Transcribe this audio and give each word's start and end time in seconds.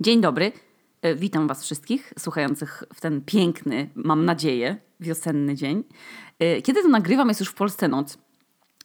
Dzień 0.00 0.20
dobry. 0.20 0.52
E, 1.02 1.14
Witam 1.14 1.48
Was 1.48 1.64
wszystkich 1.64 2.12
słuchających 2.18 2.84
w 2.94 3.00
ten 3.00 3.20
piękny, 3.20 3.90
mam 3.94 4.24
nadzieję, 4.24 4.76
wiosenny 5.00 5.54
dzień. 5.54 5.84
E, 6.38 6.62
Kiedy 6.62 6.82
to 6.82 6.88
nagrywam, 6.88 7.28
jest 7.28 7.40
już 7.40 7.48
w 7.48 7.54
Polsce 7.54 7.88
noc. 7.88 8.18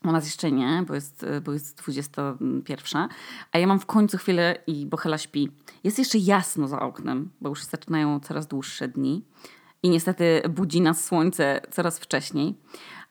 U 0.03 0.11
nas 0.11 0.25
jeszcze 0.25 0.51
nie, 0.51 0.83
bo 0.87 0.95
jest, 0.95 1.23
e, 1.23 1.41
bo 1.41 1.53
jest 1.53 1.77
21, 1.77 3.07
a 3.51 3.57
ja 3.57 3.67
mam 3.67 3.79
w 3.79 3.85
końcu 3.85 4.17
chwilę 4.17 4.57
i 4.67 4.85
Bochela 4.85 5.17
śpi. 5.17 5.51
Jest 5.83 5.99
jeszcze 5.99 6.17
jasno 6.17 6.67
za 6.67 6.79
oknem, 6.79 7.31
bo 7.41 7.49
już 7.49 7.63
zaczynają 7.63 8.19
coraz 8.19 8.47
dłuższe 8.47 8.87
dni 8.87 9.25
i 9.83 9.89
niestety 9.89 10.41
budzi 10.49 10.81
nas 10.81 11.05
słońce 11.05 11.61
coraz 11.71 11.99
wcześniej. 11.99 12.55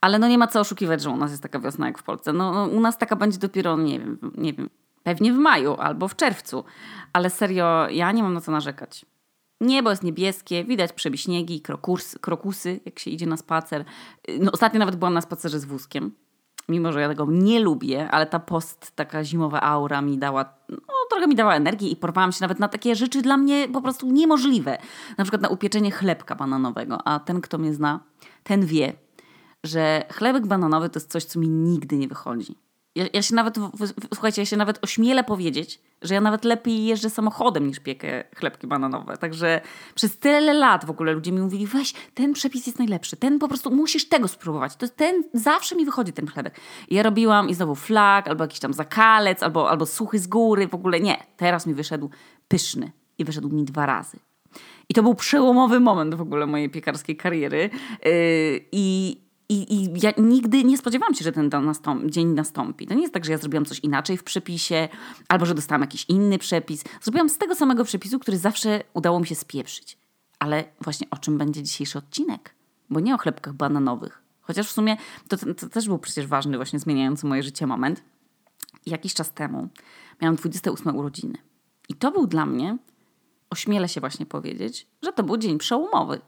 Ale 0.01 0.19
no 0.19 0.29
nie 0.29 0.39
ma 0.39 0.47
co 0.47 0.61
oszukiwać, 0.61 1.03
że 1.03 1.11
u 1.11 1.17
nas 1.17 1.31
jest 1.31 1.43
taka 1.43 1.61
wiosna 1.61 1.87
jak 1.87 1.99
w 1.99 2.03
Polsce. 2.03 2.33
No, 2.33 2.69
u 2.73 2.81
nas 2.81 2.99
taka 2.99 3.17
będzie 3.17 3.39
dopiero, 3.39 3.77
nie 3.77 4.01
wiem, 4.01 4.19
nie 4.37 4.53
wiem, 4.53 4.71
pewnie 5.05 5.33
w 5.33 5.37
maju 5.37 5.75
albo 5.75 6.09
w 6.09 6.17
czerwcu. 6.17 6.65
Ale 7.13 7.31
serio, 7.31 7.89
ja 7.91 8.13
nie 8.13 8.23
mam 8.23 8.35
na 8.35 8.41
co 8.41 8.53
narzekać. 8.53 9.07
Niebo 9.61 9.91
jest 9.91 10.03
niebieskie, 10.03 10.65
widać 10.65 10.93
przebiśniegi, 10.93 11.61
krokus, 11.61 12.19
krokusy, 12.21 12.81
jak 12.85 12.99
się 12.99 13.11
idzie 13.11 13.27
na 13.27 13.37
spacer. 13.37 13.85
No, 14.41 14.53
ostatnio 14.53 14.79
nawet 14.79 14.97
byłam 14.97 15.15
na 15.15 15.21
spacerze 15.21 15.61
z 15.61 15.65
wózkiem. 15.65 16.15
Mimo, 16.69 16.93
że 16.93 17.01
ja 17.01 17.09
tego 17.09 17.27
nie 17.31 17.61
lubię, 17.61 18.11
ale 18.11 18.27
ta 18.27 18.39
post, 18.39 18.93
taka 18.97 19.25
zimowa 19.25 19.61
aura 19.61 20.03
mi 20.03 20.19
dała, 20.19 20.55
no 20.69 20.79
trochę 21.11 21.27
mi 21.27 21.35
dała 21.35 21.55
energii 21.55 21.93
i 21.93 21.97
porwałam 21.97 22.33
się 22.33 22.39
nawet 22.41 22.59
na 22.59 22.69
takie 22.69 22.95
rzeczy 22.95 23.23
dla 23.23 23.37
mnie 23.37 23.69
po 23.69 23.83
prostu 23.83 24.11
niemożliwe. 24.11 24.79
Na 25.19 25.25
przykład 25.25 25.43
na 25.43 25.49
upieczenie 25.49 25.91
chlebka 25.91 26.35
bananowego. 26.35 27.09
A 27.09 27.21
ten, 27.21 27.41
kto 27.41 27.59
mnie 27.59 27.75
zna, 27.75 28.01
ten 28.43 28.67
wie, 28.67 28.93
że 29.65 30.05
chlebek 30.13 30.47
bananowy 30.47 30.89
to 30.89 30.99
jest 30.99 31.11
coś, 31.11 31.25
co 31.25 31.41
mi 31.41 31.49
nigdy 31.49 31.97
nie 31.97 32.09
wychodzi. 32.09 32.64
Ja, 32.95 33.05
ja 33.13 33.23
się 33.23 33.35
nawet, 33.35 33.55
słuchajcie, 34.15 34.43
ja 34.43 34.47
się 34.47 34.57
nawet 34.57 34.79
ośmielę 34.83 35.25
powiedzieć, 35.25 35.81
że 36.03 36.15
ja 36.15 36.21
nawet 36.21 36.45
lepiej 36.45 36.85
jeżdżę 36.85 37.11
samochodem 37.11 37.67
niż 37.67 37.81
piekę 37.81 38.25
chlebki 38.37 38.67
bananowe. 38.67 39.17
Także 39.17 39.61
przez 39.95 40.19
tyle 40.19 40.55
lat 40.55 40.85
w 40.85 40.91
ogóle 40.91 41.13
ludzie 41.13 41.33
mi 41.33 41.41
mówili, 41.41 41.67
weź, 41.67 41.93
ten 42.15 42.33
przepis 42.33 42.67
jest 42.67 42.79
najlepszy, 42.79 43.17
ten 43.17 43.39
po 43.39 43.49
prostu 43.49 43.71
musisz 43.71 44.09
tego 44.09 44.29
spróbować. 44.29 44.77
To 44.77 44.89
ten, 44.89 45.25
zawsze 45.33 45.77
mi 45.77 45.85
wychodzi 45.85 46.13
ten 46.13 46.27
chlebek. 46.27 46.61
I 46.89 46.95
ja 46.95 47.03
robiłam 47.03 47.49
i 47.49 47.55
znowu 47.55 47.75
flag, 47.75 48.29
albo 48.29 48.45
jakiś 48.45 48.61
tam 48.61 48.73
zakalec, 48.73 49.43
albo, 49.43 49.71
albo 49.71 49.87
suchy 49.87 50.19
z 50.19 50.27
góry, 50.27 50.69
w 50.69 50.75
ogóle 50.75 51.01
nie. 51.01 51.17
Teraz 51.37 51.67
mi 51.67 51.75
wyszedł 51.75 52.11
pyszny 52.49 52.93
i 53.19 53.25
wyszedł 53.25 53.49
mi 53.49 53.65
dwa 53.65 53.87
razy. 53.87 54.19
I 54.89 54.95
to 54.95 55.03
był 55.03 55.15
przełomowy 55.15 55.81
moment 55.81 56.15
w 56.15 56.21
ogóle 56.21 56.47
mojej 56.47 56.71
piekarskiej 56.71 57.17
kariery. 57.17 57.71
Yy, 58.05 58.11
I, 58.73 59.17
i, 59.49 59.75
I 59.75 60.01
ja 60.03 60.13
nigdy 60.19 60.65
nie 60.65 60.79
spodziewałam 60.79 61.15
się, 61.15 61.25
że 61.25 61.33
ten 61.33 61.51
dan- 61.51 61.67
nastąp- 61.67 62.11
dzień 62.11 62.29
nastąpi. 62.29 62.87
To 62.87 62.95
nie 62.95 63.03
jest 63.03 63.15
tak, 63.15 63.25
że 63.25 63.33
ja 63.33 63.39
zrobiłam 63.39 63.65
coś 63.65 63.79
inaczej 63.79 64.17
w 64.17 64.25
przepisie, 64.25 64.89
albo 65.29 65.47
że 65.47 65.55
dostałam 65.55 65.81
jakiś 65.81 66.05
inny 66.09 66.39
przepis. 66.39 66.85
Zrobiłam 67.03 67.29
z 67.29 67.39
tego 67.39 67.55
samego 67.55 67.85
przepisu, 67.85 68.19
który 68.19 68.39
zawsze 68.39 68.83
udało 68.95 69.21
mi 69.21 69.27
się 69.27 69.35
spieprzyć. 69.35 69.99
Ale 70.39 70.65
właśnie 70.81 71.11
o 71.11 71.17
czym 71.17 71.39
będzie 71.39 71.63
dzisiejszy 71.63 71.99
odcinek? 71.99 72.55
Bo 72.91 73.01
nie 73.01 73.15
o 73.15 73.19
chlebkach 73.19 73.55
bananowych. 73.55 74.23
Chociaż 74.41 74.69
w 74.69 74.73
sumie 74.73 74.97
to, 75.29 75.37
to 75.37 75.69
też 75.69 75.87
był 75.87 75.99
przecież 75.99 76.27
ważny, 76.27 76.57
właśnie 76.57 76.79
zmieniający 76.79 77.27
moje 77.27 77.43
życie 77.43 77.67
moment. 77.67 78.03
Jakiś 78.87 79.15
czas 79.15 79.33
temu 79.33 79.69
miałam 80.23 80.37
28 80.37 80.97
urodziny. 80.97 81.39
I 81.89 81.95
to 81.95 82.11
był 82.11 82.27
dla 82.27 82.47
mnie 82.47 82.79
ośmielę 83.51 83.89
się 83.89 84.01
właśnie 84.01 84.27
powiedzieć, 84.27 84.87
że 85.03 85.13
to 85.13 85.23
był 85.23 85.37
dzień 85.37 85.59
przełomowy. 85.59 86.21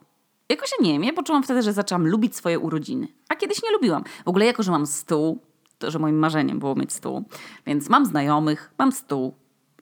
Jakoś 0.48 0.70
ja 0.78 0.86
nie 0.86 0.92
wiem, 0.92 1.04
ja 1.04 1.12
poczułam 1.12 1.42
wtedy, 1.42 1.62
że 1.62 1.72
zaczęłam 1.72 2.06
lubić 2.06 2.36
swoje 2.36 2.58
urodziny. 2.58 3.08
A 3.28 3.36
kiedyś 3.36 3.62
nie 3.62 3.72
lubiłam. 3.72 4.04
W 4.24 4.28
ogóle 4.28 4.46
jako, 4.46 4.62
że 4.62 4.70
mam 4.70 4.86
stół, 4.86 5.38
to 5.78 5.90
że 5.90 5.98
moim 5.98 6.18
marzeniem 6.18 6.58
było 6.58 6.74
mieć 6.74 6.92
stół, 6.92 7.24
więc 7.66 7.88
mam 7.88 8.06
znajomych, 8.06 8.74
mam 8.78 8.92
stół. 8.92 9.34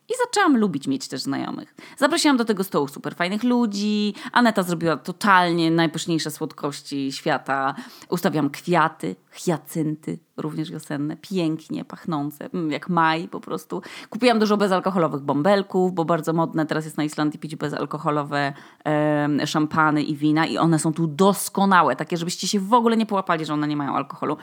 I 0.09 0.13
zaczęłam 0.27 0.57
lubić 0.57 0.87
mieć 0.87 1.09
też 1.09 1.21
znajomych. 1.21 1.75
Zaprosiłam 1.97 2.37
do 2.37 2.45
tego 2.45 2.65
stołu 2.65 2.89
super 2.89 3.15
fajnych 3.15 3.45
ludzi. 3.45 4.15
Aneta 4.33 4.63
zrobiła 4.63 4.97
totalnie 4.97 5.71
najpyszniejsze 5.71 6.31
słodkości 6.31 7.13
świata. 7.13 7.75
Ustawiam 8.09 8.51
kwiaty, 8.51 9.17
hiacynty, 9.33 10.19
również 10.37 10.71
wiosenne, 10.71 11.17
pięknie 11.17 11.85
pachnące, 11.85 12.51
mm, 12.55 12.71
jak 12.71 12.89
maj 12.89 13.29
po 13.29 13.41
prostu. 13.41 13.83
Kupiłam 14.11 14.39
dużo 14.39 14.57
bezalkoholowych 14.57 15.23
bąbelków, 15.23 15.93
bo 15.93 16.05
bardzo 16.05 16.33
modne 16.33 16.67
teraz 16.67 16.85
jest 16.85 16.97
na 16.97 17.05
Islandii 17.05 17.39
pić 17.39 17.57
bezalkoholowe 17.57 18.53
em, 18.85 19.47
szampany 19.47 20.03
i 20.03 20.17
wina 20.17 20.47
i 20.47 20.59
one 20.59 20.79
są 20.79 20.93
tu 20.93 21.07
doskonałe, 21.07 21.97
takie 21.97 22.17
żebyście 22.17 22.49
się 22.49 22.61
w 22.61 22.73
ogóle 22.73 22.97
nie 22.97 23.07
połapali, 23.07 23.45
że 23.45 23.55
one 23.55 23.69
nie 23.69 23.77
mają 23.77 23.97
alkoholu. 23.97 24.37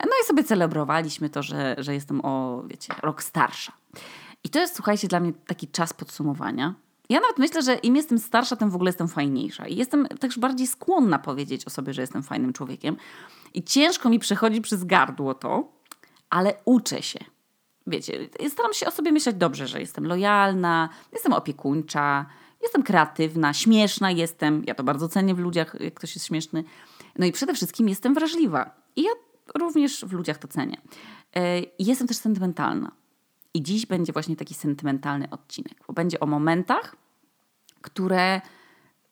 No 0.00 0.12
i 0.22 0.26
sobie 0.26 0.44
celebrowaliśmy 0.44 1.30
to, 1.30 1.42
że, 1.42 1.76
że 1.78 1.94
jestem 1.94 2.20
o, 2.24 2.62
wiecie, 2.66 2.94
rok 3.02 3.22
starsza. 3.22 3.72
I 4.48 4.50
to 4.50 4.58
jest, 4.58 4.74
słuchajcie, 4.74 5.08
dla 5.08 5.20
mnie 5.20 5.32
taki 5.46 5.68
czas 5.68 5.92
podsumowania. 5.92 6.74
Ja 7.08 7.20
nawet 7.20 7.38
myślę, 7.38 7.62
że 7.62 7.74
im 7.74 7.96
jestem 7.96 8.18
starsza, 8.18 8.56
tym 8.56 8.70
w 8.70 8.74
ogóle 8.74 8.88
jestem 8.88 9.08
fajniejsza. 9.08 9.66
I 9.66 9.76
jestem 9.76 10.08
też 10.08 10.38
bardziej 10.38 10.66
skłonna 10.66 11.18
powiedzieć 11.18 11.64
o 11.64 11.70
sobie, 11.70 11.92
że 11.94 12.00
jestem 12.00 12.22
fajnym 12.22 12.52
człowiekiem. 12.52 12.96
I 13.54 13.62
ciężko 13.62 14.08
mi 14.08 14.18
przechodzi 14.18 14.60
przez 14.60 14.84
gardło 14.84 15.34
to, 15.34 15.72
ale 16.30 16.54
uczę 16.64 17.02
się. 17.02 17.18
Wiecie, 17.86 18.28
staram 18.48 18.72
się 18.72 18.86
o 18.86 18.90
sobie 18.90 19.12
myśleć 19.12 19.36
dobrze, 19.36 19.66
że 19.66 19.80
jestem 19.80 20.06
lojalna, 20.06 20.88
jestem 21.12 21.32
opiekuńcza, 21.32 22.26
jestem 22.62 22.82
kreatywna, 22.82 23.54
śmieszna 23.54 24.10
jestem. 24.10 24.62
Ja 24.66 24.74
to 24.74 24.84
bardzo 24.84 25.08
cenię 25.08 25.34
w 25.34 25.38
ludziach, 25.38 25.76
jak 25.80 25.94
ktoś 25.94 26.14
jest 26.14 26.26
śmieszny. 26.26 26.64
No 27.18 27.26
i 27.26 27.32
przede 27.32 27.54
wszystkim 27.54 27.88
jestem 27.88 28.14
wrażliwa. 28.14 28.70
I 28.96 29.02
ja 29.02 29.10
również 29.54 30.04
w 30.04 30.12
ludziach 30.12 30.38
to 30.38 30.48
cenię. 30.48 30.76
I 31.78 31.84
Jestem 31.86 32.08
też 32.08 32.16
sentymentalna. 32.16 32.92
I 33.54 33.62
dziś 33.62 33.86
będzie 33.86 34.12
właśnie 34.12 34.36
taki 34.36 34.54
sentymentalny 34.54 35.30
odcinek, 35.30 35.74
bo 35.86 35.92
będzie 35.92 36.20
o 36.20 36.26
momentach, 36.26 36.96
które 37.82 38.40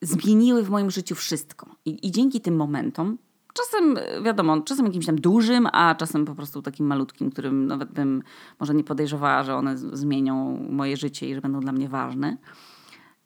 zmieniły 0.01 0.63
w 0.63 0.69
moim 0.69 0.91
życiu 0.91 1.15
wszystko. 1.15 1.75
I, 1.85 2.07
I 2.07 2.11
dzięki 2.11 2.41
tym 2.41 2.55
momentom, 2.55 3.17
czasem 3.53 3.97
e, 3.97 4.21
wiadomo, 4.21 4.61
czasem 4.61 4.85
jakimś 4.85 5.05
tam 5.05 5.21
dużym, 5.21 5.67
a 5.71 5.95
czasem 5.95 6.25
po 6.25 6.35
prostu 6.35 6.61
takim 6.61 6.85
malutkim, 6.85 7.31
którym 7.31 7.67
nawet 7.67 7.91
bym 7.91 8.23
może 8.59 8.73
nie 8.73 8.83
podejrzewała, 8.83 9.43
że 9.43 9.55
one 9.55 9.77
zmienią 9.77 10.67
moje 10.69 10.97
życie 10.97 11.29
i 11.29 11.35
że 11.35 11.41
będą 11.41 11.59
dla 11.59 11.71
mnie 11.71 11.89
ważne, 11.89 12.37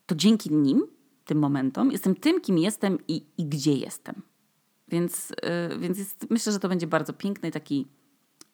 to 0.06 0.16
dzięki 0.16 0.54
nim, 0.54 0.88
tym 1.26 1.40
momentom, 1.40 1.92
jestem 1.92 2.16
tym, 2.16 2.42
kim 2.42 2.58
jestem 2.58 2.98
i, 3.08 3.26
i 3.38 3.46
gdzie 3.46 3.74
jestem. 3.74 4.22
Więc, 4.88 5.30
yy, 5.70 5.80
więc 5.80 5.98
jest, 5.98 6.26
myślę, 6.30 6.52
że 6.52 6.60
to 6.60 6.70
będzie 6.70 6.88
bardzo 6.88 7.14
piękny 7.14 7.52
taki, 7.52 7.88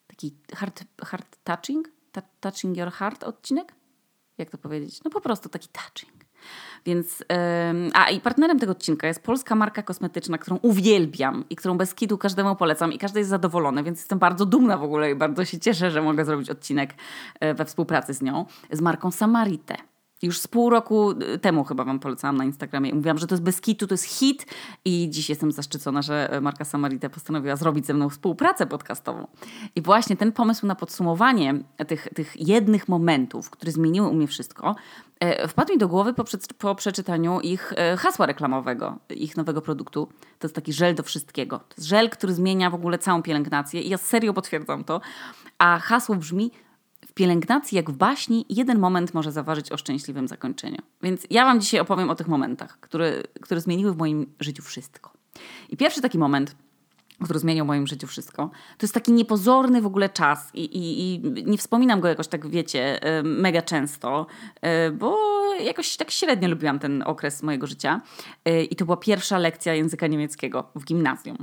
taki 0.07 0.35
heart, 0.55 0.83
heart 1.05 1.37
touching, 1.43 1.89
touching 2.39 2.77
your 2.77 2.91
heart 2.91 3.23
odcinek? 3.23 3.73
Jak 4.37 4.49
to 4.49 4.57
powiedzieć? 4.57 5.03
No 5.03 5.11
po 5.11 5.21
prostu 5.21 5.49
taki 5.49 5.67
touching. 5.67 6.17
Więc, 6.85 7.23
a 7.93 8.09
i 8.09 8.21
partnerem 8.21 8.59
tego 8.59 8.71
odcinka 8.71 9.07
jest 9.07 9.23
polska 9.23 9.55
marka 9.55 9.83
kosmetyczna, 9.83 10.37
którą 10.37 10.59
uwielbiam 10.61 11.45
i 11.49 11.55
którą 11.55 11.77
bez 11.77 11.95
kitu 11.95 12.17
każdemu 12.17 12.55
polecam 12.55 12.93
i 12.93 12.97
każdy 12.97 13.19
jest 13.19 13.29
zadowolony, 13.29 13.83
więc 13.83 13.99
jestem 13.99 14.19
bardzo 14.19 14.45
dumna 14.45 14.77
w 14.77 14.83
ogóle 14.83 15.11
i 15.11 15.15
bardzo 15.15 15.45
się 15.45 15.59
cieszę, 15.59 15.91
że 15.91 16.01
mogę 16.01 16.25
zrobić 16.25 16.49
odcinek 16.49 16.93
e, 17.39 17.53
we 17.53 17.65
współpracy 17.65 18.13
z 18.13 18.21
nią, 18.21 18.45
z 18.71 18.81
marką 18.81 19.11
Samarite. 19.11 19.75
Już 20.21 20.39
z 20.39 20.47
pół 20.47 20.69
roku 20.69 21.11
y, 21.11 21.39
temu 21.39 21.63
chyba 21.63 21.83
wam 21.83 21.99
polecałam 21.99 22.37
na 22.37 22.45
Instagramie 22.45 22.95
mówiłam, 22.95 23.17
że 23.17 23.27
to 23.27 23.35
jest 23.35 23.43
bez 23.43 23.61
kitu, 23.61 23.87
to 23.87 23.93
jest 23.93 24.05
hit 24.05 24.45
i 24.85 25.09
dziś 25.09 25.29
jestem 25.29 25.51
zaszczycona, 25.51 26.01
że 26.01 26.39
marka 26.41 26.65
Samarite 26.65 27.09
postanowiła 27.09 27.55
zrobić 27.55 27.85
ze 27.85 27.93
mną 27.93 28.09
współpracę 28.09 28.67
podcastową. 28.67 29.27
I 29.75 29.81
właśnie 29.81 30.17
ten 30.17 30.31
pomysł 30.31 30.67
na 30.67 30.75
podsumowanie 30.75 31.53
tych, 31.87 32.07
tych 32.15 32.47
jednych 32.47 32.87
momentów, 32.87 33.49
które 33.49 33.71
zmieniły 33.71 34.07
u 34.07 34.13
mnie 34.13 34.27
wszystko, 34.27 34.75
e, 35.19 35.47
wpadł 35.47 35.73
mi 35.73 35.77
do 35.79 35.87
głowy 35.87 36.13
po, 36.13 36.23
po 36.57 36.75
przeczytaniu 36.75 37.39
ich 37.41 37.73
e, 37.75 37.97
hasła 37.97 38.25
reklamowego, 38.25 38.97
ich 39.09 39.37
nowego 39.37 39.61
produktu. 39.61 40.07
To 40.39 40.47
jest 40.47 40.55
taki 40.55 40.73
żel 40.73 40.95
do 40.95 41.03
wszystkiego. 41.03 41.59
To 41.59 41.75
jest 41.77 41.89
żel, 41.89 42.09
który 42.09 42.33
zmienia 42.33 42.69
w 42.69 42.75
ogóle 42.75 42.97
całą 42.97 43.23
pielęgnację 43.23 43.81
i 43.81 43.89
ja 43.89 43.97
serio 43.97 44.33
potwierdzam 44.33 44.83
to. 44.83 45.01
A 45.57 45.79
hasło 45.79 46.15
brzmi 46.15 46.51
pielęgnacji, 47.17 47.75
jak 47.75 47.91
w 47.91 47.97
baśni, 47.97 48.45
jeden 48.49 48.79
moment 48.79 49.13
może 49.13 49.31
zaważyć 49.31 49.71
o 49.71 49.77
szczęśliwym 49.77 50.27
zakończeniu. 50.27 50.77
Więc 51.03 51.27
ja 51.29 51.45
Wam 51.45 51.61
dzisiaj 51.61 51.79
opowiem 51.79 52.09
o 52.09 52.15
tych 52.15 52.27
momentach, 52.27 52.79
które, 52.79 53.23
które 53.41 53.61
zmieniły 53.61 53.93
w 53.93 53.97
moim 53.97 54.33
życiu 54.39 54.63
wszystko. 54.63 55.11
I 55.69 55.77
pierwszy 55.77 56.01
taki 56.01 56.17
moment, 56.17 56.55
który 57.23 57.39
zmienił 57.39 57.65
w 57.65 57.67
moim 57.67 57.87
życiu 57.87 58.07
wszystko, 58.07 58.49
to 58.77 58.85
jest 58.85 58.93
taki 58.93 59.11
niepozorny 59.11 59.81
w 59.81 59.85
ogóle 59.85 60.09
czas 60.09 60.49
i, 60.53 60.63
i, 60.65 61.15
i 61.15 61.45
nie 61.45 61.57
wspominam 61.57 61.99
go 61.99 62.07
jakoś 62.07 62.27
tak, 62.27 62.47
wiecie, 62.47 63.03
e, 63.03 63.23
mega 63.23 63.61
często, 63.61 64.27
e, 64.61 64.91
bo 64.91 65.17
jakoś 65.63 65.97
tak 65.97 66.11
średnio 66.11 66.49
lubiłam 66.49 66.79
ten 66.79 67.03
okres 67.05 67.43
mojego 67.43 67.67
życia. 67.67 68.01
E, 68.45 68.63
I 68.63 68.75
to 68.75 68.85
była 68.85 68.97
pierwsza 68.97 69.37
lekcja 69.37 69.73
języka 69.73 70.07
niemieckiego 70.07 70.69
w 70.75 70.85
gimnazjum. 70.85 71.37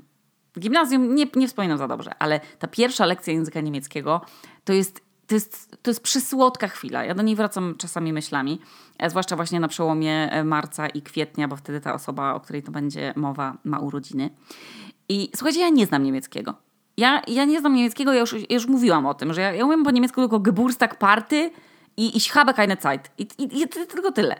W 0.56 0.60
gimnazjum 0.60 1.14
nie, 1.14 1.26
nie 1.36 1.48
wspominam 1.48 1.78
za 1.78 1.88
dobrze, 1.88 2.10
ale 2.18 2.40
ta 2.58 2.68
pierwsza 2.68 3.06
lekcja 3.06 3.32
języka 3.32 3.60
niemieckiego 3.60 4.20
to 4.64 4.72
jest, 4.72 5.03
to 5.26 5.34
jest, 5.34 5.76
to 5.82 5.90
jest 5.90 6.02
przysłodka 6.02 6.68
chwila. 6.68 7.04
Ja 7.04 7.14
do 7.14 7.22
niej 7.22 7.36
wracam 7.36 7.74
czasami 7.78 8.12
myślami, 8.12 8.60
e, 8.98 9.10
zwłaszcza 9.10 9.36
właśnie 9.36 9.60
na 9.60 9.68
przełomie 9.68 10.32
e, 10.32 10.44
marca 10.44 10.88
i 10.88 11.02
kwietnia, 11.02 11.48
bo 11.48 11.56
wtedy 11.56 11.80
ta 11.80 11.94
osoba, 11.94 12.34
o 12.34 12.40
której 12.40 12.62
to 12.62 12.72
będzie 12.72 13.12
mowa, 13.16 13.56
ma 13.64 13.78
urodziny. 13.78 14.30
I 15.08 15.30
słuchajcie, 15.36 15.60
ja 15.60 15.68
nie 15.68 15.86
znam 15.86 16.02
niemieckiego. 16.02 16.54
Ja, 16.96 17.22
ja 17.28 17.44
nie 17.44 17.60
znam 17.60 17.74
niemieckiego, 17.74 18.12
ja 18.12 18.20
już, 18.20 18.32
ja 18.32 18.38
już 18.50 18.66
mówiłam 18.66 19.06
o 19.06 19.14
tym, 19.14 19.34
że 19.34 19.40
ja, 19.40 19.52
ja 19.52 19.64
umiem 19.64 19.84
po 19.84 19.90
niemiecku 19.90 20.20
tylko 20.20 20.40
Geburtstag 20.40 20.98
Party 20.98 21.50
I 21.96 22.16
ich 22.16 22.32
habe 22.32 22.54
keine 22.54 22.76
Zeit. 22.76 23.10
I, 23.18 23.28
i, 23.38 23.62
i 23.62 23.68
tylko 23.68 24.12
tyle. 24.12 24.36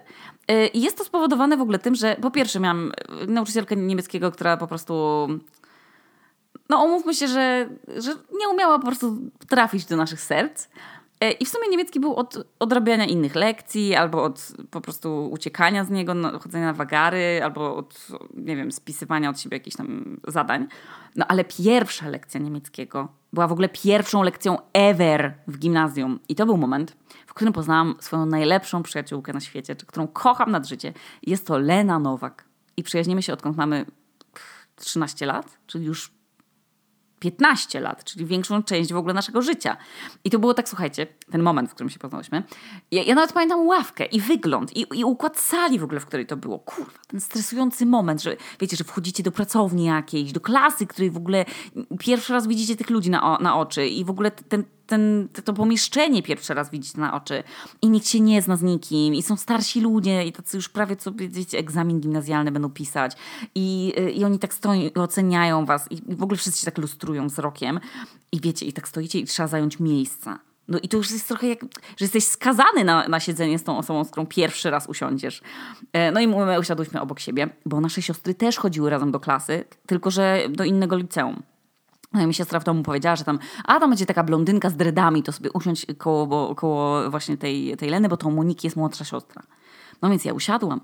Y, 0.51 0.67
I 0.67 0.83
jest 0.83 0.99
to 0.99 1.05
spowodowane 1.05 1.57
w 1.57 1.61
ogóle 1.61 1.79
tym, 1.79 1.95
że 1.95 2.17
po 2.23 2.31
pierwsze 2.31 2.61
miałam 2.61 2.93
nauczycielkę 3.29 3.77
niemieckiego, 3.77 4.31
która 4.31 4.57
po 4.57 4.67
prostu 4.67 5.27
no 6.69 6.85
umówmy 6.85 7.15
się, 7.15 7.29
że, 7.29 7.69
że 7.97 8.15
nie 8.39 8.49
umiała 8.49 8.79
po 8.79 8.87
prostu 8.87 9.19
trafić 9.49 9.85
do 9.85 9.97
naszych 9.97 10.21
serc. 10.21 10.69
E, 11.21 11.31
I 11.31 11.45
w 11.45 11.49
sumie 11.49 11.69
niemiecki 11.69 12.01
był 12.01 12.15
od 12.15 12.47
odrabiania 12.59 13.05
innych 13.05 13.35
lekcji, 13.35 13.95
albo 13.95 14.25
od 14.25 14.49
po 14.71 14.81
prostu 14.81 15.31
uciekania 15.31 15.85
z 15.85 15.91
niego, 15.91 16.15
no, 16.15 16.39
chodzenia 16.39 16.67
na 16.67 16.73
wagary, 16.73 17.41
albo 17.45 17.77
od, 17.77 18.07
nie 18.35 18.57
wiem, 18.57 18.73
spisywania 18.73 19.31
od 19.31 19.41
siebie 19.41 19.57
jakichś 19.57 19.77
tam 19.77 20.21
zadań. 20.27 20.67
No 21.17 21.27
ale 21.29 21.45
pierwsza 21.45 22.09
lekcja 22.09 22.41
niemieckiego 22.41 23.09
była 23.33 23.49
w 23.49 23.53
ogóle 23.53 23.69
pierwszą 23.69 24.23
lekcją 24.23 24.59
ever 24.73 25.35
w 25.47 25.59
gimnazjum. 25.59 26.21
I 26.29 26.35
to 26.35 26.47
był 26.47 26.57
moment, 26.57 26.97
w 27.27 27.35
którym 27.35 27.53
poznałam 27.53 27.95
swoją 28.01 28.27
najlepszą 28.27 28.83
przyjaciółkę 28.83 29.33
na 29.33 29.41
świecie, 29.41 29.77
którą 29.77 30.09
kocham 30.09 30.51
nad 30.51 30.67
życie. 30.67 30.93
Jest 31.23 31.47
to 31.47 31.59
Lena 31.59 31.99
Nowak. 31.99 32.45
I 32.77 32.83
przyjaźnimy 32.83 33.23
się 33.23 33.33
odkąd 33.33 33.57
mamy 33.57 33.87
13 34.77 35.27
lat, 35.27 35.59
czyli 35.67 35.85
już 35.85 36.13
15 37.25 37.81
lat, 37.81 38.05
czyli 38.05 38.27
większą 38.27 38.63
część 38.63 38.93
w 38.93 38.97
ogóle 38.97 39.15
naszego 39.15 39.43
życia. 39.43 39.77
I 40.25 40.31
to 40.31 40.39
było 40.39 40.55
tak, 40.55 40.69
słuchajcie, 40.69 41.07
ten 41.31 41.43
moment, 41.43 41.71
w 41.71 41.75
którym 41.75 41.91
się 41.91 41.99
poznałyśmy. 41.99 42.43
Ja, 42.91 43.03
ja 43.03 43.15
nawet 43.15 43.33
pamiętam 43.33 43.67
ławkę 43.67 44.05
i 44.05 44.21
wygląd 44.21 44.77
i, 44.77 44.87
i 44.95 45.05
układ 45.05 45.39
sali 45.39 45.79
w 45.79 45.85
ogóle, 45.85 46.01
w 46.01 46.07
której 46.07 46.27
to 46.27 46.37
było. 46.37 46.59
Kurwa, 46.59 46.99
ten 47.07 47.21
stresujący 47.21 47.87
moment, 47.87 48.23
że 48.23 48.37
wiecie, 48.61 48.77
że 48.77 48.85
wchodzicie 48.85 49.23
do 49.23 49.33
pracowni 49.33 49.85
jakiejś, 49.85 50.33
do 50.33 50.41
klasy, 50.41 50.87
której 50.87 51.11
w 51.11 51.17
ogóle 51.17 51.45
pierwszy 51.99 52.33
raz 52.33 52.47
widzicie 52.47 52.77
tych 52.77 52.91
ludzi 52.91 53.11
na, 53.11 53.39
na 53.41 53.57
oczy 53.57 53.87
i 53.87 54.05
w 54.05 54.11
ogóle 54.11 54.31
ten, 54.31 54.65
ten, 54.87 55.29
to 55.45 55.53
pomieszczenie 55.53 56.23
pierwszy 56.23 56.55
raz 56.55 56.71
widzicie 56.71 57.01
na 57.01 57.15
oczy 57.15 57.43
i 57.83 57.89
nikt 57.89 58.09
się 58.09 58.21
nie 58.21 58.43
zna 58.43 58.57
z 58.57 58.63
nikim 58.63 59.15
i 59.15 59.23
są 59.23 59.37
starsi 59.37 59.81
ludzie 59.81 60.25
i 60.25 60.33
tacy 60.33 60.57
już 60.57 60.69
prawie 60.69 60.97
co 60.97 61.13
wiecie, 61.13 61.59
egzamin 61.59 62.01
gimnazjalny 62.01 62.53
będą 62.53 62.71
pisać 62.71 63.17
i, 63.55 63.95
i 64.15 64.25
oni 64.25 64.39
tak 64.39 64.55
stoją 64.55 64.81
i 64.81 64.95
oceniają 64.95 65.67
was 65.67 65.93
i 65.93 66.17
w 66.17 66.23
ogóle 66.23 66.39
wszyscy 66.39 66.61
się 66.61 66.65
tak 66.65 66.79
lustrują 66.79 67.27
wzrokiem 67.27 67.81
i 68.33 68.41
wiecie, 68.41 68.67
i 68.67 68.73
tak 68.73 68.89
stoicie 68.89 69.19
i 69.19 69.25
trzeba 69.25 69.47
zająć 69.47 69.81
miejsca. 69.81 70.39
No 70.69 70.79
i 70.79 70.89
to 70.89 70.97
już 70.97 71.11
jest 71.11 71.29
trochę 71.29 71.47
jak, 71.49 71.63
że 71.97 72.05
jesteś 72.05 72.25
skazany 72.25 72.85
na, 72.85 73.09
na 73.09 73.21
siedzenie 73.21 73.59
z 73.59 73.65
tą 73.65 73.79
osobą, 73.79 74.05
z 74.05 74.11
którą 74.11 74.27
pierwszy 74.27 74.71
raz 74.71 74.87
usiądziesz. 74.87 75.43
E, 75.93 76.13
no 76.13 76.21
i 76.21 76.29
my 76.29 76.61
usiadłyśmy 76.61 77.01
obok 77.01 77.21
siebie, 77.21 77.49
bo 77.67 77.81
nasze 77.81 78.03
siostry 78.03 78.35
też 78.35 78.57
chodziły 78.57 78.91
razem 78.91 79.13
do 79.13 79.21
klasy, 79.21 79.65
tylko 79.87 80.11
że 80.11 80.43
do 80.51 80.65
innego 80.65 80.97
liceum. 80.97 81.43
No 82.15 82.27
mi 82.27 82.35
siostra 82.35 82.61
w 82.61 82.65
domu 82.65 82.83
powiedziała, 82.83 83.17
że 83.17 83.25
tam, 83.25 83.39
a 83.65 83.81
tam 83.81 83.91
będzie 83.91 84.07
taka 84.07 84.25
blondynka 84.25 84.71
z 84.71 84.77
dredami, 84.77 85.23
to 85.23 85.33
sobie 85.33 85.53
usiądź 85.53 85.87
koło, 85.99 86.27
bo, 86.27 86.55
koło 86.55 87.11
właśnie 87.11 87.37
tej, 87.37 87.77
tej 87.77 87.91
Leny, 87.91 88.09
bo 88.09 88.17
to 88.17 88.31
Moniki 88.31 88.67
jest 88.67 88.77
młodsza 88.77 89.05
siostra. 89.05 89.43
No 90.03 90.11
więc 90.11 90.25
ja 90.25 90.33
usiadłam. 90.33 90.81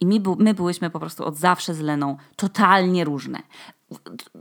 I 0.00 0.06
my, 0.06 0.20
my 0.38 0.54
byłyśmy 0.54 0.90
po 0.90 1.00
prostu 1.00 1.24
od 1.24 1.36
zawsze 1.36 1.74
z 1.74 1.80
Leną 1.80 2.16
totalnie 2.36 3.04
różne. 3.04 3.42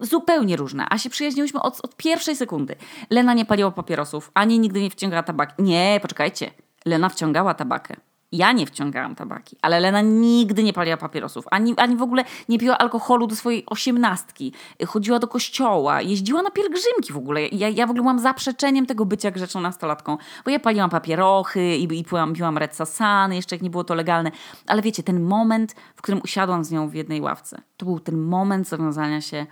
Zupełnie 0.01 0.57
różne, 0.57 0.85
a 0.89 0.97
się 0.97 1.09
przyjaźniłyśmy 1.09 1.61
od, 1.61 1.79
od 1.85 1.95
pierwszej 1.95 2.35
sekundy. 2.35 2.75
Lena 3.09 3.33
nie 3.33 3.45
paliła 3.45 3.71
papierosów, 3.71 4.31
ani 4.33 4.59
nigdy 4.59 4.81
nie 4.81 4.89
wciągała 4.89 5.23
tabak. 5.23 5.55
Nie, 5.59 5.99
poczekajcie. 6.01 6.51
Lena 6.85 7.09
wciągała 7.09 7.53
tabakę. 7.53 7.95
Ja 8.31 8.51
nie 8.51 8.65
wciągałam 8.65 9.15
tabaki, 9.15 9.57
ale 9.61 9.79
Lena 9.79 10.01
nigdy 10.01 10.63
nie 10.63 10.73
paliła 10.73 10.97
papierosów, 10.97 11.45
ani, 11.51 11.73
ani 11.77 11.95
w 11.95 12.01
ogóle 12.01 12.23
nie 12.49 12.59
piła 12.59 12.77
alkoholu 12.77 13.27
do 13.27 13.35
swojej 13.35 13.65
osiemnastki. 13.65 14.53
Chodziła 14.87 15.19
do 15.19 15.27
kościoła, 15.27 16.01
jeździła 16.01 16.41
na 16.41 16.51
pielgrzymki 16.51 17.13
w 17.13 17.17
ogóle. 17.17 17.47
Ja, 17.47 17.69
ja 17.69 17.87
w 17.87 17.89
ogóle 17.89 18.01
byłam 18.01 18.19
zaprzeczeniem 18.19 18.85
tego 18.85 19.05
bycia 19.05 19.31
grzeczną 19.31 19.61
nastolatką, 19.61 20.17
bo 20.45 20.51
ja 20.51 20.59
paliłam 20.59 20.89
papierochy 20.89 21.75
i, 21.75 21.99
i 21.99 22.03
piłam, 22.03 22.33
piłam 22.33 22.57
red 22.57 22.75
sasany, 22.75 23.35
jeszcze 23.35 23.55
jak 23.55 23.61
nie 23.61 23.69
było 23.69 23.83
to 23.83 23.95
legalne. 23.95 24.31
Ale 24.67 24.81
wiecie, 24.81 25.03
ten 25.03 25.23
moment, 25.23 25.75
w 25.95 26.01
którym 26.01 26.21
usiadłam 26.23 26.63
z 26.63 26.71
nią 26.71 26.89
w 26.89 26.93
jednej 26.93 27.21
ławce, 27.21 27.61
to 27.77 27.85
był 27.85 27.99
ten 27.99 28.17
moment 28.17 28.67
zawiązania 28.67 29.21
się 29.21 29.45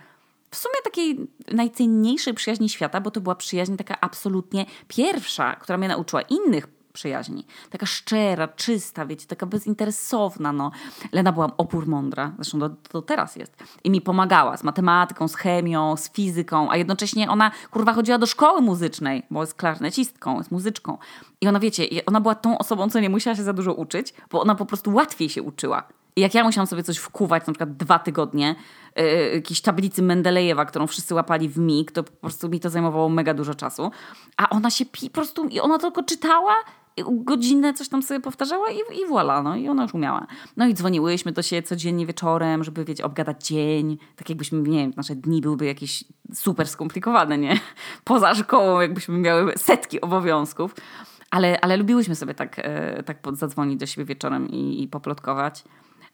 w 0.50 0.56
sumie 0.56 0.74
takiej 0.84 1.28
najcenniejszej 1.52 2.34
przyjaźni 2.34 2.68
świata, 2.68 3.00
bo 3.00 3.10
to 3.10 3.20
była 3.20 3.34
przyjaźń 3.34 3.76
taka 3.76 4.00
absolutnie 4.00 4.66
pierwsza, 4.88 5.56
która 5.56 5.78
mnie 5.78 5.88
nauczyła 5.88 6.22
innych 6.22 6.79
przyjaźni. 6.92 7.46
Taka 7.70 7.86
szczera, 7.86 8.48
czysta, 8.48 9.06
wiecie, 9.06 9.26
taka 9.26 9.46
bezinteresowna. 9.46 10.52
No. 10.52 10.70
Lena 11.12 11.32
była 11.32 11.50
opór 11.56 11.86
mądra, 11.86 12.32
zresztą 12.36 12.58
do, 12.58 12.70
do 12.92 13.02
teraz 13.02 13.36
jest. 13.36 13.56
I 13.84 13.90
mi 13.90 14.00
pomagała 14.00 14.56
z 14.56 14.64
matematyką, 14.64 15.28
z 15.28 15.34
chemią, 15.34 15.96
z 15.96 16.10
fizyką, 16.10 16.70
a 16.70 16.76
jednocześnie 16.76 17.30
ona, 17.30 17.50
kurwa, 17.70 17.92
chodziła 17.92 18.18
do 18.18 18.26
szkoły 18.26 18.60
muzycznej, 18.60 19.22
bo 19.30 19.40
jest 19.40 19.54
klarnecistką, 19.54 20.38
jest 20.38 20.50
muzyczką. 20.50 20.98
I 21.40 21.48
ona, 21.48 21.60
wiecie, 21.60 21.84
ona 22.06 22.20
była 22.20 22.34
tą 22.34 22.58
osobą, 22.58 22.90
co 22.90 23.00
nie 23.00 23.10
musiała 23.10 23.36
się 23.36 23.42
za 23.42 23.52
dużo 23.52 23.74
uczyć, 23.74 24.14
bo 24.30 24.40
ona 24.40 24.54
po 24.54 24.66
prostu 24.66 24.94
łatwiej 24.94 25.28
się 25.28 25.42
uczyła. 25.42 25.88
I 26.16 26.20
jak 26.20 26.34
ja 26.34 26.44
musiałam 26.44 26.66
sobie 26.66 26.82
coś 26.82 26.96
wkuwać, 26.96 27.46
na 27.46 27.52
przykład 27.52 27.76
dwa 27.76 27.98
tygodnie, 27.98 28.54
yy, 28.96 29.04
jakiejś 29.34 29.60
tablicy 29.60 30.02
Mendelejewa, 30.02 30.64
którą 30.64 30.86
wszyscy 30.86 31.14
łapali 31.14 31.48
w 31.48 31.58
mig, 31.58 31.92
to 31.92 32.02
po 32.02 32.12
prostu 32.12 32.48
mi 32.48 32.60
to 32.60 32.70
zajmowało 32.70 33.08
mega 33.08 33.34
dużo 33.34 33.54
czasu. 33.54 33.90
A 34.36 34.48
ona 34.48 34.70
się 34.70 34.86
pi, 34.86 35.10
po 35.10 35.14
prostu, 35.14 35.44
i 35.44 35.60
ona 35.60 35.78
tylko 35.78 36.02
czytała 36.02 36.54
godzinę 37.08 37.74
coś 37.74 37.88
tam 37.88 38.02
sobie 38.02 38.20
powtarzała 38.20 38.70
i, 38.70 38.76
i 38.76 39.06
voilà, 39.10 39.42
no 39.42 39.56
i 39.56 39.68
ona 39.68 39.82
już 39.82 39.94
umiała. 39.94 40.26
No 40.56 40.66
i 40.66 40.74
dzwoniłyśmy 40.74 41.32
do 41.32 41.42
siebie 41.42 41.62
codziennie 41.62 42.06
wieczorem, 42.06 42.64
żeby, 42.64 42.84
wiecie, 42.84 43.04
obgadać 43.04 43.46
dzień, 43.46 43.98
tak 44.16 44.28
jakbyśmy, 44.28 44.58
nie 44.58 44.78
wiem, 44.78 44.92
nasze 44.96 45.14
dni 45.14 45.40
byłyby 45.40 45.66
jakieś 45.66 46.04
super 46.34 46.68
skomplikowane, 46.68 47.38
nie? 47.38 47.60
Poza 48.04 48.34
szkołą, 48.34 48.80
jakbyśmy 48.80 49.18
miały 49.18 49.52
setki 49.58 50.00
obowiązków. 50.00 50.74
Ale, 51.30 51.60
ale 51.60 51.76
lubiłyśmy 51.76 52.14
sobie 52.14 52.34
tak, 52.34 52.58
e, 52.58 53.02
tak 53.02 53.18
zadzwonić 53.32 53.80
do 53.80 53.86
siebie 53.86 54.04
wieczorem 54.04 54.48
i, 54.48 54.82
i 54.82 54.88
poplotkować. 54.88 55.64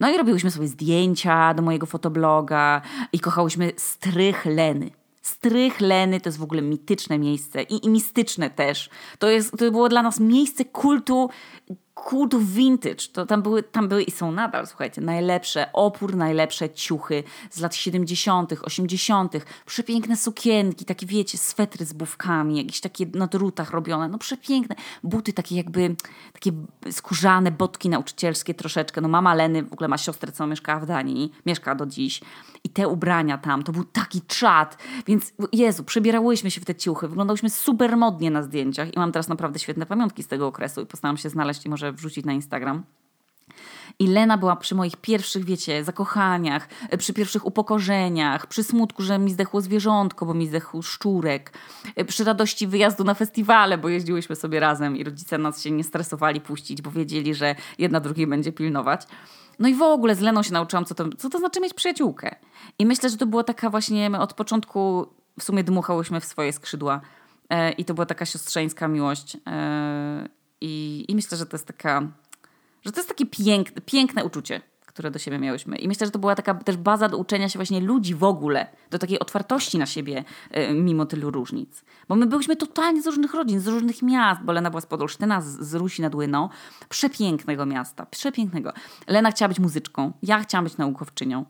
No 0.00 0.10
i 0.10 0.16
robiłyśmy 0.16 0.50
sobie 0.50 0.68
zdjęcia 0.68 1.54
do 1.54 1.62
mojego 1.62 1.86
fotobloga 1.86 2.82
i 3.12 3.20
kochałyśmy 3.20 3.72
strych 3.76 4.46
Leny. 4.46 4.90
Strych 5.26 5.80
Leny 5.80 6.20
to 6.20 6.28
jest 6.28 6.38
w 6.38 6.42
ogóle 6.42 6.62
mityczne 6.62 7.18
miejsce 7.18 7.62
i, 7.62 7.86
i 7.86 7.88
mistyczne 7.88 8.50
też. 8.50 8.90
To, 9.18 9.28
jest, 9.28 9.50
to 9.50 9.70
było 9.70 9.88
dla 9.88 10.02
nas 10.02 10.20
miejsce 10.20 10.64
kultu 10.64 11.28
kultu 11.96 12.40
vintage. 12.40 13.08
To 13.12 13.26
tam 13.26 13.42
były, 13.42 13.62
tam 13.62 13.88
były 13.88 14.02
i 14.02 14.10
są 14.10 14.32
nadal, 14.32 14.66
słuchajcie, 14.66 15.00
najlepsze, 15.00 15.72
opór, 15.72 16.16
najlepsze 16.16 16.70
ciuchy 16.70 17.24
z 17.50 17.60
lat 17.60 17.74
70., 17.74 18.52
80., 18.62 19.32
przepiękne 19.66 20.16
sukienki, 20.16 20.84
takie 20.84 21.06
wiecie, 21.06 21.38
swetry 21.38 21.84
z 21.84 21.92
bufkami, 21.92 22.56
jakieś 22.56 22.80
takie 22.80 23.06
na 23.14 23.26
drutach 23.26 23.70
robione, 23.70 24.08
no 24.08 24.18
przepiękne. 24.18 24.76
Buty 25.02 25.32
takie 25.32 25.56
jakby, 25.56 25.96
takie 26.32 26.52
skórzane, 26.90 27.50
botki 27.50 27.88
nauczycielskie 27.88 28.54
troszeczkę. 28.54 29.00
No 29.00 29.08
mama 29.08 29.34
Leny 29.34 29.62
w 29.62 29.72
ogóle 29.72 29.88
ma 29.88 29.98
siostrę, 29.98 30.32
co 30.32 30.46
mieszkała 30.46 30.80
w 30.80 30.86
Danii, 30.86 31.32
mieszka 31.46 31.74
do 31.74 31.86
dziś. 31.86 32.20
I 32.66 32.68
te 32.68 32.88
ubrania 32.88 33.38
tam, 33.38 33.62
to 33.62 33.72
był 33.72 33.84
taki 33.84 34.22
czad. 34.22 34.78
Więc 35.06 35.32
Jezu, 35.52 35.84
przebierałyśmy 35.84 36.50
się 36.50 36.60
w 36.60 36.64
te 36.64 36.74
ciuchy, 36.74 37.08
wyglądałyśmy 37.08 37.50
super 37.50 37.96
modnie 37.96 38.30
na 38.30 38.42
zdjęciach 38.42 38.94
i 38.94 38.98
mam 38.98 39.12
teraz 39.12 39.28
naprawdę 39.28 39.58
świetne 39.58 39.86
pamiątki 39.86 40.22
z 40.22 40.28
tego 40.28 40.46
okresu 40.46 40.80
i 40.82 40.86
postaram 40.86 41.16
się 41.16 41.28
znaleźć 41.28 41.66
i 41.66 41.68
może 41.68 41.92
wrzucić 41.92 42.24
na 42.24 42.32
Instagram. 42.32 42.82
I 43.98 44.06
Lena 44.06 44.38
była 44.38 44.56
przy 44.56 44.74
moich 44.74 44.96
pierwszych, 44.96 45.44
wiecie, 45.44 45.84
zakochaniach, 45.84 46.68
przy 46.98 47.12
pierwszych 47.12 47.46
upokorzeniach, 47.46 48.46
przy 48.46 48.64
smutku, 48.64 49.02
że 49.02 49.18
mi 49.18 49.32
zdechło 49.32 49.60
zwierzątko, 49.60 50.26
bo 50.26 50.34
mi 50.34 50.46
zdechł 50.46 50.82
szczurek, 50.82 51.52
przy 52.06 52.24
radości 52.24 52.66
wyjazdu 52.66 53.04
na 53.04 53.14
festiwale, 53.14 53.78
bo 53.78 53.88
jeździłyśmy 53.88 54.36
sobie 54.36 54.60
razem 54.60 54.96
i 54.96 55.04
rodzice 55.04 55.38
nas 55.38 55.62
się 55.62 55.70
nie 55.70 55.84
stresowali 55.84 56.40
puścić, 56.40 56.82
bo 56.82 56.90
wiedzieli, 56.90 57.34
że 57.34 57.54
jedna 57.78 58.00
drugiej 58.00 58.26
będzie 58.26 58.52
pilnować. 58.52 59.06
No 59.58 59.68
i 59.68 59.74
w 59.74 59.82
ogóle 59.82 60.14
z 60.14 60.20
Leną 60.20 60.42
się 60.42 60.52
nauczyłam, 60.52 60.84
co 60.84 60.94
to, 60.94 61.04
co 61.18 61.30
to 61.30 61.38
znaczy 61.38 61.60
mieć 61.60 61.74
przyjaciółkę. 61.74 62.36
I 62.78 62.86
myślę, 62.86 63.10
że 63.10 63.16
to 63.16 63.26
była 63.26 63.44
taka 63.44 63.70
właśnie, 63.70 64.10
my 64.10 64.20
od 64.20 64.34
początku 64.34 65.06
w 65.38 65.42
sumie 65.42 65.64
dmuchałyśmy 65.64 66.20
w 66.20 66.24
swoje 66.24 66.52
skrzydła. 66.52 67.00
E, 67.50 67.72
I 67.72 67.84
to 67.84 67.94
była 67.94 68.06
taka 68.06 68.26
siostrzeńska 68.26 68.88
miłość. 68.88 69.36
E, 69.46 70.28
I, 70.60 71.04
I 71.08 71.14
myślę, 71.14 71.38
że 71.38 71.46
to 71.46 71.56
jest 71.56 71.66
taka, 71.66 72.08
że 72.84 72.92
to 72.92 73.00
jest 73.00 73.08
takie 73.08 73.26
piękne, 73.26 73.82
piękne 73.82 74.24
uczucie, 74.24 74.60
które 74.96 75.10
do 75.10 75.18
siebie 75.18 75.38
miałyśmy. 75.38 75.76
I 75.76 75.88
myślę, 75.88 76.06
że 76.06 76.10
to 76.10 76.18
była 76.18 76.34
taka 76.34 76.54
też 76.54 76.76
baza 76.76 77.08
do 77.08 77.18
uczenia 77.18 77.48
się 77.48 77.58
właśnie 77.58 77.80
ludzi 77.80 78.14
w 78.14 78.24
ogóle, 78.24 78.66
do 78.90 78.98
takiej 78.98 79.18
otwartości 79.18 79.78
na 79.78 79.86
siebie, 79.86 80.24
e, 80.50 80.74
mimo 80.74 81.06
tylu 81.06 81.30
różnic. 81.30 81.84
Bo 82.08 82.16
my 82.16 82.26
byliśmy 82.26 82.56
totalnie 82.56 83.02
z 83.02 83.06
różnych 83.06 83.34
rodzin, 83.34 83.60
z 83.60 83.66
różnych 83.66 84.02
miast, 84.02 84.42
bo 84.42 84.52
Lena 84.52 84.70
była 84.70 84.80
z 84.80 84.86
Podolsztyna, 84.86 85.40
z, 85.40 85.46
z 85.46 85.74
Rusi 85.74 86.02
nad 86.02 86.14
Łyną. 86.14 86.48
Przepięknego 86.88 87.66
miasta, 87.66 88.06
przepięknego. 88.06 88.72
Lena 89.06 89.30
chciała 89.30 89.48
być 89.48 89.58
muzyczką, 89.58 90.12
ja 90.22 90.40
chciałam 90.40 90.64
być 90.64 90.76
naukowczynią. 90.76 91.44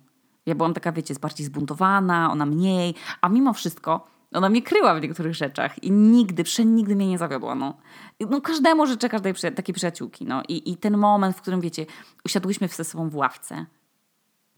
Ja 0.47 0.55
byłam 0.55 0.75
taka, 0.75 0.93
wiecie, 0.93 1.15
bardziej 1.21 1.47
zbuntowana, 1.47 2.33
ona 2.33 2.47
mniej, 2.47 2.95
a 3.21 3.29
mimo 3.29 3.53
wszystko 3.53 4.07
ona 4.33 4.49
mnie 4.49 4.63
kryła 4.63 4.95
w 4.95 5.03
niektórych 5.03 5.35
rzeczach 5.35 5.83
i 5.83 5.91
nigdy, 5.91 6.45
przenigdy 6.45 6.97
mnie 6.97 7.09
nie 7.09 7.19
zawiodła. 7.19 7.55
No, 7.55 7.77
no 8.21 8.41
każdemu 8.41 8.87
życzę 8.87 9.09
każdej 9.09 9.35
takiej 9.35 9.75
przyjaciółki. 9.75 10.25
No. 10.25 10.43
I, 10.49 10.73
I 10.73 10.77
ten 10.77 10.97
moment, 10.97 11.37
w 11.37 11.41
którym, 11.41 11.61
wiecie, 11.61 11.87
usiadłyśmy 12.25 12.69
ze 12.69 12.85
sobą 12.85 13.09
w 13.09 13.17
ławce, 13.17 13.67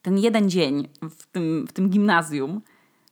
ten 0.03 0.19
jeden 0.19 0.51
dzień 0.51 0.89
w 1.03 1.27
tym, 1.27 1.67
w 1.69 1.73
tym 1.73 1.89
gimnazjum, 1.89 2.63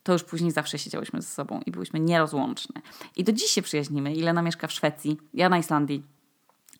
to 0.02 0.12
już 0.12 0.24
później 0.24 0.50
zawsze 0.50 0.78
siedziałyśmy 0.78 1.22
ze 1.22 1.28
sobą 1.28 1.60
i 1.66 1.70
byłyśmy 1.70 2.00
nierozłączne. 2.00 2.80
I 3.16 3.24
do 3.24 3.32
dziś 3.32 3.50
się 3.50 3.62
przyjaźnimy. 3.62 4.14
Ilena 4.14 4.42
mieszka 4.42 4.66
w 4.66 4.72
Szwecji, 4.72 5.18
ja 5.34 5.48
na 5.48 5.58
Islandii. 5.58 6.02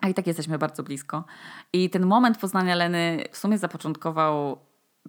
A 0.00 0.08
i 0.08 0.14
tak 0.14 0.26
jesteśmy 0.26 0.58
bardzo 0.58 0.82
blisko. 0.82 1.24
I 1.72 1.90
ten 1.90 2.06
moment 2.06 2.38
poznania 2.38 2.74
Leny 2.74 3.24
w 3.30 3.36
sumie 3.36 3.58
zapoczątkował 3.58 4.58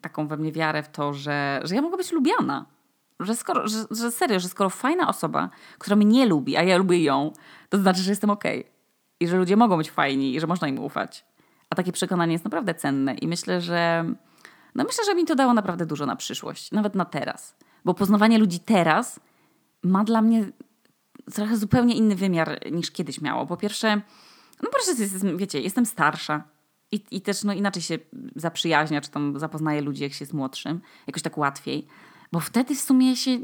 taką 0.02 0.28
we 0.28 0.38
mnie 0.38 0.52
wiarę 0.52 0.84
w 0.84 0.90
to, 0.90 1.14
że, 1.14 1.60
że 1.64 1.76
ja 1.76 1.82
mogę 1.82 1.98
być 1.98 2.12
lubiana. 2.12 2.66
Że, 3.20 3.36
skoro, 3.36 3.68
że, 3.68 3.86
że 3.92 4.12
serio, 4.12 4.40
że 4.40 4.50
skoro 4.50 4.70
fajna 4.70 5.10
osoba, 5.10 5.50
która 5.78 5.96
mnie 5.96 6.26
lubi, 6.26 6.58
a 6.58 6.64
ja 6.64 6.78
lubię 6.78 7.04
ją, 7.04 7.32
to 7.70 7.78
znaczy, 7.78 8.02
że 8.02 8.12
jestem 8.12 8.30
okej. 8.30 8.60
Okay. 8.60 8.72
I 9.20 9.28
że 9.28 9.38
ludzie 9.38 9.58
mogą 9.58 9.78
być 9.78 9.92
fajni 9.92 10.36
i 10.36 10.40
że 10.40 10.48
można 10.48 10.68
im 10.68 10.80
ufać. 10.80 11.26
A 11.70 11.76
takie 11.76 11.92
przekonanie 11.92 12.34
jest 12.34 12.44
naprawdę 12.44 12.74
cenne 12.74 13.14
i 13.14 13.28
myślę, 13.28 13.62
że 13.62 14.06
no 14.76 14.84
myślę, 14.84 15.06
że 15.06 15.16
mi 15.16 15.26
to 15.26 15.36
dało 15.36 15.54
naprawdę 15.54 15.86
dużo 15.86 16.06
na 16.06 16.16
przyszłość, 16.16 16.72
nawet 16.72 16.96
na 16.96 17.06
teraz. 17.06 17.56
Bo 17.86 17.94
poznawanie 17.94 18.38
ludzi 18.38 18.60
teraz 18.60 19.20
ma 19.84 20.04
dla 20.04 20.22
mnie 20.22 20.52
trochę 21.34 21.58
zupełnie 21.58 21.96
inny 21.96 22.16
wymiar 22.16 22.72
niż 22.72 22.92
kiedyś 22.92 23.22
miało. 23.22 23.46
Po 23.46 23.58
pierwsze, 23.58 24.02
no 24.64 24.70
jestem, 25.00 25.38
wiecie, 25.38 25.62
jestem 25.62 25.86
starsza 25.86 26.44
i, 26.92 27.04
i 27.12 27.22
też 27.22 27.44
no, 27.44 27.54
inaczej 27.54 27.82
się 27.82 28.00
zaprzyjaźnia, 28.36 29.02
czy 29.02 29.12
tam 29.12 29.40
zapoznaje 29.40 29.82
ludzi, 29.82 30.04
jak 30.04 30.14
się 30.14 30.24
jest 30.24 30.34
młodszym. 30.34 30.82
Jakoś 31.08 31.22
tak 31.22 31.38
łatwiej. 31.38 31.88
Bo 32.32 32.40
wtedy 32.40 32.76
w 32.76 32.82
sumie 32.82 33.16
się, 33.16 33.40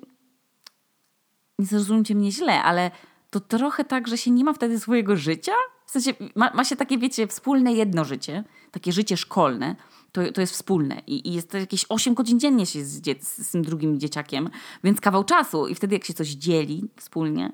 nie 1.60 1.66
zrozumcie 1.66 2.16
mnie 2.16 2.32
źle, 2.32 2.64
ale 2.64 2.92
to 3.30 3.40
trochę 3.40 3.86
tak, 3.86 4.08
że 4.08 4.18
się 4.18 4.32
nie 4.32 4.44
ma 4.44 4.54
wtedy 4.54 4.80
swojego 4.80 5.18
życia. 5.18 5.52
W 5.86 5.92
sensie 5.92 6.14
ma, 6.36 6.54
ma 6.54 6.64
się 6.64 6.76
takie, 6.76 6.98
wiecie, 6.98 7.28
wspólne 7.28 7.74
jedno 7.74 8.06
życie, 8.06 8.44
takie 8.72 8.92
życie 8.92 9.18
szkolne, 9.18 9.76
to, 10.12 10.32
to 10.32 10.42
jest 10.42 10.54
wspólne. 10.54 11.02
I, 11.08 11.30
i 11.30 11.34
jest 11.34 11.52
to 11.52 11.58
jakieś 11.58 11.86
8 11.90 12.14
godzin 12.14 12.40
dziennie 12.40 12.66
się 12.66 12.86
z, 12.86 13.24
z, 13.24 13.52
tym 13.52 13.62
drugim 13.62 14.00
dzieciakiem, 14.00 14.50
więc 14.84 15.02
kawał 15.02 15.24
czasu. 15.24 15.68
I 15.68 15.76
wtedy 15.76 15.96
jak 15.96 16.06
się 16.06 16.14
coś 16.14 16.28
dzieli 16.28 16.90
wspólnie, 16.98 17.52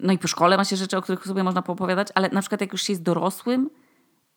no 0.00 0.12
i 0.12 0.18
po 0.18 0.28
szkole 0.28 0.56
ma 0.56 0.64
się 0.64 0.76
rzeczy, 0.76 0.96
o 0.96 1.02
których 1.02 1.24
sobie 1.24 1.44
można 1.44 1.62
poopowiadać, 1.62 2.08
ale 2.14 2.28
na 2.28 2.40
przykład 2.40 2.60
jak 2.60 2.72
już 2.72 2.82
się 2.82 2.92
jest 2.92 3.02
dorosłym, 3.02 3.70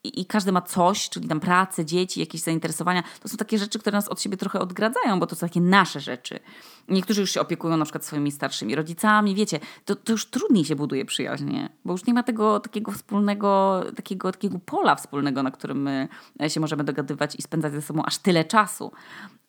i, 0.03 0.21
i, 0.21 0.25
każdy 0.25 0.51
ma 0.51 0.61
coś, 0.61 1.09
czyli 1.09 1.27
tam 1.27 1.39
pracę, 1.39 1.85
dzieci, 1.85 2.19
jakieś 2.19 2.41
zainteresowania. 2.41 3.03
To 3.19 3.29
są 3.29 3.37
takie 3.37 3.57
rzeczy, 3.57 3.79
które 3.79 3.97
nas 3.97 4.07
od 4.07 4.21
siebie 4.21 4.37
trochę 4.37 4.59
odgradzają, 4.59 5.19
bo 5.19 5.27
to 5.27 5.35
są 5.35 5.47
takie 5.47 5.61
nasze 5.61 5.99
rzeczy. 5.99 6.39
Niektórzy 6.87 7.21
już 7.21 7.31
się 7.31 7.41
opiekują 7.41 7.77
na 7.77 7.85
przykład 7.85 8.05
swoimi 8.05 8.31
starszymi 8.31 8.75
rodzicami, 8.75 9.35
wiecie, 9.35 9.59
to, 9.85 9.95
to 9.95 10.11
już 10.11 10.25
trudniej 10.25 10.65
się 10.65 10.75
buduje 10.75 11.05
przyjaźnie, 11.05 11.69
bo 11.85 11.91
już 11.91 12.05
nie 12.05 12.13
ma 12.13 12.23
tego 12.23 12.59
takiego 12.59 12.91
wspólnego, 12.91 13.81
takiego, 13.95 14.31
takiego 14.31 14.59
pola 14.65 14.95
wspólnego, 14.95 15.43
na 15.43 15.51
którym 15.51 15.81
my 15.81 16.07
się 16.47 16.59
możemy 16.59 16.83
dogadywać 16.83 17.35
i 17.35 17.41
spędzać 17.41 17.73
ze 17.73 17.81
sobą 17.81 18.03
aż 18.03 18.17
tyle 18.17 18.45
czasu. 18.45 18.91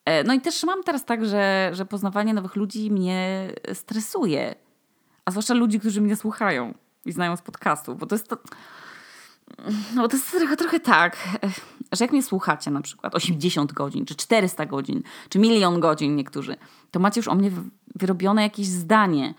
E, 0.05 0.25
no 0.25 0.35
i 0.35 0.41
też 0.41 0.65
mam 0.65 0.83
teraz 0.83 1.05
tak, 1.05 1.27
że, 1.27 1.71
że 1.73 1.87
poznawanie 1.87 2.35
nowych 2.35 2.57
ludzi 2.57 2.91
mnie 2.91 3.49
stresuje. 3.73 4.55
A 5.25 5.31
zwłaszcza 5.31 5.55
ludzi, 5.55 5.81
którzy 5.81 6.01
mnie 6.01 6.17
słuchają 6.17 6.75
i 7.05 7.13
znają 7.13 7.37
z 7.37 7.43
podcastu, 7.43 7.95
bo 7.95 8.07
to 8.07 8.15
jest 8.15 8.29
to 8.29 8.39
no 9.95 10.09
to 10.09 10.17
jest 10.17 10.31
trochę, 10.31 10.57
trochę 10.57 10.81
tak, 10.81 11.17
że 11.93 12.05
jak 12.05 12.13
mnie 12.13 12.23
słuchacie 12.23 12.71
na 12.71 12.81
przykład 12.81 13.15
80 13.15 13.73
godzin, 13.73 14.05
czy 14.07 14.15
400 14.15 14.67
godzin, 14.67 15.03
czy 15.29 15.39
milion 15.39 15.81
godzin 15.81 16.17
niektórzy, 16.17 16.57
to 16.91 17.01
macie 17.01 17.19
już 17.19 17.29
o 17.29 17.35
mnie 17.35 17.51
wyrobione 17.95 18.43
jakieś 18.43 18.67
zdanie 18.67 19.35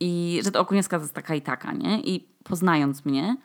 i 0.00 0.40
że 0.44 0.50
to 0.50 0.60
Okuniewska 0.60 0.96
jest 0.96 1.14
taka 1.14 1.34
i 1.34 1.42
taka, 1.42 1.72
nie? 1.72 2.00
I 2.00 2.28
poznając 2.44 3.04
mnie, 3.04 3.36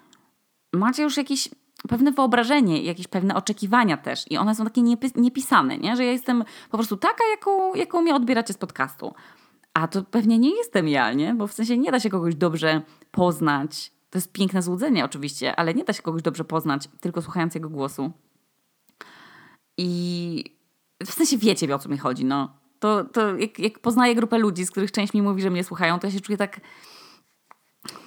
macie 0.73 1.03
już 1.03 1.17
jakieś 1.17 1.49
pewne 1.87 2.11
wyobrażenie, 2.11 2.83
jakieś 2.83 3.07
pewne 3.07 3.35
oczekiwania 3.35 3.97
też 3.97 4.31
i 4.31 4.37
one 4.37 4.55
są 4.55 4.63
takie 4.63 4.81
niepisane, 5.15 5.77
nie? 5.77 5.95
Że 5.95 6.05
ja 6.05 6.11
jestem 6.11 6.43
po 6.71 6.77
prostu 6.77 6.97
taka, 6.97 7.23
jaką, 7.31 7.75
jaką 7.75 8.01
mnie 8.01 8.15
odbieracie 8.15 8.53
z 8.53 8.57
podcastu. 8.57 9.13
A 9.73 9.87
to 9.87 10.03
pewnie 10.03 10.39
nie 10.39 10.55
jestem 10.55 10.87
ja, 10.87 11.13
nie? 11.13 11.35
Bo 11.35 11.47
w 11.47 11.53
sensie 11.53 11.77
nie 11.77 11.91
da 11.91 11.99
się 11.99 12.09
kogoś 12.09 12.35
dobrze 12.35 12.81
poznać 13.11 13.91
to 14.09 14.17
jest 14.17 14.31
piękne 14.31 14.61
złudzenie 14.61 15.05
oczywiście, 15.05 15.55
ale 15.55 15.73
nie 15.73 15.83
da 15.83 15.93
się 15.93 16.01
kogoś 16.01 16.21
dobrze 16.21 16.45
poznać, 16.45 16.89
tylko 16.99 17.21
słuchając 17.21 17.55
jego 17.55 17.69
głosu. 17.69 18.11
I 19.77 20.43
w 21.05 21.11
sensie 21.11 21.37
wiecie, 21.37 21.75
o 21.75 21.79
co 21.79 21.89
mi 21.89 21.97
chodzi, 21.97 22.25
no. 22.25 22.59
To, 22.79 23.03
to 23.03 23.37
jak, 23.37 23.59
jak 23.59 23.79
poznaję 23.79 24.15
grupę 24.15 24.37
ludzi, 24.37 24.65
z 24.65 24.71
których 24.71 24.91
część 24.91 25.13
mi 25.13 25.21
mówi, 25.21 25.41
że 25.41 25.49
mnie 25.49 25.63
słuchają, 25.63 25.99
to 25.99 26.07
ja 26.07 26.13
się 26.13 26.19
czuję 26.19 26.37
tak 26.37 26.61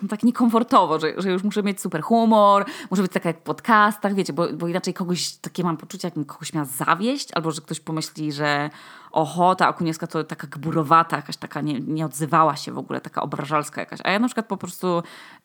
tak 0.09 0.23
niekomfortowo, 0.23 1.01
że, 1.01 1.15
że 1.17 1.31
już 1.31 1.43
muszę 1.43 1.63
mieć 1.63 1.81
super 1.81 2.03
humor, 2.03 2.65
muszę 2.91 3.03
być 3.03 3.13
taka 3.13 3.29
jak 3.29 3.39
w 3.39 3.43
podcastach, 3.43 4.15
wiecie, 4.15 4.33
bo, 4.33 4.49
bo 4.53 4.69
inaczej 4.69 4.95
kogoś, 4.95 5.37
takie 5.37 5.65
mam 5.65 5.77
poczucie, 5.77 6.09
jakbym 6.09 6.25
kogoś 6.25 6.53
miała 6.53 6.67
zawieść, 6.67 7.29
albo 7.35 7.51
że 7.51 7.61
ktoś 7.61 7.81
pomyśli, 7.81 8.33
że 8.33 8.71
oho, 9.13 9.55
ta 9.55 9.69
Okuniewska 9.69 10.07
to 10.07 10.25
taka 10.25 10.47
gburowata, 10.47 11.17
jakaś 11.17 11.37
taka 11.37 11.61
nie, 11.61 11.81
nie 11.81 12.07
odzywała 12.07 12.57
się 12.57 12.73
w 12.73 12.79
ogóle, 12.79 13.01
taka 13.01 13.23
obrażalska 13.23 13.81
jakaś. 13.81 14.01
A 14.05 14.11
ja 14.11 14.19
na 14.19 14.29
przykład 14.29 14.47
po 14.47 14.57
prostu 14.57 15.03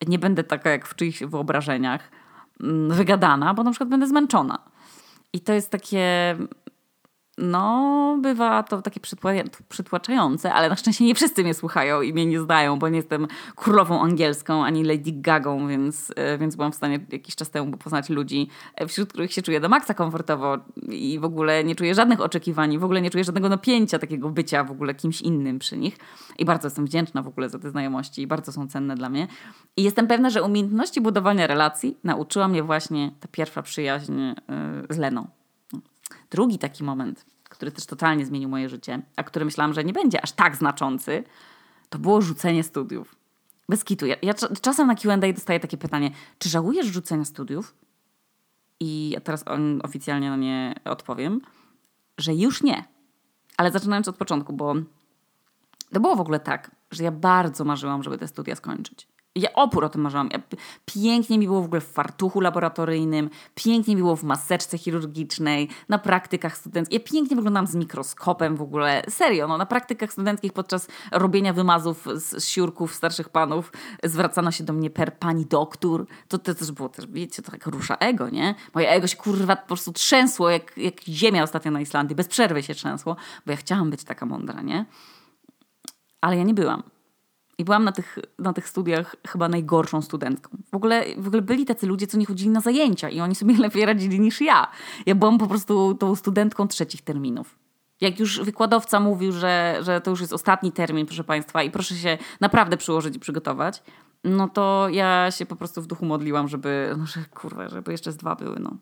nie 0.07 0.19
będę 0.19 0.43
taka 0.43 0.69
jak 0.69 0.87
w 0.87 0.95
czyichś 0.95 1.23
wyobrażeniach 1.23 2.11
mm, 2.61 2.91
wygadana, 2.91 3.53
bo 3.53 3.63
na 3.63 3.71
przykład 3.71 3.89
będę 3.89 4.07
zmęczona. 4.07 4.59
I 5.33 5.41
to 5.41 5.53
jest 5.53 5.69
takie 5.69 6.35
no, 7.37 8.17
bywa 8.21 8.63
to 8.63 8.81
takie 8.81 8.99
przytłaczające, 9.69 10.53
ale 10.53 10.69
na 10.69 10.75
szczęście 10.75 11.05
nie 11.05 11.15
wszyscy 11.15 11.43
mnie 11.43 11.53
słuchają 11.53 12.01
i 12.01 12.13
mnie 12.13 12.25
nie 12.25 12.39
znają, 12.39 12.79
bo 12.79 12.89
nie 12.89 12.97
jestem 12.97 13.27
królową 13.55 14.01
angielską 14.01 14.65
ani 14.65 14.83
Lady 14.83 15.11
Gagą, 15.11 15.67
więc, 15.67 16.13
e, 16.15 16.37
więc 16.37 16.55
byłam 16.55 16.71
w 16.71 16.75
stanie 16.75 16.99
jakiś 17.11 17.35
czas 17.35 17.49
temu 17.49 17.77
poznać 17.77 18.09
ludzi, 18.09 18.49
e, 18.75 18.87
wśród 18.87 19.09
których 19.09 19.33
się 19.33 19.41
czuję 19.41 19.59
do 19.59 19.69
maksa 19.69 19.93
komfortowo 19.93 20.57
i 20.89 21.19
w 21.19 21.25
ogóle 21.25 21.63
nie 21.63 21.75
czuję 21.75 21.95
żadnych 21.95 22.21
oczekiwań, 22.21 22.77
w 22.77 22.83
ogóle 22.83 23.01
nie 23.01 23.09
czuję 23.09 23.23
żadnego 23.23 23.49
napięcia 23.49 23.99
takiego 23.99 24.29
bycia 24.29 24.63
w 24.63 24.71
ogóle 24.71 24.95
kimś 24.95 25.21
innym 25.21 25.59
przy 25.59 25.77
nich. 25.77 25.97
I 26.37 26.45
bardzo 26.45 26.67
jestem 26.67 26.85
wdzięczna 26.85 27.21
w 27.21 27.27
ogóle 27.27 27.49
za 27.49 27.59
te 27.59 27.69
znajomości 27.69 28.21
i 28.21 28.27
bardzo 28.27 28.51
są 28.51 28.67
cenne 28.67 28.95
dla 28.95 29.09
mnie. 29.09 29.27
I 29.77 29.83
jestem 29.83 30.07
pewna, 30.07 30.29
że 30.29 30.43
umiejętności 30.43 31.01
budowania 31.01 31.47
relacji 31.47 31.97
nauczyła 32.03 32.47
mnie 32.47 32.63
właśnie 32.63 33.11
ta 33.19 33.27
pierwsza 33.31 33.61
przyjaźń 33.61 34.21
e, 34.21 34.35
z 34.89 34.97
Leną. 34.97 35.36
Drugi 36.31 36.59
taki 36.59 36.83
moment, 36.83 37.25
który 37.43 37.71
też 37.71 37.85
totalnie 37.85 38.25
zmienił 38.25 38.49
moje 38.49 38.69
życie, 38.69 39.01
a 39.15 39.23
który 39.23 39.45
myślałam, 39.45 39.73
że 39.73 39.83
nie 39.83 39.93
będzie 39.93 40.21
aż 40.21 40.31
tak 40.31 40.55
znaczący, 40.55 41.23
to 41.89 41.99
było 41.99 42.21
rzucenie 42.21 42.63
studiów. 42.63 43.15
Bez 43.69 43.83
kitu. 43.83 44.05
Ja, 44.05 44.15
ja 44.21 44.33
czasem 44.61 44.87
na 44.87 44.95
Q&A 44.95 45.33
dostaję 45.33 45.59
takie 45.59 45.77
pytanie, 45.77 46.11
czy 46.39 46.49
żałujesz 46.49 46.87
rzucenia 46.87 47.25
studiów? 47.25 47.75
I 48.79 49.09
ja 49.09 49.19
teraz 49.19 49.47
on 49.47 49.81
oficjalnie 49.83 50.29
na 50.29 50.35
nie 50.35 50.75
odpowiem, 50.85 51.41
że 52.17 52.33
już 52.33 52.63
nie. 52.63 52.83
Ale 53.57 53.71
zaczynając 53.71 54.07
od 54.07 54.17
początku, 54.17 54.53
bo 54.53 54.75
to 55.93 55.99
było 55.99 56.15
w 56.15 56.21
ogóle 56.21 56.39
tak, 56.39 56.71
że 56.91 57.03
ja 57.03 57.11
bardzo 57.11 57.65
marzyłam, 57.65 58.03
żeby 58.03 58.17
te 58.17 58.27
studia 58.27 58.55
skończyć. 58.55 59.07
Ja 59.37 59.53
opór 59.53 59.85
o 59.85 59.89
tym 59.89 60.01
marzyłam. 60.01 60.29
Ja, 60.31 60.39
pięknie 60.85 61.37
mi 61.37 61.47
było 61.47 61.61
w 61.61 61.65
ogóle 61.65 61.81
w 61.81 61.91
fartuchu 61.91 62.41
laboratoryjnym, 62.41 63.29
pięknie 63.55 63.95
mi 63.95 64.01
było 64.01 64.15
w 64.15 64.23
maseczce 64.23 64.77
chirurgicznej, 64.77 65.69
na 65.89 65.99
praktykach 65.99 66.57
studenckich. 66.57 66.99
Ja 66.99 67.05
pięknie 67.11 67.35
wyglądam 67.35 67.67
z 67.67 67.75
mikroskopem 67.75 68.55
w 68.55 68.61
ogóle. 68.61 69.03
Serio, 69.09 69.47
no, 69.47 69.57
na 69.57 69.65
praktykach 69.65 70.11
studenckich 70.11 70.53
podczas 70.53 70.87
robienia 71.11 71.53
wymazów 71.53 72.07
z, 72.15 72.43
z 72.43 72.47
siurków 72.47 72.95
starszych 72.95 73.29
panów 73.29 73.71
zwracano 74.03 74.51
się 74.51 74.63
do 74.63 74.73
mnie 74.73 74.89
per 74.89 75.17
pani 75.17 75.45
doktor. 75.45 76.05
To, 76.27 76.37
to 76.37 76.55
też 76.55 76.71
było 76.71 76.89
też, 76.89 77.07
wiecie, 77.07 77.41
to 77.41 77.51
tak 77.51 77.65
rusza 77.65 77.95
ego, 77.95 78.29
nie? 78.29 78.55
Moje 78.73 78.89
ego 78.89 79.07
się 79.07 79.17
kurwa 79.17 79.55
po 79.55 79.67
prostu 79.67 79.93
trzęsło, 79.93 80.49
jak, 80.49 80.77
jak 80.77 81.01
ziemia 81.01 81.43
ostatnio 81.43 81.71
na 81.71 81.81
Islandii. 81.81 82.15
Bez 82.15 82.27
przerwy 82.27 82.63
się 82.63 82.75
trzęsło, 82.75 83.15
bo 83.45 83.51
ja 83.51 83.57
chciałam 83.57 83.89
być 83.89 84.03
taka 84.03 84.25
mądra, 84.25 84.61
nie? 84.61 84.85
Ale 86.21 86.37
ja 86.37 86.43
nie 86.43 86.53
byłam. 86.53 86.96
I 87.57 87.65
byłam 87.65 87.83
na 87.83 87.91
tych, 87.91 88.19
na 88.39 88.53
tych 88.53 88.67
studiach 88.67 89.15
chyba 89.27 89.49
najgorszą 89.49 90.01
studentką. 90.01 90.57
W 90.71 90.75
ogóle, 90.75 91.05
w 91.17 91.27
ogóle 91.27 91.41
byli 91.41 91.65
tacy 91.65 91.87
ludzie, 91.87 92.07
co 92.07 92.17
nie 92.17 92.25
chodzili 92.25 92.49
na 92.49 92.61
zajęcia 92.61 93.09
i 93.09 93.21
oni 93.21 93.35
sobie 93.35 93.57
lepiej 93.67 93.85
radzili 93.85 94.19
niż 94.19 94.41
ja. 94.41 94.67
Ja 95.05 95.15
byłam 95.15 95.37
po 95.37 95.47
prostu 95.47 95.95
tą 95.95 96.15
studentką 96.15 96.67
trzecich 96.67 97.01
terminów. 97.01 97.59
Jak 98.01 98.19
już 98.19 98.41
wykładowca 98.41 98.99
mówił, 98.99 99.31
że, 99.31 99.77
że 99.81 100.01
to 100.01 100.11
już 100.11 100.21
jest 100.21 100.33
ostatni 100.33 100.71
termin, 100.71 101.05
proszę 101.05 101.23
Państwa, 101.23 101.63
i 101.63 101.71
proszę 101.71 101.95
się 101.95 102.17
naprawdę 102.39 102.77
przyłożyć 102.77 103.15
i 103.15 103.19
przygotować, 103.19 103.83
no 104.23 104.47
to 104.47 104.87
ja 104.89 105.31
się 105.31 105.45
po 105.45 105.55
prostu 105.55 105.81
w 105.81 105.87
duchu 105.87 106.05
modliłam, 106.05 106.47
żeby, 106.47 106.95
no, 106.97 107.05
że 107.05 107.19
kurwa, 107.33 107.69
żeby 107.69 107.91
jeszcze 107.91 108.11
z 108.11 108.17
dwa 108.17 108.35
były, 108.35 108.59
no. 108.59 108.77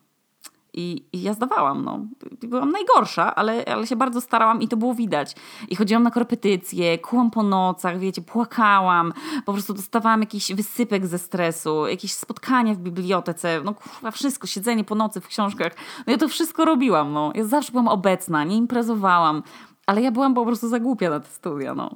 I, 0.77 1.05
I, 1.13 1.21
ja 1.21 1.33
zdawałam, 1.33 1.85
no. 1.85 1.99
Byłam 2.41 2.71
najgorsza, 2.71 3.35
ale, 3.35 3.65
ale 3.65 3.87
się 3.87 3.95
bardzo 3.95 4.21
starałam 4.21 4.61
i 4.61 4.67
to 4.67 4.77
było 4.77 4.93
widać. 4.93 5.35
I 5.69 5.75
chodziłam 5.75 6.03
na 6.03 6.11
korepetycje, 6.11 6.97
kułam 6.97 7.31
po 7.31 7.43
nocach, 7.43 7.99
wiecie, 7.99 8.21
płakałam, 8.21 9.13
po 9.45 9.53
prostu 9.53 9.73
dostawałam 9.73 10.19
jakiś 10.21 10.53
wysypek 10.53 11.05
ze 11.05 11.19
stresu, 11.19 11.87
jakieś 11.87 12.13
spotkania 12.13 12.73
w 12.73 12.77
bibliotece, 12.77 13.61
no 13.63 13.73
kurwa, 13.73 14.11
wszystko, 14.11 14.47
siedzenie 14.47 14.83
po 14.83 14.95
nocy 14.95 15.21
w 15.21 15.27
książkach. 15.27 15.75
No 16.07 16.11
ja 16.11 16.17
to 16.17 16.27
wszystko 16.27 16.65
robiłam, 16.65 17.13
no. 17.13 17.31
Ja 17.35 17.45
zawsze 17.45 17.71
byłam 17.71 17.87
obecna, 17.87 18.43
nie 18.43 18.57
imprezowałam, 18.57 19.43
ale 19.85 20.01
ja 20.01 20.11
byłam 20.11 20.33
po 20.33 20.45
prostu 20.45 20.69
za 20.69 20.79
głupia 20.79 21.09
na 21.09 21.19
te 21.19 21.29
studia, 21.29 21.75
no. 21.75 21.95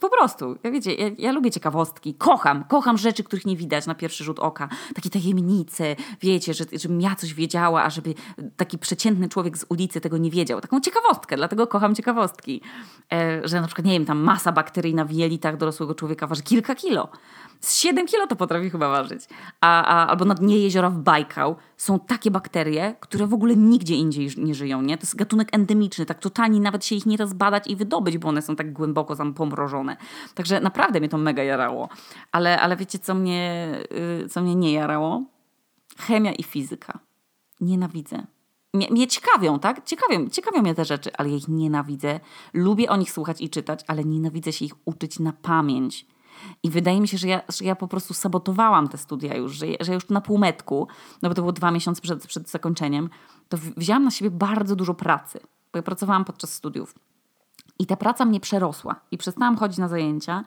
Po 0.00 0.10
prostu, 0.10 0.56
ja 0.62 0.70
wiecie, 0.70 0.94
ja, 0.94 1.10
ja, 1.18 1.32
lubię 1.32 1.50
ciekawostki, 1.50 2.14
kocham, 2.14 2.64
kocham 2.64 2.98
rzeczy, 2.98 3.24
których 3.24 3.46
nie 3.46 3.56
widać 3.56 3.86
na 3.86 3.94
pierwszy 3.94 4.24
rzut 4.24 4.38
oka. 4.38 4.68
Takie 4.94 5.10
tajemnice, 5.10 5.96
wiecie, 6.20 6.54
że, 6.54 6.64
żebym 6.72 7.00
ja 7.00 7.14
coś 7.14 7.34
wiedziała, 7.34 7.82
a 7.84 7.90
żeby 7.90 8.14
taki 8.56 8.78
przeciętny 8.78 9.28
człowiek 9.28 9.58
z 9.58 9.66
ulicy 9.68 10.00
tego 10.00 10.18
nie 10.18 10.30
wiedział. 10.30 10.60
Taką 10.60 10.80
ciekawostkę, 10.80 11.36
dlatego 11.36 11.66
kocham 11.66 11.94
ciekawostki. 11.94 12.60
E, 13.12 13.48
że 13.48 13.60
na 13.60 13.66
przykład, 13.66 13.86
nie 13.86 13.92
wiem, 13.92 14.06
tam 14.06 14.18
masa 14.18 14.52
bakteryjna 14.52 15.04
w 15.04 15.12
jelitach 15.12 15.56
dorosłego 15.56 15.94
człowieka 15.94 16.26
waży 16.26 16.42
kilka 16.42 16.74
kilo. 16.74 17.08
Z 17.60 17.76
7 17.76 18.06
kilo 18.06 18.26
to 18.26 18.36
potrafi 18.36 18.70
chyba 18.70 18.88
ważyć. 18.88 19.22
A, 19.60 19.84
a, 19.84 20.06
albo 20.06 20.24
na 20.24 20.34
dnie 20.34 20.58
jeziora 20.58 20.90
w 20.90 20.98
Bajkał 20.98 21.56
są 21.76 22.00
takie 22.00 22.30
bakterie, 22.30 22.94
które 23.00 23.26
w 23.26 23.34
ogóle 23.34 23.56
nigdzie 23.56 23.94
indziej 23.94 24.28
nie 24.36 24.54
żyją. 24.54 24.82
Nie? 24.82 24.98
To 24.98 25.02
jest 25.02 25.16
gatunek 25.16 25.48
endemiczny, 25.52 26.06
tak 26.06 26.18
totalnie 26.18 26.60
nawet 26.60 26.84
się 26.84 26.94
ich 26.94 27.06
nie 27.06 27.16
da 27.16 27.26
zbadać 27.26 27.66
i 27.66 27.76
wydobyć, 27.76 28.18
bo 28.18 28.28
one 28.28 28.42
są 28.42 28.56
tak 28.56 28.72
głęboko 28.72 29.16
tam 29.16 29.34
pomrożone. 29.34 29.96
Także 30.34 30.60
naprawdę 30.60 31.00
mnie 31.00 31.08
to 31.08 31.18
mega 31.18 31.42
jarało. 31.42 31.88
Ale, 32.32 32.60
ale 32.60 32.76
wiecie, 32.76 32.98
co 32.98 33.14
mnie, 33.14 33.70
yy, 34.20 34.28
co 34.28 34.42
mnie 34.42 34.54
nie 34.54 34.72
jarało? 34.72 35.22
Chemia 35.98 36.32
i 36.32 36.42
fizyka. 36.42 36.98
Nienawidzę. 37.60 38.26
Mnie, 38.74 38.88
mnie 38.90 39.06
ciekawią, 39.06 39.58
tak? 39.58 39.84
Ciekawią, 39.84 40.28
ciekawią 40.28 40.62
mnie 40.62 40.74
te 40.74 40.84
rzeczy, 40.84 41.10
ale 41.18 41.30
ja 41.30 41.36
ich 41.36 41.48
nienawidzę. 41.48 42.20
Lubię 42.54 42.90
o 42.90 42.96
nich 42.96 43.10
słuchać 43.10 43.40
i 43.40 43.50
czytać, 43.50 43.80
ale 43.86 44.04
nienawidzę 44.04 44.52
się 44.52 44.64
ich 44.64 44.74
uczyć 44.84 45.18
na 45.18 45.32
pamięć. 45.32 46.06
I 46.62 46.70
wydaje 46.70 47.00
mi 47.00 47.08
się, 47.08 47.18
że 47.18 47.28
ja, 47.28 47.40
że 47.48 47.64
ja 47.64 47.76
po 47.76 47.88
prostu 47.88 48.14
sabotowałam 48.14 48.88
te 48.88 48.98
studia 48.98 49.36
już, 49.36 49.52
że, 49.56 49.66
że 49.80 49.94
już 49.94 50.08
na 50.08 50.20
półmetku, 50.20 50.88
no 51.22 51.28
bo 51.28 51.34
to 51.34 51.42
było 51.42 51.52
dwa 51.52 51.70
miesiące 51.70 52.02
przed, 52.02 52.26
przed 52.26 52.50
zakończeniem, 52.50 53.10
to 53.48 53.58
wzięłam 53.76 54.04
na 54.04 54.10
siebie 54.10 54.30
bardzo 54.30 54.76
dużo 54.76 54.94
pracy, 54.94 55.40
bo 55.72 55.78
ja 55.78 55.82
pracowałam 55.82 56.24
podczas 56.24 56.54
studiów. 56.54 56.94
I 57.78 57.86
ta 57.86 57.96
praca 57.96 58.24
mnie 58.24 58.40
przerosła 58.40 59.00
i 59.10 59.18
przestałam 59.18 59.56
chodzić 59.56 59.78
na 59.78 59.88
zajęcia 59.88 60.44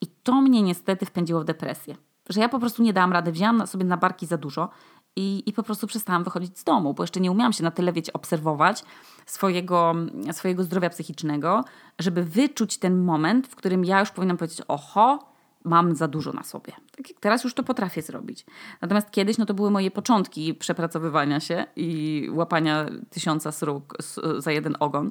i 0.00 0.06
to 0.06 0.40
mnie 0.40 0.62
niestety 0.62 1.06
wpędziło 1.06 1.40
w 1.40 1.44
depresję. 1.44 1.96
Że 2.28 2.40
ja 2.40 2.48
po 2.48 2.58
prostu 2.58 2.82
nie 2.82 2.92
dałam 2.92 3.12
rady, 3.12 3.32
wzięłam 3.32 3.66
sobie 3.66 3.84
na 3.84 3.96
barki 3.96 4.26
za 4.26 4.36
dużo 4.36 4.68
i, 5.16 5.42
i 5.46 5.52
po 5.52 5.62
prostu 5.62 5.86
przestałam 5.86 6.24
wychodzić 6.24 6.58
z 6.58 6.64
domu, 6.64 6.94
bo 6.94 7.02
jeszcze 7.02 7.20
nie 7.20 7.30
umiałam 7.30 7.52
się 7.52 7.64
na 7.64 7.70
tyle, 7.70 7.92
wiecie, 7.92 8.12
obserwować 8.12 8.84
swojego, 9.26 9.94
swojego 10.32 10.64
zdrowia 10.64 10.90
psychicznego, 10.90 11.64
żeby 11.98 12.24
wyczuć 12.24 12.78
ten 12.78 13.04
moment, 13.04 13.46
w 13.46 13.56
którym 13.56 13.84
ja 13.84 14.00
już 14.00 14.10
powinnam 14.10 14.36
powiedzieć, 14.36 14.62
oho, 14.68 15.28
mam 15.64 15.96
za 15.96 16.08
dużo 16.08 16.32
na 16.32 16.42
sobie. 16.42 16.72
Tak 16.96 17.10
jak 17.10 17.20
teraz 17.20 17.44
już 17.44 17.54
to 17.54 17.62
potrafię 17.62 18.02
zrobić. 18.02 18.46
Natomiast 18.80 19.10
kiedyś 19.10 19.38
no 19.38 19.46
to 19.46 19.54
były 19.54 19.70
moje 19.70 19.90
początki 19.90 20.54
przepracowywania 20.54 21.40
się 21.40 21.66
i 21.76 22.28
łapania 22.32 22.86
tysiąca 23.10 23.52
sruk 23.52 23.96
za 24.38 24.52
jeden 24.52 24.76
ogon. 24.80 25.10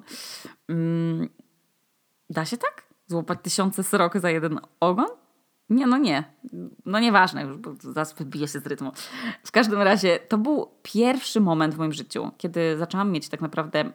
Mm, 0.69 1.29
da 2.29 2.45
się 2.45 2.57
tak? 2.57 2.83
Złapać 3.07 3.39
tysiące 3.41 3.83
srok 3.83 4.17
za 4.17 4.29
jeden 4.29 4.59
ogon? 4.79 5.07
Nie, 5.69 5.87
no 5.87 5.97
nie. 5.97 6.23
No 6.85 6.99
nieważne 6.99 7.43
już, 7.43 7.57
bo 7.57 7.73
zaraz 7.79 8.13
wybiję 8.13 8.47
się 8.47 8.59
z 8.59 8.67
rytmu. 8.67 8.91
W 9.43 9.51
każdym 9.51 9.81
razie 9.81 10.19
to 10.19 10.37
był 10.37 10.71
pierwszy 10.83 11.41
moment 11.41 11.75
w 11.75 11.77
moim 11.77 11.93
życiu, 11.93 12.31
kiedy 12.37 12.77
zaczęłam 12.77 13.11
mieć 13.11 13.29
tak 13.29 13.41
naprawdę 13.41 13.91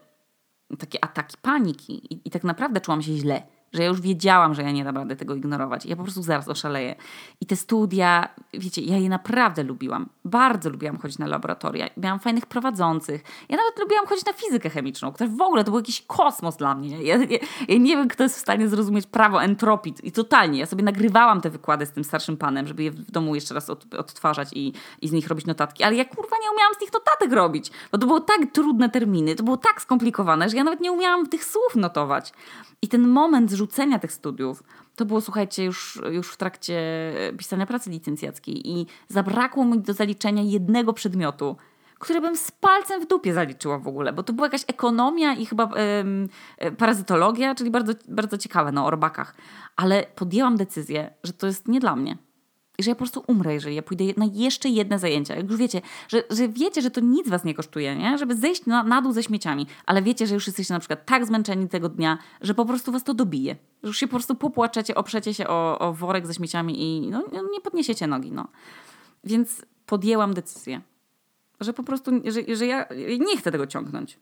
takie 0.79 1.05
ataki 1.05 1.37
paniki 1.43 2.15
i, 2.15 2.29
i 2.29 2.31
tak 2.31 2.45
naprawdę 2.45 2.81
czułam 2.81 3.03
się 3.03 3.13
źle 3.13 3.43
że 3.73 3.83
ja 3.83 3.89
już 3.89 4.01
wiedziałam, 4.01 4.55
że 4.55 4.63
ja 4.63 4.71
nie 4.71 4.85
dam 4.85 4.97
rady 4.97 5.17
tego 5.17 5.35
ignorować. 5.35 5.87
Ja 5.87 5.97
po 5.97 6.03
prostu 6.03 6.23
zaraz 6.23 6.49
oszaleję. 6.49 6.95
I 7.41 7.47
te 7.47 7.57
studia, 7.57 8.29
wiecie, 8.55 8.83
ja 8.83 8.99
je 8.99 9.09
naprawdę 9.09 9.63
lubiłam. 9.63 10.09
Bardzo 10.25 10.71
lubiłam 10.71 10.99
chodzić 10.99 11.19
na 11.19 11.27
laboratoria. 11.27 11.89
Miałam 11.97 12.21
fajnych 12.21 12.47
prowadzących. 12.47 13.23
Ja 13.49 13.57
nawet 13.57 13.79
lubiłam 13.79 14.07
chodzić 14.07 14.27
na 14.27 14.33
fizykę 14.33 14.71
chemiczną, 14.71 15.13
która 15.13 15.31
w 15.31 15.41
ogóle 15.41 15.65
to 15.65 15.71
był 15.71 15.81
jakiś 15.81 16.03
kosmos 16.03 16.57
dla 16.57 16.75
mnie. 16.75 17.03
Ja, 17.03 17.17
ja, 17.17 17.39
ja 17.69 17.79
nie 17.79 17.97
wiem, 17.97 18.09
kto 18.09 18.23
jest 18.23 18.37
w 18.37 18.41
stanie 18.41 18.69
zrozumieć 18.69 19.07
prawo 19.07 19.43
entropii. 19.43 19.95
I 20.03 20.13
totalnie. 20.13 20.59
Ja 20.59 20.67
sobie 20.67 20.83
nagrywałam 20.83 21.41
te 21.41 21.51
wykłady 21.51 21.87
z 21.87 21.93
tym 21.93 22.05
starszym 22.05 22.37
panem, 22.37 22.67
żeby 22.67 22.83
je 22.83 22.91
w 22.91 23.11
domu 23.11 23.35
jeszcze 23.35 23.55
raz 23.55 23.71
od, 23.71 23.95
odtwarzać 23.95 24.49
i, 24.53 24.73
i 25.01 25.09
z 25.09 25.13
nich 25.13 25.29
robić 25.29 25.47
notatki. 25.47 25.85
Ale 25.85 25.97
ja 25.97 26.05
kurwa 26.05 26.37
nie 26.43 26.51
umiałam 26.51 26.75
z 26.79 26.81
nich 26.81 26.93
notatek 26.93 27.33
robić, 27.33 27.71
bo 27.93 27.99
to 27.99 28.07
były 28.07 28.21
tak 28.21 28.41
trudne 28.53 28.89
terminy, 28.91 29.35
to 29.35 29.43
było 29.43 29.57
tak 29.57 29.83
skomplikowane, 29.83 30.49
że 30.49 30.57
ja 30.57 30.65
nawet 30.65 30.81
nie 30.81 30.93
umiałam 30.93 31.29
tych 31.29 31.45
słów 31.45 31.77
notować. 31.77 32.33
I 32.83 32.89
ten 32.89 33.09
moment 33.09 33.51
zrzucenia 33.63 33.99
tych 33.99 34.13
studiów, 34.13 34.63
to 34.97 35.05
było, 35.05 35.21
słuchajcie, 35.21 35.65
już, 35.65 36.03
już 36.11 36.33
w 36.33 36.37
trakcie 36.37 36.83
pisania 37.39 37.67
pracy 37.67 37.91
licencjackiej 37.91 38.71
i 38.71 38.87
zabrakło 39.09 39.65
mi 39.65 39.79
do 39.79 39.93
zaliczenia 39.93 40.43
jednego 40.43 40.93
przedmiotu, 40.93 41.57
który 41.99 42.21
bym 42.21 42.37
z 42.37 42.51
palcem 42.51 43.01
w 43.01 43.07
dupie 43.07 43.35
zaliczyła 43.35 43.79
w 43.79 43.89
ogóle, 43.89 44.13
bo 44.13 44.23
to 44.23 44.33
była 44.33 44.47
jakaś 44.47 44.65
ekonomia 44.67 45.35
i 45.35 45.47
chyba 45.47 45.71
yy, 46.61 46.73
parazytologia, 46.73 47.55
czyli 47.55 47.71
bardzo, 47.71 47.93
bardzo 48.09 48.39
ciekawe, 48.39 48.73
no, 48.73 48.87
o 48.87 48.91
robakach. 48.91 49.35
Ale 49.77 50.07
podjęłam 50.15 50.57
decyzję, 50.57 51.15
że 51.25 51.33
to 51.33 51.47
jest 51.47 51.69
nie 51.69 51.81
dla 51.81 51.97
mnie 51.97 52.17
że 52.79 52.91
ja 52.91 52.95
po 52.95 52.99
prostu 52.99 53.25
umrę, 53.27 53.55
jeżeli 53.55 53.77
ja 53.77 53.83
pójdę 53.83 54.05
na 54.17 54.27
jeszcze 54.33 54.69
jedne 54.69 54.99
zajęcia. 54.99 55.37
Jak 55.37 55.51
już 55.51 55.57
wiecie, 55.57 55.81
że, 56.09 56.23
że 56.31 56.49
wiecie, 56.49 56.83
że 56.83 56.91
to 56.91 57.01
nic 57.01 57.29
was 57.29 57.45
nie 57.45 57.55
kosztuje, 57.55 57.97
nie? 57.97 58.19
żeby 58.19 58.37
zejść 58.37 58.67
na, 58.67 58.83
na 58.83 59.03
dół 59.03 59.13
ze 59.13 59.23
śmieciami, 59.23 59.67
ale 59.87 60.03
wiecie, 60.03 60.27
że 60.27 60.35
już 60.35 60.47
jesteście 60.47 60.75
na 60.75 60.81
przykład 60.81 61.07
tak 61.07 61.27
zmęczeni 61.27 61.69
tego 61.69 61.89
dnia, 61.89 62.19
że 62.41 62.55
po 62.55 62.65
prostu 62.65 62.93
was 62.93 63.05
to 63.05 63.15
dobije. 63.15 63.57
Że 63.83 63.89
już 63.89 63.99
się 63.99 64.07
po 64.07 64.11
prostu 64.11 64.35
popłaczecie, 64.35 64.95
oprzecie 64.95 65.35
się 65.35 65.49
o, 65.49 65.79
o 65.79 65.93
worek 65.93 66.27
ze 66.27 66.35
śmieciami 66.35 66.83
i 66.83 67.11
no, 67.11 67.23
nie 67.53 67.61
podniesiecie 67.61 68.07
nogi. 68.07 68.33
No. 68.33 68.49
Więc 69.25 69.65
podjęłam 69.87 70.35
decyzję, 70.35 70.81
że 71.61 71.73
po 71.73 71.83
prostu, 71.83 72.11
że, 72.25 72.57
że 72.57 72.67
ja 72.67 72.87
nie 73.19 73.37
chcę 73.37 73.53
tego 73.53 73.67
ciągnąć 73.67 74.19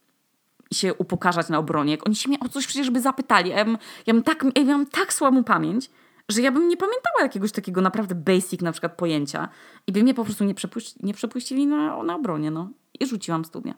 i 0.70 0.74
się 0.74 0.94
upokarzać 0.94 1.48
na 1.48 1.58
obronie. 1.58 1.98
Oni 2.06 2.16
się 2.16 2.28
mnie 2.28 2.40
o 2.40 2.48
coś 2.48 2.66
przecież 2.66 2.90
by 2.90 3.00
zapytali. 3.00 3.50
Ja 3.50 3.64
bym, 3.64 3.78
ja 4.06 4.22
tak, 4.22 4.44
ja 4.56 4.64
mam 4.64 4.86
tak 4.86 5.12
słabą 5.12 5.44
pamięć, 5.44 5.90
że 6.30 6.42
ja 6.42 6.52
bym 6.52 6.68
nie 6.68 6.76
pamiętała 6.76 7.22
jakiegoś 7.22 7.52
takiego 7.52 7.80
naprawdę 7.80 8.14
basic 8.14 8.60
na 8.60 8.72
przykład 8.72 8.96
pojęcia 8.96 9.48
i 9.86 9.92
by 9.92 10.02
mnie 10.02 10.14
po 10.14 10.24
prostu 10.24 10.44
nie, 10.44 10.54
nie 11.02 11.14
przepuścili 11.14 11.66
na, 11.66 12.02
na 12.02 12.14
obronie, 12.14 12.50
no. 12.50 12.70
I 13.00 13.06
rzuciłam 13.06 13.44
studia. 13.44 13.74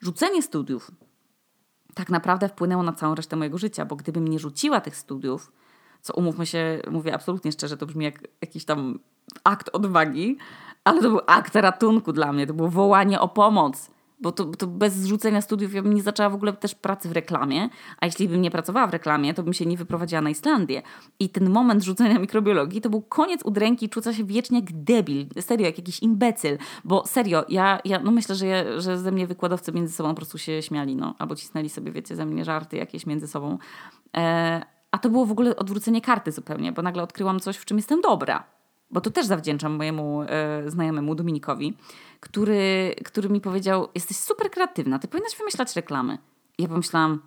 Rzucenie 0.00 0.42
studiów 0.42 0.90
tak 1.94 2.10
naprawdę 2.10 2.48
wpłynęło 2.48 2.82
na 2.82 2.92
całą 2.92 3.14
resztę 3.14 3.36
mojego 3.36 3.58
życia, 3.58 3.84
bo 3.84 3.96
gdybym 3.96 4.28
nie 4.28 4.38
rzuciła 4.38 4.80
tych 4.80 4.96
studiów, 4.96 5.52
co 6.00 6.14
umówmy 6.14 6.46
się, 6.46 6.80
mówię 6.90 7.14
absolutnie 7.14 7.52
szczerze, 7.52 7.76
to 7.76 7.86
brzmi 7.86 8.04
jak 8.04 8.28
jakiś 8.40 8.64
tam 8.64 8.98
akt 9.44 9.70
odwagi, 9.72 10.38
ale 10.84 11.02
to 11.02 11.10
był 11.10 11.20
akt 11.26 11.56
ratunku 11.56 12.12
dla 12.12 12.32
mnie, 12.32 12.46
to 12.46 12.54
było 12.54 12.68
wołanie 12.68 13.20
o 13.20 13.28
pomoc 13.28 13.90
bo 14.22 14.32
to, 14.32 14.44
to 14.44 14.66
bez 14.66 14.94
zrzucenia 14.94 15.40
studiów 15.40 15.74
ja 15.74 15.82
bym 15.82 15.94
nie 15.94 16.02
zaczęła 16.02 16.30
w 16.30 16.34
ogóle 16.34 16.52
też 16.52 16.74
pracy 16.74 17.08
w 17.08 17.12
reklamie, 17.12 17.68
a 18.00 18.06
jeśli 18.06 18.28
bym 18.28 18.42
nie 18.42 18.50
pracowała 18.50 18.86
w 18.86 18.92
reklamie, 18.92 19.34
to 19.34 19.42
bym 19.42 19.52
się 19.52 19.66
nie 19.66 19.76
wyprowadziła 19.76 20.20
na 20.20 20.30
Islandię. 20.30 20.82
I 21.18 21.28
ten 21.28 21.50
moment 21.50 21.84
rzucenia 21.84 22.18
mikrobiologii 22.18 22.80
to 22.80 22.90
był 22.90 23.02
koniec 23.02 23.44
udręki, 23.44 23.88
czuła 23.88 24.12
się 24.12 24.24
wiecznie 24.24 24.58
jak 24.60 24.72
debil, 24.72 25.26
serio, 25.40 25.66
jak 25.66 25.78
jakiś 25.78 26.02
imbecyl, 26.02 26.58
bo 26.84 27.06
serio, 27.06 27.44
ja, 27.48 27.78
ja 27.84 27.98
no 27.98 28.10
myślę, 28.10 28.34
że, 28.34 28.46
ja, 28.46 28.80
że 28.80 28.98
ze 28.98 29.12
mnie 29.12 29.26
wykładowcy 29.26 29.72
między 29.72 29.94
sobą 29.94 30.08
po 30.08 30.16
prostu 30.16 30.38
się 30.38 30.62
śmiali, 30.62 30.96
no, 30.96 31.14
albo 31.18 31.36
cisnęli 31.36 31.68
sobie, 31.68 31.92
wiecie, 31.92 32.16
ze 32.16 32.26
mnie 32.26 32.44
żarty 32.44 32.76
jakieś 32.76 33.06
między 33.06 33.28
sobą. 33.28 33.58
E, 34.16 34.62
a 34.90 34.98
to 34.98 35.10
było 35.10 35.26
w 35.26 35.32
ogóle 35.32 35.56
odwrócenie 35.56 36.00
karty 36.00 36.32
zupełnie, 36.32 36.72
bo 36.72 36.82
nagle 36.82 37.02
odkryłam 37.02 37.40
coś, 37.40 37.56
w 37.56 37.64
czym 37.64 37.76
jestem 37.76 38.00
dobra 38.00 38.61
bo 38.92 39.00
to 39.00 39.10
też 39.10 39.26
zawdzięczam 39.26 39.72
mojemu 39.72 40.22
e, 40.22 40.70
znajomemu 40.70 41.14
Dominikowi, 41.14 41.76
który, 42.20 42.94
który 43.04 43.28
mi 43.28 43.40
powiedział: 43.40 43.88
Jesteś 43.94 44.16
super 44.16 44.50
kreatywna, 44.50 44.98
ty 44.98 45.08
powinnaś 45.08 45.36
wymyślać 45.38 45.76
reklamy. 45.76 46.18
I 46.58 46.62
ja 46.62 46.68
pomyślałam, 46.68 47.22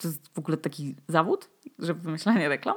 to 0.00 0.08
jest 0.08 0.28
w 0.34 0.38
ogóle 0.38 0.56
taki 0.56 0.94
zawód, 1.08 1.48
że 1.78 1.94
wymyślanie 1.94 2.48
reklam? 2.48 2.76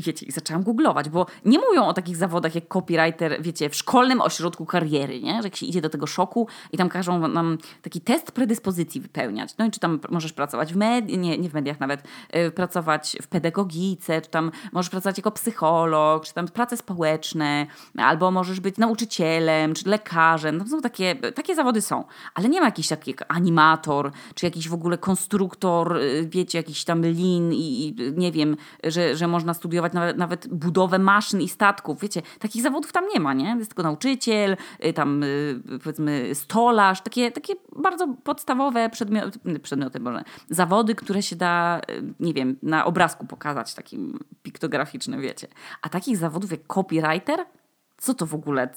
I 0.00 0.02
wiecie, 0.02 0.26
i 0.26 0.32
zaczęłam 0.32 0.62
googlować, 0.62 1.08
bo 1.08 1.26
nie 1.44 1.58
mówią 1.58 1.86
o 1.86 1.92
takich 1.92 2.16
zawodach 2.16 2.54
jak 2.54 2.68
copywriter, 2.68 3.42
wiecie, 3.42 3.70
w 3.70 3.76
szkolnym 3.76 4.20
ośrodku 4.20 4.66
kariery, 4.66 5.20
nie? 5.20 5.42
że 5.42 5.48
jak 5.48 5.56
się 5.56 5.66
idzie 5.66 5.80
do 5.80 5.88
tego 5.88 6.06
szoku 6.06 6.48
i 6.72 6.76
tam 6.76 6.88
każą 6.88 7.28
nam 7.28 7.58
taki 7.82 8.00
test 8.00 8.32
predyspozycji 8.32 9.00
wypełniać. 9.00 9.54
No 9.58 9.64
i 9.64 9.70
czy 9.70 9.80
tam 9.80 10.00
możesz 10.10 10.32
pracować 10.32 10.72
w 10.72 10.76
mediach, 10.76 11.20
nie, 11.20 11.38
nie 11.38 11.50
w 11.50 11.54
mediach 11.54 11.80
nawet, 11.80 12.02
yy, 12.32 12.50
pracować 12.50 13.16
w 13.22 13.26
pedagogice, 13.26 14.20
czy 14.20 14.30
tam 14.30 14.50
możesz 14.72 14.90
pracować 14.90 15.18
jako 15.18 15.30
psycholog, 15.30 16.24
czy 16.24 16.34
tam 16.34 16.48
prace 16.48 16.76
społeczne, 16.76 17.66
albo 17.96 18.30
możesz 18.30 18.60
być 18.60 18.76
nauczycielem, 18.78 19.74
czy 19.74 19.88
lekarzem. 19.88 20.56
No 20.56 20.66
są 20.66 20.80
takie, 20.80 21.14
takie 21.14 21.54
zawody 21.54 21.80
są, 21.80 22.04
ale 22.34 22.48
nie 22.48 22.60
ma 22.60 22.66
jakiś 22.66 22.88
taki 22.88 23.14
animator, 23.28 24.12
czy 24.34 24.46
jakiś 24.46 24.68
w 24.68 24.74
ogóle 24.74 24.98
konstruktor, 24.98 25.96
yy, 25.96 26.28
wiecie, 26.28 26.58
jakiś 26.58 26.84
tam 26.84 27.02
lin 27.02 27.52
i, 27.52 27.86
i 27.86 27.94
nie 28.16 28.32
wiem, 28.32 28.56
że, 28.84 29.16
że 29.16 29.26
można 29.26 29.54
studiować 29.54 29.89
nawet, 29.94 30.16
nawet 30.16 30.48
budowę 30.48 30.98
maszyn 30.98 31.40
i 31.40 31.48
statków. 31.48 32.00
Wiecie, 32.00 32.22
takich 32.38 32.62
zawodów 32.62 32.92
tam 32.92 33.04
nie 33.14 33.20
ma, 33.20 33.34
nie? 33.34 33.56
Jest 33.58 33.70
tylko 33.70 33.82
nauczyciel, 33.82 34.56
y, 34.84 34.92
tam 34.92 35.22
y, 35.22 35.60
powiedzmy 35.84 36.34
stolarz, 36.34 37.00
takie, 37.00 37.30
takie 37.30 37.54
bardzo 37.76 38.08
podstawowe 38.24 38.90
przedmioty, 38.90 39.60
przedmioty 39.62 40.00
może, 40.00 40.24
zawody, 40.50 40.94
które 40.94 41.22
się 41.22 41.36
da, 41.36 41.80
y, 41.90 42.14
nie 42.20 42.34
wiem, 42.34 42.56
na 42.62 42.84
obrazku 42.84 43.26
pokazać, 43.26 43.74
takim 43.74 44.18
piktograficznym, 44.42 45.20
wiecie. 45.20 45.48
A 45.82 45.88
takich 45.88 46.16
zawodów 46.16 46.50
jak 46.50 46.66
copywriter 46.66 47.46
co 48.00 48.14
to 48.14 48.26
w 48.26 48.34
ogóle? 48.34 48.68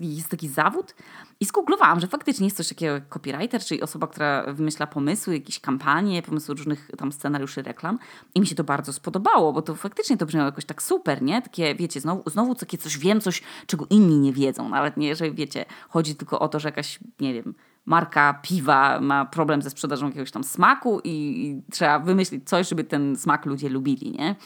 Jest 0.00 0.28
taki 0.28 0.48
zawód? 0.48 0.94
I 1.40 1.44
skooglowałam, 1.44 2.00
że 2.00 2.06
faktycznie 2.06 2.46
jest 2.46 2.56
coś 2.56 2.68
takiego 2.68 2.94
jak 2.94 3.08
copywriter, 3.08 3.60
czyli 3.60 3.82
osoba, 3.82 4.06
która 4.06 4.52
wymyśla 4.52 4.86
pomysły, 4.86 5.34
jakieś 5.34 5.60
kampanie, 5.60 6.22
pomysły 6.22 6.54
różnych 6.54 6.90
tam 6.98 7.12
scenariuszy 7.12 7.62
reklam. 7.62 7.98
I 8.34 8.40
mi 8.40 8.46
się 8.46 8.54
to 8.54 8.64
bardzo 8.64 8.92
spodobało, 8.92 9.52
bo 9.52 9.62
to 9.62 9.74
faktycznie 9.74 10.16
to 10.16 10.26
brzmiało 10.26 10.46
jakoś 10.46 10.64
tak 10.64 10.82
super, 10.82 11.22
nie? 11.22 11.42
Takie, 11.42 11.74
wiecie, 11.74 12.00
znowu, 12.00 12.30
znowu 12.30 12.54
takie 12.54 12.78
coś 12.78 12.98
wiem, 12.98 13.20
coś, 13.20 13.42
czego 13.66 13.86
inni 13.90 14.18
nie 14.18 14.32
wiedzą. 14.32 14.68
Nawet 14.68 14.96
nie, 14.96 15.16
że 15.16 15.30
wiecie, 15.30 15.64
chodzi 15.88 16.14
tylko 16.14 16.40
o 16.40 16.48
to, 16.48 16.60
że 16.60 16.68
jakaś, 16.68 16.98
nie 17.20 17.34
wiem, 17.34 17.54
marka 17.86 18.40
piwa 18.42 19.00
ma 19.00 19.24
problem 19.24 19.62
ze 19.62 19.70
sprzedażą 19.70 20.06
jakiegoś 20.06 20.30
tam 20.30 20.44
smaku 20.44 21.00
i, 21.04 21.10
i 21.10 21.72
trzeba 21.72 21.98
wymyślić 21.98 22.48
coś, 22.48 22.68
żeby 22.68 22.84
ten 22.84 23.16
smak 23.16 23.46
ludzie 23.46 23.68
lubili, 23.68 24.10
nie? 24.10 24.36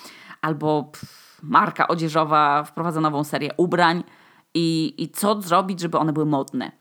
Albo 0.41 0.83
pff, 0.83 1.22
marka 1.43 1.89
odzieżowa 1.89 2.65
wprowadza 2.65 3.01
nową 3.01 3.25
serię 3.25 3.51
ubrań 3.57 4.05
i, 4.55 4.95
i 4.99 5.09
co 5.09 5.43
zrobić, 5.43 5.81
żeby 5.81 5.99
one 5.99 6.13
były 6.13 6.27
modne. 6.27 6.73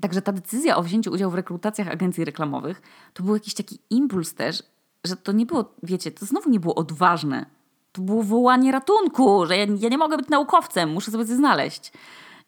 Także 0.00 0.22
ta 0.22 0.32
decyzja 0.32 0.76
o 0.76 0.82
wzięciu 0.82 1.12
udziału 1.12 1.32
w 1.32 1.34
rekrutacjach 1.34 1.88
agencji 1.88 2.24
reklamowych 2.24 2.82
to 3.14 3.22
był 3.22 3.34
jakiś 3.34 3.54
taki 3.54 3.78
impuls 3.90 4.34
też, 4.34 4.62
że 5.04 5.16
to 5.16 5.32
nie 5.32 5.46
było, 5.46 5.74
wiecie, 5.82 6.10
to 6.10 6.26
znowu 6.26 6.50
nie 6.50 6.60
było 6.60 6.74
odważne. 6.74 7.46
To 7.92 8.02
było 8.02 8.22
wołanie 8.22 8.72
ratunku, 8.72 9.46
że 9.46 9.56
ja, 9.56 9.66
ja 9.78 9.88
nie 9.88 9.98
mogę 9.98 10.16
być 10.16 10.28
naukowcem, 10.28 10.92
muszę 10.92 11.10
sobie 11.10 11.24
coś 11.24 11.36
znaleźć. 11.36 11.92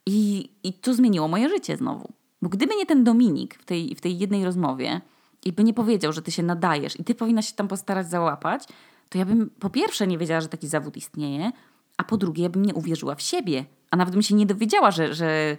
I, 0.06 0.50
I 0.62 0.72
to 0.72 0.94
zmieniło 0.94 1.28
moje 1.28 1.48
życie 1.48 1.76
znowu. 1.76 2.12
Bo 2.42 2.48
gdyby 2.48 2.76
nie 2.76 2.86
ten 2.86 3.04
Dominik 3.04 3.54
w 3.54 3.64
tej, 3.64 3.94
w 3.94 4.00
tej 4.00 4.18
jednej 4.18 4.44
rozmowie 4.44 5.00
i 5.44 5.52
by 5.52 5.64
nie 5.64 5.74
powiedział, 5.74 6.12
że 6.12 6.22
ty 6.22 6.30
się 6.30 6.42
nadajesz 6.42 7.00
i 7.00 7.04
ty 7.04 7.14
powinnaś 7.14 7.48
się 7.48 7.54
tam 7.54 7.68
postarać 7.68 8.10
załapać, 8.10 8.64
to 9.08 9.18
ja 9.18 9.24
bym 9.24 9.50
po 9.50 9.70
pierwsze 9.70 10.06
nie 10.06 10.18
wiedziała, 10.18 10.40
że 10.40 10.48
taki 10.48 10.68
zawód 10.68 10.96
istnieje, 10.96 11.52
a 11.96 12.04
po 12.04 12.16
drugie 12.16 12.42
ja 12.42 12.48
bym 12.48 12.64
nie 12.64 12.74
uwierzyła 12.74 13.14
w 13.14 13.22
siebie, 13.22 13.64
a 13.90 13.96
nawet 13.96 14.14
bym 14.14 14.22
się 14.22 14.34
nie 14.34 14.46
dowiedziała, 14.46 14.90
że, 14.90 15.14
że, 15.14 15.56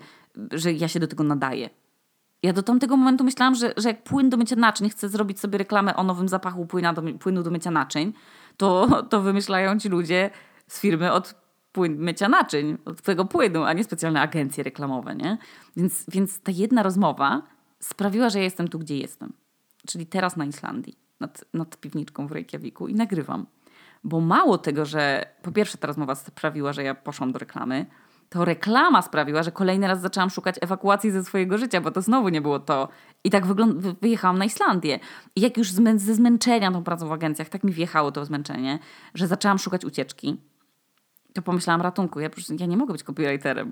że 0.52 0.74
ja 0.74 0.88
się 0.88 1.00
do 1.00 1.08
tego 1.08 1.24
nadaję. 1.24 1.70
Ja 2.44 2.54
do 2.54 2.64
tamtego 2.64 2.98
momentu 2.98 3.24
myślałam, 3.24 3.56
że, 3.56 3.74
że 3.78 3.90
jak 3.90 4.04
płyn 4.04 4.30
do 4.30 4.38
mycia 4.38 4.56
naczyń, 4.56 4.90
chcę 4.90 5.10
zrobić 5.10 5.40
sobie 5.40 5.58
reklamę 5.58 5.96
o 5.96 6.04
nowym 6.04 6.28
zapachu 6.28 6.68
do, 6.96 7.02
płynu 7.20 7.44
do 7.44 7.52
mycia 7.52 7.72
naczyń, 7.72 8.14
to, 8.58 8.88
to 9.10 9.22
wymyślają 9.22 9.80
ci 9.80 9.90
ludzie 9.90 10.30
z 10.68 10.80
firmy 10.80 11.12
od 11.12 11.36
płyn, 11.72 11.98
mycia 11.98 12.30
naczyń, 12.30 12.78
od 12.86 13.02
tego 13.02 13.26
płynu, 13.26 13.64
a 13.64 13.74
nie 13.74 13.84
specjalne 13.84 14.22
agencje 14.22 14.64
reklamowe, 14.64 15.16
nie? 15.16 15.38
Więc, 15.78 16.06
więc 16.08 16.40
ta 16.40 16.52
jedna 16.52 16.84
rozmowa 16.84 17.42
sprawiła, 17.80 18.30
że 18.30 18.38
ja 18.40 18.44
jestem 18.44 18.68
tu, 18.68 18.80
gdzie 18.80 18.98
jestem. 18.98 19.34
Czyli 19.88 20.06
teraz 20.06 20.38
na 20.38 20.46
Islandii, 20.46 20.98
nad, 21.20 21.46
nad 21.54 21.78
piwniczką 21.78 22.28
w 22.28 22.32
Reykjaviku 22.32 22.88
i 22.88 22.96
nagrywam. 22.96 23.46
Bo 24.04 24.20
mało 24.20 24.58
tego, 24.58 24.86
że 24.86 25.26
po 25.42 25.52
pierwsze 25.52 25.78
ta 25.78 25.88
rozmowa 25.88 26.16
sprawiła, 26.16 26.74
że 26.74 26.84
ja 26.84 26.96
poszłam 26.96 27.32
do 27.32 27.40
reklamy, 27.40 27.86
to 28.30 28.46
reklama 28.46 29.02
sprawiła, 29.02 29.44
że 29.44 29.52
kolejny 29.52 29.88
raz 29.88 30.02
zaczęłam 30.02 30.30
szukać 30.30 30.56
ewakuacji 30.62 31.12
ze 31.12 31.24
swojego 31.24 31.58
życia, 31.58 31.82
bo 31.82 31.92
to 31.92 32.02
znowu 32.02 32.30
nie 32.30 32.42
było 32.42 32.60
to. 32.60 32.90
I 33.24 33.30
tak 33.30 33.46
wyjechałam 34.02 34.38
na 34.38 34.46
Islandię. 34.46 35.00
I 35.36 35.42
jak 35.42 35.58
już 35.58 35.72
zmę- 35.72 36.00
ze 36.00 36.16
zmęczenia 36.16 36.72
tą 36.72 36.84
pracą 36.84 37.08
w 37.08 37.12
agencjach, 37.12 37.50
tak 37.50 37.64
mi 37.64 37.72
wjechało 37.72 38.12
to 38.12 38.26
zmęczenie, 38.26 38.80
że 39.14 39.28
zaczęłam 39.28 39.58
szukać 39.60 39.86
ucieczki. 39.86 40.38
To 41.34 41.42
pomyślałam 41.42 41.82
ratunku, 41.82 42.20
ja, 42.20 42.30
ja 42.60 42.66
nie 42.66 42.78
mogę 42.78 42.94
być 42.94 43.04
copywriterem. 43.04 43.72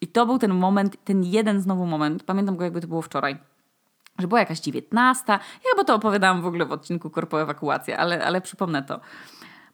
I 0.00 0.06
to 0.06 0.26
był 0.26 0.38
ten 0.38 0.54
moment, 0.54 1.04
ten 1.04 1.24
jeden 1.24 1.60
znowu 1.60 1.86
moment, 1.86 2.22
pamiętam 2.22 2.56
go 2.56 2.64
jakby 2.64 2.80
to 2.80 2.88
było 2.88 3.02
wczoraj, 3.02 3.36
że 4.18 4.28
była 4.28 4.40
jakaś 4.40 4.60
dziewiętnastna. 4.60 5.34
Ja 5.34 5.70
chyba 5.70 5.84
to 5.84 5.94
opowiadałam 5.94 6.42
w 6.42 6.46
ogóle 6.46 6.66
w 6.66 6.72
odcinku 6.72 7.10
Korpo 7.10 7.42
Ewakuacja, 7.42 7.96
ale, 7.96 8.24
ale 8.24 8.40
przypomnę 8.40 8.82
to. 8.82 9.00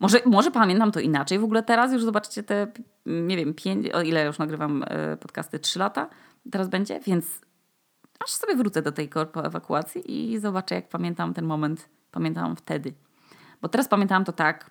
Może, 0.01 0.21
może 0.27 0.51
pamiętam 0.51 0.93
to 0.93 1.01
inaczej. 1.01 1.39
W 1.39 1.45
ogóle 1.45 1.63
teraz 1.63 1.93
już 1.93 2.05
zobaczcie 2.05 2.43
te, 2.43 2.67
nie 3.07 3.37
wiem, 3.37 3.55
pięć, 3.55 3.89
o 3.89 4.03
ile 4.03 4.27
już 4.27 4.39
nagrywam 4.39 4.85
e, 4.87 5.17
podcasty, 5.17 5.59
trzy 5.59 5.79
lata 5.79 6.09
teraz 6.51 6.69
będzie, 6.69 7.01
więc 7.01 7.41
aż 8.25 8.31
sobie 8.31 8.57
wrócę 8.57 8.83
do 8.83 8.93
tej 8.93 9.09
korpo 9.09 9.45
ewakuacji 9.45 10.33
i 10.33 10.39
zobaczę, 10.39 10.75
jak 10.75 10.89
pamiętam 10.89 11.35
ten 11.35 11.45
moment, 11.45 11.89
pamiętam 12.11 12.57
wtedy. 12.57 12.95
Bo 13.63 13.69
teraz 13.69 13.89
pamiętałam 13.89 14.25
to 14.25 14.33
tak, 14.33 14.71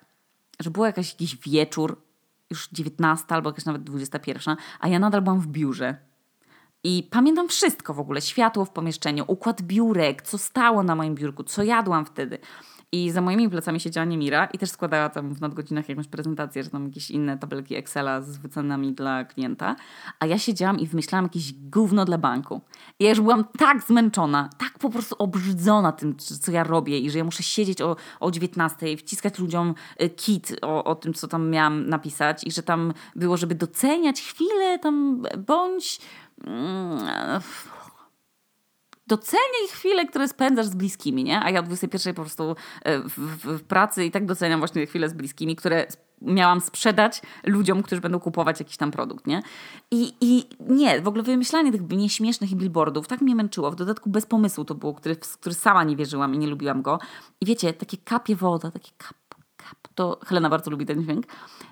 że 0.60 0.70
był 0.70 0.84
jakiś 0.84 1.36
wieczór, 1.36 2.02
już 2.50 2.68
19 2.68 3.26
albo 3.28 3.50
jakaś 3.50 3.64
nawet 3.64 3.82
21, 3.82 4.56
a 4.80 4.88
ja 4.88 4.98
nadal 4.98 5.22
byłam 5.22 5.40
w 5.40 5.46
biurze. 5.46 5.96
I 6.84 7.08
pamiętam 7.10 7.48
wszystko 7.48 7.94
w 7.94 8.00
ogóle, 8.00 8.20
światło 8.20 8.64
w 8.64 8.70
pomieszczeniu, 8.70 9.24
układ 9.26 9.62
biurek, 9.62 10.22
co 10.22 10.38
stało 10.38 10.82
na 10.82 10.94
moim 10.94 11.14
biurku, 11.14 11.44
co 11.44 11.62
jadłam 11.62 12.04
wtedy. 12.04 12.38
I 12.92 13.10
za 13.10 13.20
moimi 13.20 13.50
plecami 13.50 13.80
siedziała 13.80 14.04
Niemira 14.04 14.46
i 14.46 14.58
też 14.58 14.70
składała 14.70 15.08
tam 15.08 15.34
w 15.34 15.40
nadgodzinach 15.40 15.88
jakąś 15.88 16.08
prezentację, 16.08 16.62
że 16.62 16.70
tam 16.70 16.86
jakieś 16.86 17.10
inne 17.10 17.38
tabelki 17.38 17.76
Excela 17.76 18.20
z 18.20 18.38
wycenami 18.38 18.92
dla 18.92 19.24
klienta. 19.24 19.76
A 20.20 20.26
ja 20.26 20.38
siedziałam 20.38 20.78
i 20.78 20.86
wymyślałam 20.86 21.24
jakieś 21.24 21.52
gówno 21.52 22.04
dla 22.04 22.18
banku. 22.18 22.60
I 22.98 23.04
ja 23.04 23.10
już 23.10 23.20
byłam 23.20 23.44
tak 23.58 23.82
zmęczona, 23.82 24.50
tak 24.58 24.78
po 24.78 24.90
prostu 24.90 25.14
obrzydzona 25.18 25.92
tym, 25.92 26.16
co 26.16 26.52
ja 26.52 26.64
robię 26.64 26.98
i 26.98 27.10
że 27.10 27.18
ja 27.18 27.24
muszę 27.24 27.42
siedzieć 27.42 27.82
o, 27.82 27.96
o 28.20 28.30
19, 28.30 28.96
wciskać 28.96 29.38
ludziom 29.38 29.74
y, 30.02 30.10
kit 30.10 30.56
o, 30.62 30.84
o 30.84 30.94
tym, 30.94 31.14
co 31.14 31.28
tam 31.28 31.50
miałam 31.50 31.88
napisać 31.88 32.44
i 32.44 32.50
że 32.50 32.62
tam 32.62 32.92
było, 33.16 33.36
żeby 33.36 33.54
doceniać 33.54 34.22
chwilę 34.22 34.78
tam 34.78 35.22
bądź... 35.46 36.00
Mm, 36.46 37.40
doceniaj 39.10 39.68
chwile, 39.72 40.06
które 40.06 40.28
spędzasz 40.28 40.66
z 40.66 40.74
bliskimi, 40.74 41.24
nie? 41.24 41.40
A 41.40 41.50
ja 41.50 41.60
o 41.60 41.62
21 41.62 42.14
po 42.14 42.22
prostu 42.22 42.56
e, 42.82 42.98
w, 42.98 43.08
w, 43.08 43.58
w 43.58 43.62
pracy 43.62 44.04
i 44.04 44.10
tak 44.10 44.26
doceniam 44.26 44.60
właśnie 44.60 44.86
chwile 44.86 45.08
z 45.08 45.12
bliskimi, 45.12 45.56
które 45.56 45.86
miałam 46.22 46.60
sprzedać 46.60 47.22
ludziom, 47.44 47.82
którzy 47.82 48.00
będą 48.00 48.20
kupować 48.20 48.60
jakiś 48.60 48.76
tam 48.76 48.90
produkt, 48.90 49.26
nie? 49.26 49.42
I, 49.90 50.12
I 50.20 50.44
nie, 50.60 51.00
w 51.00 51.08
ogóle 51.08 51.22
wymyślanie 51.22 51.72
tych 51.72 51.90
nieśmiesznych 51.90 52.54
billboardów 52.54 53.08
tak 53.08 53.20
mnie 53.20 53.34
męczyło. 53.34 53.70
W 53.70 53.76
dodatku 53.76 54.10
bez 54.10 54.26
pomysłu 54.26 54.64
to 54.64 54.74
było, 54.74 54.94
który, 54.94 55.16
który 55.16 55.54
sama 55.54 55.84
nie 55.84 55.96
wierzyłam 55.96 56.34
i 56.34 56.38
nie 56.38 56.46
lubiłam 56.46 56.82
go. 56.82 56.98
I 57.40 57.46
wiecie, 57.46 57.72
takie 57.72 57.96
kapie 57.96 58.36
woda, 58.36 58.70
takie 58.70 58.90
kap, 58.98 59.14
kap, 59.70 59.94
to 59.94 60.18
Helena 60.26 60.50
bardzo 60.50 60.70
lubi 60.70 60.86
ten 60.86 61.02
dźwięk, 61.02 61.26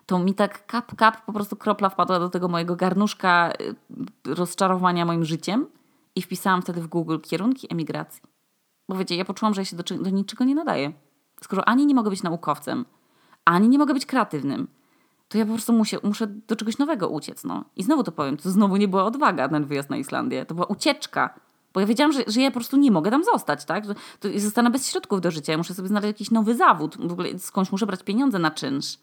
to 0.07 0.19
mi 0.19 0.35
tak 0.35 0.67
kap, 0.67 0.97
kap, 0.97 1.25
po 1.25 1.33
prostu 1.33 1.57
kropla 1.57 1.89
wpadła 1.89 2.19
do 2.19 2.29
tego 2.29 2.49
mojego 2.49 2.77
garnuszka 2.77 3.53
y, 3.61 4.35
rozczarowania 4.35 5.05
moim 5.05 5.25
życiem 5.25 5.67
i 6.17 6.23
wpisałam 6.23 6.63
wtedy 6.63 6.81
w 6.81 6.87
Google 6.87 7.19
kierunki 7.19 7.67
emigracji. 7.71 8.23
Bo 8.89 8.97
wiecie, 8.97 9.17
ja 9.17 9.25
poczułam, 9.25 9.55
że 9.55 9.61
ja 9.61 9.65
się 9.65 9.77
do, 9.77 9.83
do 9.83 10.11
niczego 10.11 10.45
nie 10.45 10.55
nadaję. 10.55 10.93
Skoro 11.43 11.69
ani 11.69 11.87
nie 11.87 11.95
mogę 11.95 12.11
być 12.11 12.23
naukowcem, 12.23 12.85
ani 13.45 13.69
nie 13.69 13.79
mogę 13.79 13.95
być 13.95 14.07
kreatywnym, 14.07 14.69
to 15.29 15.39
ja 15.39 15.45
po 15.45 15.53
prostu 15.53 15.73
muszę, 15.73 15.97
muszę 16.03 16.27
do 16.27 16.57
czegoś 16.57 16.79
nowego 16.79 17.09
uciec. 17.09 17.45
No. 17.45 17.65
I 17.77 17.83
znowu 17.83 18.03
to 18.03 18.13
powiem, 18.13 18.37
to 18.37 18.51
znowu 18.51 18.77
nie 18.77 18.89
była 18.89 19.05
odwaga 19.05 19.49
ten 19.49 19.65
wyjazd 19.65 19.91
na 19.91 19.97
Islandię. 19.97 20.47
To 20.47 20.55
była 20.55 20.67
ucieczka. 20.67 21.41
Bo 21.79 21.83
ja 21.83 21.87
wiedziałam, 21.87 22.13
że, 22.13 22.23
że 22.27 22.41
ja 22.41 22.51
po 22.51 22.55
prostu 22.55 22.77
nie 22.77 22.91
mogę 22.91 23.11
tam 23.11 23.25
zostać, 23.25 23.65
tak? 23.65 23.85
To 24.21 24.29
zostanę 24.37 24.71
bez 24.71 24.91
środków 24.91 25.21
do 25.21 25.31
życia. 25.31 25.53
Ja 25.53 25.59
muszę 25.59 25.75
sobie 25.75 25.89
znaleźć 25.89 26.07
jakiś 26.09 26.31
nowy 26.31 26.55
zawód. 26.55 26.97
W 26.97 27.13
ogóle 27.13 27.39
skądś 27.39 27.73
muszę 27.73 27.87
brać 27.87 28.03
pieniądze 28.03 28.39
na 28.39 28.51
czynsz. 28.51 28.99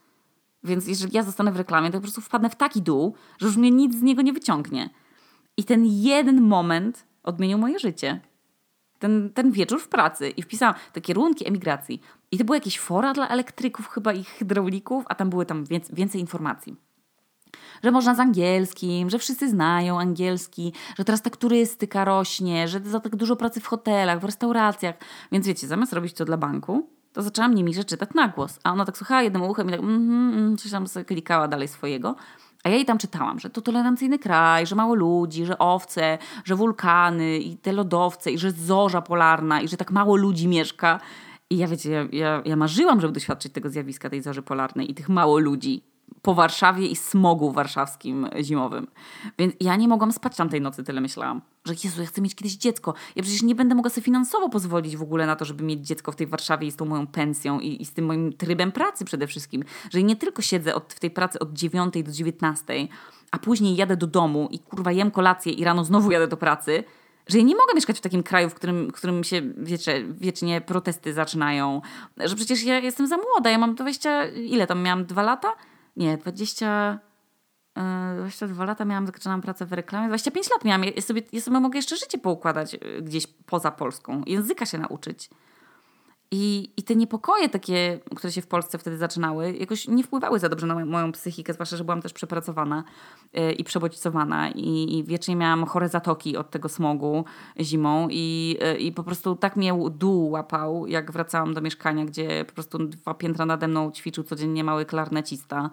Więc 0.63 0.88
jeżeli 0.88 1.15
ja 1.15 1.23
zostanę 1.23 1.51
w 1.51 1.55
reklamie, 1.55 1.89
to 1.91 1.97
po 1.97 2.01
prostu 2.01 2.21
wpadnę 2.21 2.49
w 2.49 2.55
taki 2.55 2.81
dół, 2.81 3.15
że 3.39 3.47
już 3.47 3.57
mnie 3.57 3.71
nic 3.71 3.95
z 3.95 4.01
niego 4.01 4.21
nie 4.21 4.33
wyciągnie. 4.33 4.89
I 5.57 5.63
ten 5.63 5.85
jeden 5.85 6.41
moment 6.41 7.05
odmienił 7.23 7.57
moje 7.57 7.79
życie. 7.79 8.21
Ten, 8.99 9.29
ten 9.33 9.51
wieczór 9.51 9.81
w 9.81 9.88
pracy 9.88 10.29
i 10.29 10.41
wpisałam 10.41 10.75
te 10.93 11.01
kierunki 11.01 11.47
emigracji. 11.47 12.01
I 12.31 12.38
to 12.38 12.43
były 12.43 12.57
jakieś 12.57 12.79
fora 12.79 13.13
dla 13.13 13.27
elektryków 13.27 13.88
chyba 13.88 14.13
i 14.13 14.23
hydraulików, 14.23 15.03
a 15.07 15.15
tam 15.15 15.29
były 15.29 15.45
tam 15.45 15.65
więcej, 15.65 15.95
więcej 15.95 16.21
informacji. 16.21 16.75
Że 17.83 17.91
można 17.91 18.15
z 18.15 18.19
angielskim, 18.19 19.09
że 19.09 19.19
wszyscy 19.19 19.49
znają 19.49 19.99
angielski, 19.99 20.73
że 20.97 21.05
teraz 21.05 21.21
tak 21.21 21.37
turystyka 21.37 22.05
rośnie, 22.05 22.67
że 22.67 22.79
za 22.79 22.99
tak 22.99 23.15
dużo 23.15 23.35
pracy 23.35 23.59
w 23.59 23.67
hotelach, 23.67 24.19
w 24.19 24.23
restauracjach. 24.23 24.95
Więc 25.31 25.47
wiecie, 25.47 25.67
zamiast 25.67 25.93
robić 25.93 26.13
to 26.13 26.25
dla 26.25 26.37
banku, 26.37 26.89
to 27.13 27.21
zaczęłam 27.21 27.55
nimi 27.55 27.73
czytać 27.85 28.09
na 28.15 28.27
głos. 28.27 28.59
A 28.63 28.71
ona 28.71 28.85
tak 28.85 28.97
słuchała 28.97 29.21
jednym 29.21 29.41
uchem 29.41 29.67
i 29.67 29.71
tak 29.71 29.79
mm, 29.79 30.33
mm, 30.33 30.57
coś 30.57 30.71
tam 30.71 30.87
sobie 30.87 31.05
klikała 31.05 31.47
dalej 31.47 31.67
swojego. 31.67 32.15
A 32.63 32.69
ja 32.69 32.75
jej 32.75 32.85
tam 32.85 32.97
czytałam, 32.97 33.39
że 33.39 33.49
to 33.49 33.61
tolerancyjny 33.61 34.19
kraj, 34.19 34.67
że 34.67 34.75
mało 34.75 34.95
ludzi, 34.95 35.45
że 35.45 35.57
owce, 35.57 36.17
że 36.45 36.55
wulkany 36.55 37.37
i 37.37 37.57
te 37.57 37.73
lodowce 37.73 38.31
i 38.31 38.37
że 38.37 38.51
zorza 38.51 39.01
polarna 39.01 39.61
i 39.61 39.67
że 39.67 39.77
tak 39.77 39.91
mało 39.91 40.15
ludzi 40.15 40.47
mieszka. 40.47 40.99
I 41.49 41.57
ja 41.57 41.67
wiecie, 41.67 41.91
ja, 41.91 42.05
ja, 42.11 42.41
ja 42.45 42.55
marzyłam, 42.55 43.01
żeby 43.01 43.13
doświadczyć 43.13 43.53
tego 43.53 43.69
zjawiska, 43.69 44.09
tej 44.09 44.21
zorzy 44.21 44.41
polarnej 44.41 44.91
i 44.91 44.95
tych 44.95 45.09
mało 45.09 45.39
ludzi 45.39 45.83
po 46.21 46.33
Warszawie 46.33 46.87
i 46.87 46.95
smogu 46.95 47.51
warszawskim 47.51 48.27
zimowym. 48.41 48.87
Więc 49.39 49.53
ja 49.59 49.75
nie 49.75 49.87
mogłam 49.87 50.11
spać 50.11 50.35
tamtej 50.35 50.61
nocy, 50.61 50.83
tyle 50.83 51.01
myślałam. 51.01 51.41
Że 51.65 51.73
Jezu, 51.83 52.01
ja 52.01 52.07
chcę 52.07 52.21
mieć 52.21 52.35
kiedyś 52.35 52.55
dziecko. 52.55 52.93
Ja 53.15 53.23
przecież 53.23 53.41
nie 53.41 53.55
będę 53.55 53.75
mogła 53.75 53.89
sobie 53.89 54.05
finansowo 54.05 54.49
pozwolić 54.49 54.97
w 54.97 55.01
ogóle 55.01 55.25
na 55.25 55.35
to, 55.35 55.45
żeby 55.45 55.63
mieć 55.63 55.87
dziecko 55.87 56.11
w 56.11 56.15
tej 56.15 56.27
Warszawie 56.27 56.67
i 56.67 56.71
z 56.71 56.75
tą 56.75 56.85
moją 56.85 57.07
pensją 57.07 57.59
i, 57.59 57.81
i 57.81 57.85
z 57.85 57.93
tym 57.93 58.05
moim 58.05 58.33
trybem 58.33 58.71
pracy 58.71 59.05
przede 59.05 59.27
wszystkim. 59.27 59.63
Że 59.89 60.03
nie 60.03 60.15
tylko 60.15 60.41
siedzę 60.41 60.75
od, 60.75 60.93
w 60.93 60.99
tej 60.99 61.11
pracy 61.11 61.39
od 61.39 61.53
9 61.53 61.93
do 61.93 62.11
19, 62.11 62.87
a 63.31 63.39
później 63.39 63.75
jadę 63.75 63.97
do 63.97 64.07
domu 64.07 64.47
i 64.51 64.59
kurwa 64.59 64.91
jem 64.91 65.11
kolację 65.11 65.53
i 65.53 65.63
rano 65.63 65.85
znowu 65.85 66.11
jadę 66.11 66.27
do 66.27 66.37
pracy, 66.37 66.83
że 67.27 67.37
ja 67.37 67.43
nie 67.43 67.55
mogę 67.55 67.73
mieszkać 67.75 67.97
w 67.97 68.01
takim 68.01 68.23
kraju, 68.23 68.49
w 68.49 68.53
którym, 68.53 68.87
w 68.87 68.93
którym 68.93 69.23
się 69.23 69.41
wiecie, 69.57 70.05
wiecznie 70.09 70.61
protesty 70.61 71.13
zaczynają. 71.13 71.81
Że 72.17 72.35
przecież 72.35 72.63
ja 72.63 72.79
jestem 72.79 73.07
za 73.07 73.17
młoda, 73.17 73.49
ja 73.49 73.57
mam 73.57 73.75
20, 73.75 74.25
ile 74.27 74.67
tam 74.67 74.81
miałam, 74.81 75.05
dwa 75.05 75.23
lata? 75.23 75.53
Nie, 75.95 76.17
20. 76.17 76.99
22 78.17 78.65
lata 78.65 78.86
miałam, 78.86 79.05
zaczynałam 79.05 79.41
pracę 79.41 79.65
w 79.65 79.73
reklamie, 79.73 80.08
25 80.08 80.49
lat 80.49 80.65
miałam. 80.65 80.84
Ja 80.84 81.01
sobie, 81.01 81.21
ja 81.31 81.41
sobie 81.41 81.60
mogę 81.60 81.79
jeszcze 81.79 81.95
życie 81.95 82.17
poukładać 82.17 82.77
gdzieś 83.01 83.27
poza 83.27 83.71
Polską, 83.71 84.21
języka 84.25 84.65
się 84.65 84.77
nauczyć. 84.77 85.29
I, 86.31 86.71
I 86.77 86.83
te 86.83 86.95
niepokoje 86.95 87.49
takie, 87.49 87.99
które 88.15 88.33
się 88.33 88.41
w 88.41 88.47
Polsce 88.47 88.77
wtedy 88.77 88.97
zaczynały, 88.97 89.53
jakoś 89.53 89.88
nie 89.88 90.03
wpływały 90.03 90.39
za 90.39 90.49
dobrze 90.49 90.67
na 90.67 90.85
moją, 90.85 91.11
psychikę, 91.11 91.53
zwłaszcza, 91.53 91.77
że 91.77 91.83
byłam 91.83 92.01
też 92.01 92.13
przepracowana 92.13 92.83
yy, 93.33 93.51
i 93.51 93.63
przebodźcowana 93.63 94.49
i, 94.49 94.97
i 94.97 95.03
wiecznie 95.03 95.35
miałam 95.35 95.65
chore 95.65 95.89
zatoki 95.89 96.38
od 96.38 96.51
tego 96.51 96.69
smogu 96.69 97.25
zimą 97.59 98.07
i, 98.11 98.57
yy, 98.61 98.77
i 98.77 98.91
po 98.91 99.03
prostu 99.03 99.35
tak 99.35 99.55
mnie 99.55 99.73
dół 99.91 100.29
łapał, 100.29 100.88
jak 100.88 101.11
wracałam 101.11 101.53
do 101.53 101.61
mieszkania, 101.61 102.05
gdzie 102.05 102.45
po 102.45 102.53
prostu 102.53 102.77
dwa 102.77 103.13
piętra 103.13 103.45
nade 103.45 103.67
mną 103.67 103.91
ćwiczył 103.91 104.23
codziennie 104.23 104.63
mały 104.63 104.85
klarnecista, 104.85 105.69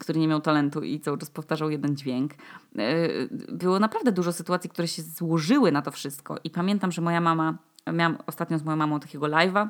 który 0.00 0.20
nie 0.20 0.28
miał 0.28 0.40
talentu 0.40 0.82
i 0.82 1.00
cały 1.00 1.18
czas 1.18 1.30
powtarzał 1.30 1.70
jeden 1.70 1.96
dźwięk. 1.96 2.32
Yy, 2.74 3.28
było 3.52 3.78
naprawdę 3.78 4.12
dużo 4.12 4.32
sytuacji, 4.32 4.70
które 4.70 4.88
się 4.88 5.02
złożyły 5.02 5.72
na 5.72 5.82
to 5.82 5.90
wszystko 5.90 6.36
i 6.44 6.50
pamiętam, 6.50 6.92
że 6.92 7.02
moja 7.02 7.20
mama, 7.20 7.58
miałam 7.92 8.18
ostatnio 8.26 8.58
z 8.58 8.62
moją 8.62 8.76
mamą 8.76 9.00
takiego 9.00 9.26
live'a, 9.26 9.68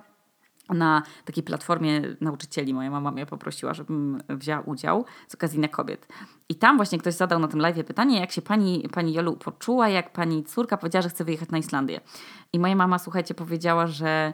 na 0.75 1.03
takiej 1.25 1.43
platformie 1.43 2.03
nauczycieli. 2.21 2.75
Moja 2.75 2.91
mama 2.91 3.11
mnie 3.11 3.27
poprosiła, 3.27 3.75
żebym 3.75 4.23
wzięła 4.29 4.61
udział 4.61 5.05
z 5.29 5.35
okazji 5.35 5.59
na 5.59 5.69
kobiet. 5.69 6.09
I 6.49 6.55
tam 6.55 6.77
właśnie 6.77 6.99
ktoś 6.99 7.15
zadał 7.15 7.39
na 7.39 7.49
tym 7.49 7.61
live 7.61 7.85
pytanie, 7.85 8.21
jak 8.21 8.33
się 8.33 8.43
pani, 8.43 8.89
pani 8.93 9.13
Jolu 9.13 9.37
poczuła, 9.37 9.89
jak 9.89 10.13
pani 10.13 10.45
córka 10.45 10.77
powiedziała, 10.77 11.03
że 11.03 11.09
chce 11.09 11.25
wyjechać 11.25 11.51
na 11.51 11.59
Islandię. 11.59 12.01
I 12.53 12.59
moja 12.59 12.75
mama, 12.75 12.99
słuchajcie, 12.99 13.35
powiedziała, 13.35 13.87
że, 13.87 14.33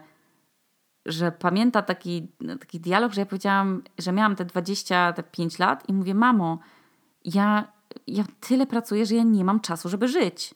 że 1.06 1.32
pamięta 1.32 1.82
taki, 1.82 2.28
taki 2.60 2.80
dialog, 2.80 3.12
że 3.12 3.20
ja 3.20 3.26
powiedziałam, 3.26 3.82
że 3.98 4.12
miałam 4.12 4.36
te 4.36 4.44
25 4.44 5.58
lat 5.58 5.88
i 5.88 5.92
mówię, 5.92 6.14
mamo, 6.14 6.58
ja, 7.24 7.72
ja 8.06 8.24
tyle 8.40 8.66
pracuję, 8.66 9.06
że 9.06 9.14
ja 9.14 9.22
nie 9.22 9.44
mam 9.44 9.60
czasu, 9.60 9.88
żeby 9.88 10.08
żyć. 10.08 10.54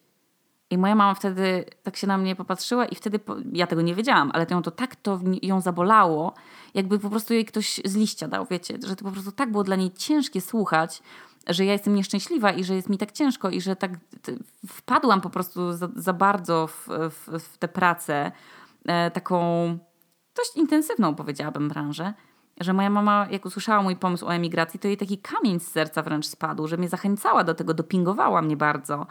I 0.70 0.78
moja 0.78 0.94
mama 0.94 1.14
wtedy 1.14 1.64
tak 1.82 1.96
się 1.96 2.06
na 2.06 2.18
mnie 2.18 2.36
popatrzyła 2.36 2.86
i 2.86 2.94
wtedy, 2.94 3.18
po, 3.18 3.36
ja 3.52 3.66
tego 3.66 3.82
nie 3.82 3.94
wiedziałam, 3.94 4.30
ale 4.34 4.46
ją 4.50 4.62
to 4.62 4.70
tak 4.70 4.96
to 4.96 5.20
ją 5.42 5.60
zabolało, 5.60 6.34
jakby 6.74 6.98
po 6.98 7.10
prostu 7.10 7.34
jej 7.34 7.44
ktoś 7.44 7.80
z 7.84 7.96
liścia 7.96 8.28
dał, 8.28 8.46
wiecie, 8.50 8.78
że 8.86 8.96
to 8.96 9.04
po 9.04 9.10
prostu 9.10 9.32
tak 9.32 9.52
było 9.52 9.64
dla 9.64 9.76
niej 9.76 9.90
ciężkie 9.90 10.40
słuchać, 10.40 11.02
że 11.46 11.64
ja 11.64 11.72
jestem 11.72 11.94
nieszczęśliwa 11.94 12.52
i 12.52 12.64
że 12.64 12.74
jest 12.74 12.88
mi 12.88 12.98
tak 12.98 13.12
ciężko 13.12 13.50
i 13.50 13.60
że 13.60 13.76
tak 13.76 13.90
wpadłam 14.68 15.20
po 15.20 15.30
prostu 15.30 15.72
za, 15.72 15.88
za 15.96 16.12
bardzo 16.12 16.66
w, 16.66 16.88
w, 16.88 17.38
w 17.40 17.58
tę 17.58 17.68
pracę, 17.68 18.32
e, 18.86 19.10
taką 19.10 19.38
dość 20.36 20.56
intensywną 20.56 21.14
powiedziałabym 21.14 21.68
branżę, 21.68 22.14
że 22.60 22.72
moja 22.72 22.90
mama, 22.90 23.26
jak 23.30 23.44
usłyszała 23.46 23.82
mój 23.82 23.96
pomysł 23.96 24.26
o 24.26 24.34
emigracji, 24.34 24.80
to 24.80 24.88
jej 24.88 24.96
taki 24.96 25.18
kamień 25.18 25.60
z 25.60 25.68
serca 25.68 26.02
wręcz 26.02 26.26
spadł, 26.26 26.66
że 26.66 26.76
mnie 26.76 26.88
zachęcała 26.88 27.44
do 27.44 27.54
tego, 27.54 27.74
dopingowała 27.74 28.42
mnie 28.42 28.56
bardzo. 28.56 29.06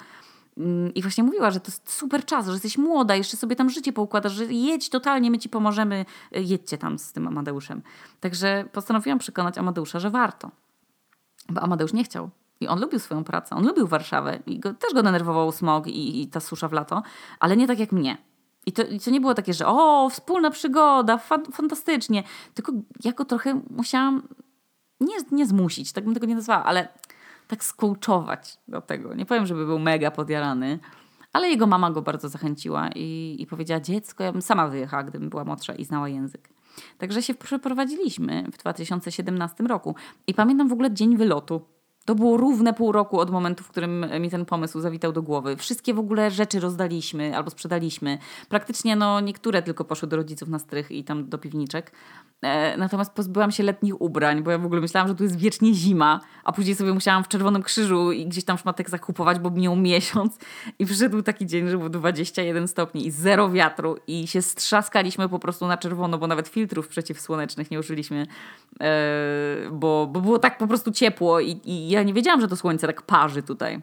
Mm, 0.57 0.93
I 0.93 1.01
właśnie 1.01 1.23
mówiła, 1.23 1.51
że 1.51 1.59
to 1.59 1.71
jest 1.71 1.91
super 1.91 2.25
czas, 2.25 2.45
że 2.45 2.51
jesteś 2.51 2.77
młoda, 2.77 3.15
jeszcze 3.15 3.37
sobie 3.37 3.55
tam 3.55 3.69
życie 3.69 3.93
poukładasz, 3.93 4.33
że 4.33 4.45
jedź 4.45 4.89
totalnie, 4.89 5.31
my 5.31 5.37
ci 5.37 5.49
pomożemy, 5.49 6.05
y, 6.37 6.43
jedźcie 6.43 6.77
tam 6.77 6.99
z 6.99 7.11
tym 7.11 7.27
Amadeuszem. 7.27 7.81
Także 8.19 8.65
postanowiłam 8.71 9.19
przekonać 9.19 9.57
Amadeusza, 9.57 9.99
że 9.99 10.09
warto. 10.09 10.51
Bo 11.49 11.61
Amadeusz 11.61 11.93
nie 11.93 12.03
chciał. 12.03 12.29
I 12.59 12.67
on 12.67 12.81
lubił 12.81 12.99
swoją 12.99 13.23
pracę, 13.23 13.55
on 13.55 13.67
lubił 13.67 13.87
Warszawę 13.87 14.39
i 14.45 14.59
go, 14.59 14.73
też 14.73 14.93
go 14.93 15.03
denerwował 15.03 15.51
smog 15.51 15.87
i, 15.87 16.21
i 16.21 16.27
ta 16.27 16.39
susza 16.39 16.67
w 16.67 16.73
lato, 16.73 17.03
ale 17.39 17.57
nie 17.57 17.67
tak 17.67 17.79
jak 17.79 17.91
mnie. 17.91 18.17
I 18.65 18.71
to, 18.71 18.83
I 18.83 18.99
to 18.99 19.11
nie 19.11 19.21
było 19.21 19.33
takie, 19.33 19.53
że 19.53 19.67
o, 19.67 20.09
wspólna 20.09 20.51
przygoda, 20.51 21.17
fa 21.17 21.39
fantastycznie. 21.53 22.23
Tylko 22.53 22.71
ja 23.03 23.11
go 23.11 23.25
trochę 23.25 23.61
musiałam 23.69 24.27
nie, 24.99 25.15
nie 25.31 25.45
zmusić, 25.45 25.93
tak 25.93 26.03
bym 26.03 26.13
tego 26.13 26.25
nie 26.25 26.35
nazwała, 26.35 26.63
ale 26.63 26.87
tak 27.47 27.63
skołczować 27.63 28.57
do 28.67 28.81
tego. 28.81 29.13
Nie 29.13 29.25
powiem, 29.25 29.45
żeby 29.45 29.65
był 29.65 29.79
mega 29.79 30.11
podjarany, 30.11 30.79
ale 31.33 31.49
jego 31.49 31.67
mama 31.67 31.91
go 31.91 32.01
bardzo 32.01 32.29
zachęciła 32.29 32.89
i, 32.95 33.35
i 33.39 33.47
powiedziała: 33.47 33.79
Dziecko, 33.79 34.23
ja 34.23 34.31
bym 34.31 34.41
sama 34.41 34.67
wyjechała, 34.67 35.03
gdybym 35.03 35.29
była 35.29 35.43
młodsza 35.43 35.73
i 35.73 35.85
znała 35.85 36.09
język. 36.09 36.49
Także 36.97 37.21
się 37.21 37.33
przeprowadziliśmy 37.33 38.43
w 38.53 38.57
2017 38.57 39.63
roku. 39.63 39.95
I 40.27 40.33
pamiętam 40.33 40.69
w 40.69 40.73
ogóle 40.73 40.93
dzień 40.93 41.17
wylotu. 41.17 41.61
To 42.05 42.15
było 42.15 42.37
równe 42.37 42.73
pół 42.73 42.91
roku 42.91 43.19
od 43.19 43.31
momentu, 43.31 43.63
w 43.63 43.67
którym 43.67 44.05
mi 44.19 44.29
ten 44.29 44.45
pomysł 44.45 44.79
zawitał 44.79 45.11
do 45.11 45.21
głowy. 45.21 45.55
Wszystkie 45.57 45.93
w 45.93 45.99
ogóle 45.99 46.31
rzeczy 46.31 46.59
rozdaliśmy 46.59 47.37
albo 47.37 47.49
sprzedaliśmy. 47.49 48.17
Praktycznie 48.49 48.95
no 48.95 49.19
niektóre 49.19 49.61
tylko 49.61 49.85
poszły 49.85 50.07
do 50.07 50.15
rodziców 50.15 50.49
na 50.49 50.59
strych 50.59 50.91
i 50.91 51.03
tam 51.03 51.29
do 51.29 51.37
piwniczek. 51.37 51.91
E, 52.41 52.77
natomiast 52.77 53.13
pozbyłam 53.13 53.51
się 53.51 53.63
letnich 53.63 54.01
ubrań, 54.01 54.43
bo 54.43 54.51
ja 54.51 54.57
w 54.57 54.65
ogóle 54.65 54.81
myślałam, 54.81 55.07
że 55.07 55.15
tu 55.15 55.23
jest 55.23 55.39
wiecznie 55.39 55.73
zima, 55.73 56.21
a 56.43 56.51
później 56.51 56.75
sobie 56.75 56.93
musiałam 56.93 57.23
w 57.23 57.27
Czerwonym 57.27 57.63
Krzyżu 57.63 58.11
i 58.11 58.25
gdzieś 58.25 58.43
tam 58.43 58.57
szmatek 58.57 58.89
zakupować, 58.89 59.39
bo 59.39 59.51
minął 59.51 59.75
miesiąc 59.75 60.37
i 60.79 60.85
przyszedł 60.85 61.21
taki 61.21 61.45
dzień, 61.45 61.69
że 61.69 61.77
było 61.77 61.89
21 61.89 62.67
stopni 62.67 63.07
i 63.07 63.11
zero 63.11 63.49
wiatru 63.49 63.97
i 64.07 64.27
się 64.27 64.41
strzaskaliśmy 64.41 65.29
po 65.29 65.39
prostu 65.39 65.67
na 65.67 65.77
czerwono, 65.77 66.17
bo 66.17 66.27
nawet 66.27 66.47
filtrów 66.47 66.87
przeciwsłonecznych 66.87 67.71
nie 67.71 67.79
użyliśmy, 67.79 68.27
e, 68.81 68.85
bo, 69.71 70.07
bo 70.07 70.21
było 70.21 70.39
tak 70.39 70.57
po 70.57 70.67
prostu 70.67 70.91
ciepło 70.91 71.39
i, 71.39 71.61
i 71.65 71.89
ja 71.95 72.03
nie 72.03 72.13
wiedziałam, 72.13 72.41
że 72.41 72.47
to 72.47 72.55
słońce 72.55 72.87
tak 72.87 73.01
parzy 73.01 73.43
tutaj. 73.43 73.81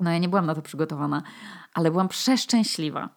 No 0.00 0.10
ja 0.10 0.18
nie 0.18 0.28
byłam 0.28 0.46
na 0.46 0.54
to 0.54 0.62
przygotowana, 0.62 1.22
ale 1.74 1.90
byłam 1.90 2.08
przeszczęśliwa. 2.08 3.08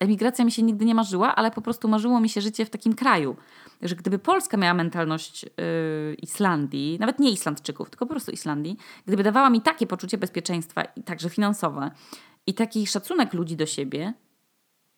Emigracja 0.00 0.44
mi 0.44 0.52
się 0.52 0.62
nigdy 0.62 0.84
nie 0.84 0.94
marzyła, 0.94 1.34
ale 1.34 1.50
po 1.50 1.60
prostu 1.60 1.88
marzyło 1.88 2.20
mi 2.20 2.28
się 2.28 2.40
życie 2.40 2.64
w 2.64 2.70
takim 2.70 2.94
kraju. 2.94 3.36
Że 3.82 3.96
gdyby 3.96 4.18
Polska 4.18 4.56
miała 4.56 4.74
mentalność 4.74 5.42
yy, 5.42 5.50
Islandii, 6.22 6.98
nawet 7.00 7.18
nie 7.18 7.30
Islandczyków, 7.30 7.90
tylko 7.90 8.06
po 8.06 8.10
prostu 8.10 8.30
Islandii, 8.30 8.76
gdyby 9.06 9.22
dawała 9.22 9.50
mi 9.50 9.60
takie 9.60 9.86
poczucie 9.86 10.18
bezpieczeństwa 10.18 10.82
i 10.84 11.02
także 11.02 11.30
finansowe 11.30 11.90
i 12.46 12.54
taki 12.54 12.86
szacunek 12.86 13.34
ludzi 13.34 13.56
do 13.56 13.66
siebie, 13.66 14.14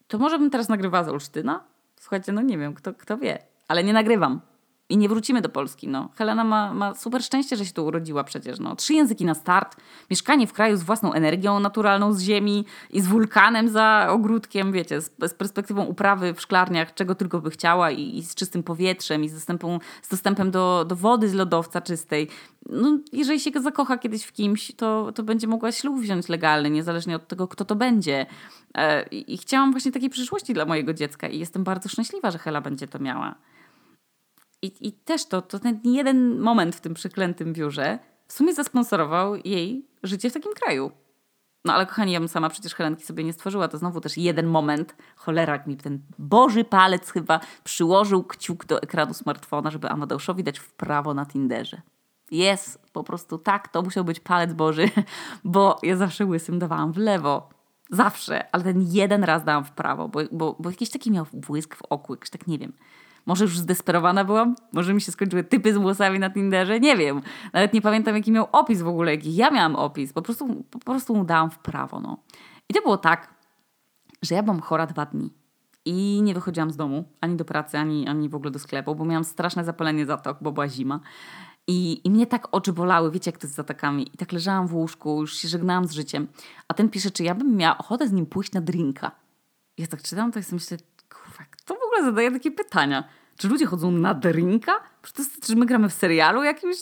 to 0.06 0.18
może 0.18 0.38
bym 0.38 0.50
teraz 0.50 0.68
nagrywała 0.68 1.04
z 1.04 1.08
Olsztyna? 1.08 1.64
Słuchajcie, 2.00 2.32
no 2.32 2.42
nie 2.42 2.58
wiem, 2.58 2.74
kto, 2.74 2.94
kto 2.94 3.18
wie, 3.18 3.38
ale 3.68 3.84
nie 3.84 3.92
nagrywam 3.92 4.40
i 4.90 4.96
nie 4.96 5.08
wrócimy 5.08 5.40
do 5.40 5.48
Polski. 5.48 5.88
No. 5.88 6.08
Helena 6.16 6.44
ma, 6.44 6.74
ma 6.74 6.94
super 6.94 7.22
szczęście, 7.22 7.56
że 7.56 7.66
się 7.66 7.72
tu 7.72 7.86
urodziła 7.86 8.24
przecież. 8.24 8.58
No. 8.58 8.76
Trzy 8.76 8.94
języki 8.94 9.24
na 9.24 9.34
start, 9.34 9.76
mieszkanie 10.10 10.46
w 10.46 10.52
kraju 10.52 10.76
z 10.76 10.82
własną 10.82 11.12
energią 11.12 11.60
naturalną 11.60 12.12
z 12.12 12.20
ziemi 12.20 12.64
i 12.90 13.00
z 13.00 13.06
wulkanem 13.06 13.68
za 13.68 14.06
ogródkiem, 14.10 14.72
wiecie, 14.72 15.00
z, 15.00 15.10
z 15.26 15.34
perspektywą 15.34 15.84
uprawy 15.84 16.34
w 16.34 16.40
szklarniach, 16.40 16.94
czego 16.94 17.14
tylko 17.14 17.40
by 17.40 17.50
chciała 17.50 17.90
i, 17.90 18.18
i 18.18 18.22
z 18.22 18.34
czystym 18.34 18.62
powietrzem 18.62 19.24
i 19.24 19.28
z 19.28 19.34
dostępem, 19.34 19.78
z 20.02 20.08
dostępem 20.08 20.50
do, 20.50 20.84
do 20.88 20.96
wody 20.96 21.28
z 21.28 21.34
lodowca 21.34 21.80
czystej. 21.80 22.28
No, 22.68 22.98
jeżeli 23.12 23.40
się 23.40 23.50
zakocha 23.60 23.98
kiedyś 23.98 24.24
w 24.24 24.32
kimś, 24.32 24.72
to, 24.76 25.12
to 25.12 25.22
będzie 25.22 25.46
mogła 25.46 25.72
ślub 25.72 26.00
wziąć 26.00 26.28
legalny, 26.28 26.70
niezależnie 26.70 27.16
od 27.16 27.28
tego, 27.28 27.48
kto 27.48 27.64
to 27.64 27.76
będzie. 27.76 28.26
E, 28.74 29.02
I 29.02 29.38
chciałam 29.38 29.72
właśnie 29.72 29.92
takiej 29.92 30.10
przyszłości 30.10 30.54
dla 30.54 30.64
mojego 30.64 30.94
dziecka 30.94 31.28
i 31.28 31.38
jestem 31.38 31.64
bardzo 31.64 31.88
szczęśliwa, 31.88 32.30
że 32.30 32.38
Hela 32.38 32.60
będzie 32.60 32.88
to 32.88 32.98
miała. 32.98 33.34
I, 34.62 34.88
I 34.88 34.92
też 34.92 35.26
to, 35.26 35.42
to 35.42 35.58
ten 35.58 35.80
jeden 35.84 36.38
moment 36.38 36.76
w 36.76 36.80
tym 36.80 36.94
przeklętym 36.94 37.52
biurze 37.52 37.98
w 38.26 38.32
sumie 38.32 38.54
zasponsorował 38.54 39.36
jej 39.36 39.86
życie 40.02 40.30
w 40.30 40.32
takim 40.32 40.52
kraju. 40.54 40.90
No 41.64 41.74
ale 41.74 41.86
kochani, 41.86 42.12
ja 42.12 42.20
bym 42.20 42.28
sama 42.28 42.50
przecież 42.50 42.74
Helenki 42.74 43.04
sobie 43.04 43.24
nie 43.24 43.32
stworzyła. 43.32 43.68
To 43.68 43.78
znowu 43.78 44.00
też 44.00 44.16
jeden 44.16 44.46
moment. 44.46 44.96
Cholera, 45.16 45.64
mi 45.66 45.76
ten 45.76 46.00
boży 46.18 46.64
palec 46.64 47.10
chyba 47.10 47.40
przyłożył 47.64 48.24
kciuk 48.24 48.64
do 48.64 48.82
ekranu 48.82 49.14
smartfona, 49.14 49.70
żeby 49.70 49.88
Amadeuszowi 49.88 50.44
dać 50.44 50.58
w 50.58 50.72
prawo 50.72 51.14
na 51.14 51.26
Tinderze. 51.26 51.82
Jest, 52.30 52.82
po 52.92 53.04
prostu 53.04 53.38
tak, 53.38 53.68
to 53.68 53.82
musiał 53.82 54.04
być 54.04 54.20
palec 54.20 54.52
boży, 54.52 54.88
bo 55.44 55.78
ja 55.82 55.96
zawsze 55.96 56.26
łysym 56.26 56.58
dawałam 56.58 56.92
w 56.92 56.96
lewo. 56.96 57.48
Zawsze, 57.90 58.54
ale 58.54 58.64
ten 58.64 58.82
jeden 58.82 59.24
raz 59.24 59.44
dałam 59.44 59.64
w 59.64 59.72
prawo, 59.72 60.08
bo, 60.08 60.20
bo, 60.32 60.56
bo 60.58 60.70
jakiś 60.70 60.90
taki 60.90 61.10
miał 61.10 61.26
błysk 61.32 61.74
w 61.74 61.82
oku, 61.82 62.14
jakiś 62.14 62.30
tak 62.30 62.46
nie 62.46 62.58
wiem. 62.58 62.72
Może 63.30 63.44
już 63.44 63.58
zdesperowana 63.58 64.24
byłam? 64.24 64.56
Może 64.72 64.94
mi 64.94 65.00
się 65.00 65.12
skończyły 65.12 65.44
typy 65.44 65.74
z 65.74 65.76
włosami 65.76 66.18
na 66.18 66.30
Tinderze? 66.30 66.80
Nie 66.80 66.96
wiem. 66.96 67.22
Nawet 67.52 67.72
nie 67.72 67.82
pamiętam, 67.82 68.16
jaki 68.16 68.32
miał 68.32 68.48
opis 68.52 68.82
w 68.82 68.88
ogóle, 68.88 69.14
jaki 69.14 69.36
ja 69.36 69.50
miałam 69.50 69.76
opis. 69.76 70.12
Po 70.12 70.22
prostu, 70.22 70.64
po 70.70 70.78
prostu 70.78 71.16
mu 71.16 71.24
dałam 71.24 71.50
w 71.50 71.58
prawo. 71.58 72.00
No. 72.00 72.16
I 72.68 72.74
to 72.74 72.82
było 72.82 72.96
tak, 72.96 73.34
że 74.22 74.34
ja 74.34 74.42
byłam 74.42 74.60
chora 74.60 74.86
dwa 74.86 75.06
dni. 75.06 75.32
I 75.84 76.20
nie 76.22 76.34
wychodziłam 76.34 76.70
z 76.70 76.76
domu, 76.76 77.04
ani 77.20 77.36
do 77.36 77.44
pracy, 77.44 77.78
ani, 77.78 78.08
ani 78.08 78.28
w 78.28 78.34
ogóle 78.34 78.50
do 78.50 78.58
sklepu, 78.58 78.94
bo 78.94 79.04
miałam 79.04 79.24
straszne 79.24 79.64
zapalenie 79.64 80.06
zatok, 80.06 80.38
bo 80.40 80.52
była 80.52 80.68
zima. 80.68 81.00
I, 81.66 82.00
I 82.04 82.10
mnie 82.10 82.26
tak 82.26 82.48
oczy 82.50 82.72
bolały, 82.72 83.10
wiecie 83.10 83.30
jak 83.30 83.40
to 83.40 83.46
jest 83.46 83.54
z 83.54 83.56
zatakami. 83.56 84.10
I 84.14 84.16
tak 84.16 84.32
leżałam 84.32 84.66
w 84.66 84.74
łóżku, 84.74 85.20
już 85.20 85.36
się 85.36 85.48
żegnałam 85.48 85.84
z 85.86 85.92
życiem. 85.92 86.28
A 86.68 86.74
ten 86.74 86.88
pisze, 86.88 87.10
czy 87.10 87.24
ja 87.24 87.34
bym 87.34 87.56
miała 87.56 87.78
ochotę 87.78 88.08
z 88.08 88.12
nim 88.12 88.26
pójść 88.26 88.52
na 88.52 88.60
drinka. 88.60 89.10
Ja 89.78 89.86
tak 89.86 90.02
czytam, 90.02 90.32
tak 90.32 90.44
sobie 90.44 90.54
myślę, 90.54 90.76
kurwa, 91.08 91.44
kto 91.50 91.74
w 91.74 91.82
ogóle 91.86 92.04
zadaje 92.04 92.30
takie 92.30 92.50
pytania? 92.50 93.19
Czy 93.40 93.48
ludzie 93.48 93.66
chodzą 93.66 93.90
na 93.90 94.14
drinka? 94.14 94.72
Czy 95.42 95.56
my 95.56 95.66
gramy 95.66 95.88
w 95.88 95.92
serialu 95.92 96.42
jakimś? 96.42 96.76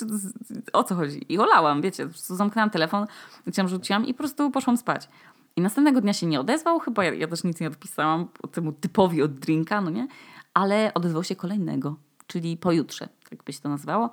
O 0.72 0.84
co 0.84 0.94
chodzi? 0.94 1.32
I 1.32 1.38
olałam, 1.38 1.82
wiecie, 1.82 2.06
po 2.06 2.10
prostu 2.10 2.36
zamknęłam 2.36 2.70
telefon, 2.70 3.06
gdzieś 3.46 3.70
rzuciłam 3.70 4.06
i 4.06 4.14
po 4.14 4.18
prostu 4.18 4.50
poszłam 4.50 4.76
spać. 4.76 5.08
I 5.56 5.60
następnego 5.60 6.00
dnia 6.00 6.12
się 6.12 6.26
nie 6.26 6.40
odezwał, 6.40 6.78
chyba 6.78 7.04
ja, 7.04 7.14
ja 7.14 7.28
też 7.28 7.44
nic 7.44 7.60
nie 7.60 7.68
odpisałam 7.68 8.28
temu 8.52 8.72
typowi 8.72 9.22
od 9.22 9.34
drinka, 9.34 9.80
no 9.80 9.90
nie? 9.90 10.08
Ale 10.54 10.94
odezwał 10.94 11.24
się 11.24 11.36
kolejnego, 11.36 11.96
czyli 12.26 12.56
pojutrze, 12.56 13.08
tak 13.30 13.44
by 13.44 13.52
się 13.52 13.60
to 13.60 13.68
nazywało. 13.68 14.10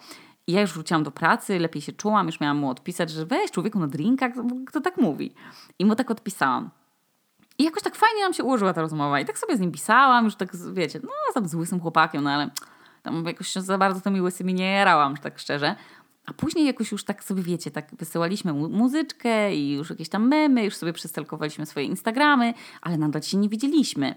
I 0.48 0.52
ja 0.52 0.62
już 0.62 0.74
wróciłam 0.74 1.04
do 1.04 1.12
pracy, 1.12 1.60
lepiej 1.60 1.82
się 1.82 1.94
czułam, 1.94 2.26
już 2.26 2.40
miałam 2.40 2.58
mu 2.58 2.70
odpisać, 2.70 3.10
że 3.10 3.26
weź 3.26 3.52
człowieku 3.52 3.80
na 3.80 3.88
drinka, 3.88 4.32
kto 4.66 4.82
tak 4.82 4.98
mówi. 4.98 5.34
I 5.80 5.86
mu 5.86 5.96
tak 5.96 6.12
odpisałam. 6.12 6.70
I 7.58 7.64
jakoś 7.64 7.84
tak 7.84 7.96
fajnie 7.96 8.22
nam 8.22 8.34
się 8.34 8.44
ułożyła 8.44 8.74
ta 8.74 8.82
rozmowa. 8.82 9.20
I 9.20 9.26
tak 9.26 9.38
sobie 9.38 9.58
z 9.58 9.60
nim 9.60 9.72
pisałam, 9.72 10.26
już 10.26 10.36
tak, 10.36 10.50
wiecie, 10.74 11.00
no 11.04 11.10
tam 11.34 11.48
z 11.48 11.56
łysym 11.56 11.80
chłopakiem, 11.80 12.24
no 12.24 12.30
ale 12.30 12.50
tam 13.04 13.26
jakoś 13.26 13.54
za 13.54 13.78
bardzo 13.78 14.02
tymi 14.02 14.22
łysymi 14.22 14.54
nie 14.54 14.72
jarałam, 14.72 15.16
że 15.16 15.22
tak 15.22 15.40
szczerze. 15.40 15.76
A 16.26 16.34
później 16.34 16.66
jakoś 16.66 16.92
już 16.92 17.04
tak 17.04 17.24
sobie, 17.24 17.44
wiecie, 17.44 17.72
tak 17.72 17.96
wysyłaliśmy 17.96 18.54
mu 18.54 18.70
muzyczkę 18.70 19.56
i 19.56 19.74
już 19.74 19.90
jakieś 19.90 20.10
tam 20.10 20.28
memy, 20.28 20.66
już 20.66 20.76
sobie 20.76 20.94
przestelkowaliśmy 20.94 21.66
swoje 21.66 21.86
Instagramy, 21.86 22.54
ale 22.82 22.98
nadal 22.98 23.22
się 23.22 23.38
nie 23.38 23.50
widzieliśmy. 23.50 24.16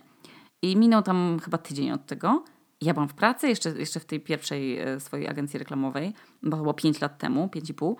I 0.62 0.77
minął 0.77 1.03
tam 1.03 1.38
chyba 1.44 1.59
tydzień 1.59 1.90
od 1.90 2.07
tego. 2.07 2.44
Ja 2.81 2.94
byłam 2.94 3.09
w 3.09 3.14
pracy, 3.14 3.48
jeszcze, 3.48 3.70
jeszcze 3.70 4.01
w 4.01 4.05
tej 4.05 4.20
pierwszej 4.20 4.79
e, 4.79 5.01
swojej 5.01 5.29
agencji 5.29 5.59
reklamowej, 5.59 6.12
bo 6.42 6.57
było 6.57 6.74
5 6.74 7.01
lat 7.01 7.18
temu, 7.18 7.46
5,5. 7.46 7.94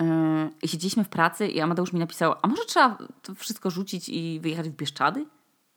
Yy, 0.00 0.68
siedzieliśmy 0.68 1.04
w 1.04 1.08
pracy 1.08 1.48
i 1.48 1.60
Amadeusz 1.60 1.92
mi 1.92 2.00
napisał, 2.00 2.34
a 2.42 2.48
może 2.48 2.64
trzeba 2.64 2.98
to 3.22 3.34
wszystko 3.34 3.70
rzucić 3.70 4.08
i 4.08 4.40
wyjechać 4.40 4.68
w 4.68 4.72
Bieszczady? 4.72 5.26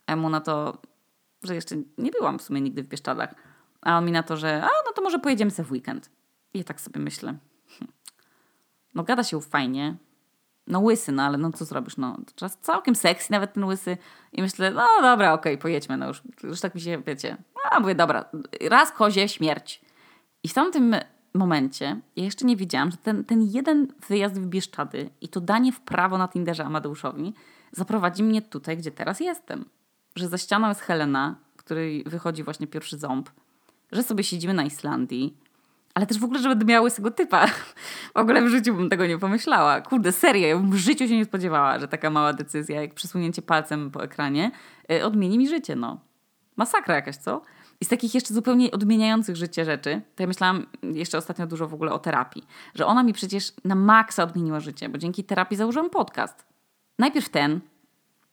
A 0.08 0.16
mu 0.16 0.30
na 0.30 0.42
to, 0.42 0.78
że 1.44 1.56
jeszcze 1.56 1.76
nie 1.98 2.12
byłam 2.12 2.40
w 2.40 2.42
sumie 2.42 2.62
nigdy 2.62 2.84
w 2.84 2.88
Bieszczadach. 2.88 3.36
A 3.82 3.98
on 3.98 4.06
mi 4.06 4.12
na 4.12 4.24
to, 4.24 4.38
że 4.38 4.64
a 4.64 4.70
no 4.86 4.94
to 4.96 5.02
może 5.02 5.20
pojedziemy 5.20 5.52
sobie 5.52 5.68
w 5.68 5.72
weekend. 5.72 6.10
I 6.54 6.58
ja 6.58 6.64
tak 6.64 6.82
sobie 6.82 7.00
myślę, 7.00 7.38
hm. 7.80 7.92
no 8.96 9.04
gada 9.04 9.24
się 9.24 9.42
fajnie, 9.42 9.96
no 10.68 10.80
łysy, 10.80 11.12
no 11.12 11.24
ale 11.24 11.38
no 11.38 11.52
co 11.52 11.66
zrobisz, 11.66 11.98
no 11.98 12.18
czas 12.36 12.58
całkiem 12.58 12.96
sexy 12.96 13.32
nawet 13.32 13.54
ten 13.54 13.64
łysy 13.64 13.98
i 14.34 14.42
myślę, 14.42 14.72
no 14.72 14.88
dobra, 15.02 15.34
okej, 15.34 15.54
okay, 15.54 15.62
pojedźmy, 15.62 15.98
no 15.98 16.08
już, 16.08 16.22
już 16.44 16.62
tak 16.62 16.76
mi 16.76 16.82
się, 16.82 17.02
wiecie, 17.06 17.38
a 17.72 17.80
mówię, 17.80 17.96
dobra, 17.96 18.26
raz 18.62 18.92
kozie, 18.92 19.30
śmierć. 19.30 19.82
I 20.44 20.48
w 20.48 20.54
tamtym 20.54 20.96
momencie 21.34 22.02
ja 22.16 22.24
jeszcze 22.24 22.46
nie 22.46 22.56
wiedziałam, 22.56 22.92
że 22.92 22.98
ten, 22.98 23.24
ten 23.24 23.42
jeden 23.42 23.88
wyjazd 24.10 24.40
w 24.40 24.46
Bieszczady 24.46 25.10
i 25.22 25.28
to 25.28 25.42
danie 25.42 25.72
w 25.72 25.80
prawo 25.80 26.18
na 26.18 26.28
Tinderze 26.28 26.66
Amadeuszowi 26.66 27.34
zaprowadzi 27.72 28.24
mnie 28.24 28.42
tutaj, 28.42 28.78
gdzie 28.78 28.92
teraz 28.92 29.20
jestem. 29.20 29.66
Że 30.16 30.28
za 30.28 30.38
ścianą 30.38 30.70
jest 30.70 30.82
Helena, 30.82 31.36
której 31.58 32.04
wychodzi 32.04 32.44
właśnie 32.44 32.68
pierwszy 32.68 32.98
ząb, 32.98 33.30
że 33.92 34.04
sobie 34.04 34.24
siedzimy 34.24 34.54
na 34.54 34.64
Islandii, 34.64 35.38
ale 35.94 36.06
też 36.06 36.20
w 36.20 36.24
ogóle, 36.24 36.40
że 36.40 36.50
będę 36.50 36.66
miała 36.66 36.82
łysego 36.82 37.12
typa. 37.12 37.48
W 38.16 38.20
ogóle 38.20 38.42
w 38.42 38.48
życiu 38.48 38.74
bym 38.74 38.90
tego 38.90 39.06
nie 39.06 39.18
pomyślała. 39.18 39.82
Kurde, 39.82 40.12
serio, 40.12 40.48
ja 40.48 40.58
w 40.58 40.76
życiu 40.76 41.08
się 41.08 41.18
nie 41.18 41.26
spodziewała, 41.26 41.80
że 41.80 41.88
taka 41.88 42.10
mała 42.10 42.34
decyzja, 42.34 42.82
jak 42.82 42.94
przesunięcie 42.94 43.42
palcem 43.42 43.92
po 43.92 44.04
ekranie, 44.04 44.52
y, 44.92 45.06
odmieni 45.06 45.38
mi 45.38 45.48
życie, 45.48 45.76
no. 45.76 46.00
Masakra 46.56 46.96
jakaś, 46.96 47.16
co? 47.16 47.42
I 47.82 47.86
z 47.86 47.88
takich 47.88 48.16
jeszcze 48.16 48.34
zupełnie 48.34 48.72
odmieniających 48.72 49.36
życie 49.36 49.66
rzeczy, 49.66 50.02
to 50.16 50.24
ja 50.24 50.28
myślałam 50.28 50.66
jeszcze 50.84 51.18
ostatnio 51.18 51.48
dużo 51.48 51.68
w 51.68 51.74
ogóle 51.74 51.92
o 51.92 52.00
terapii. 52.00 52.48
Że 52.76 52.86
ona 52.86 53.04
mi 53.04 53.14
przecież 53.14 53.54
na 53.66 53.76
maksa 53.76 54.24
odmieniła 54.24 54.60
życie, 54.60 54.90
bo 54.90 54.98
dzięki 54.98 55.24
terapii 55.24 55.58
założyłam 55.58 55.90
podcast. 55.90 56.46
Najpierw 57.00 57.30
ten, 57.30 57.60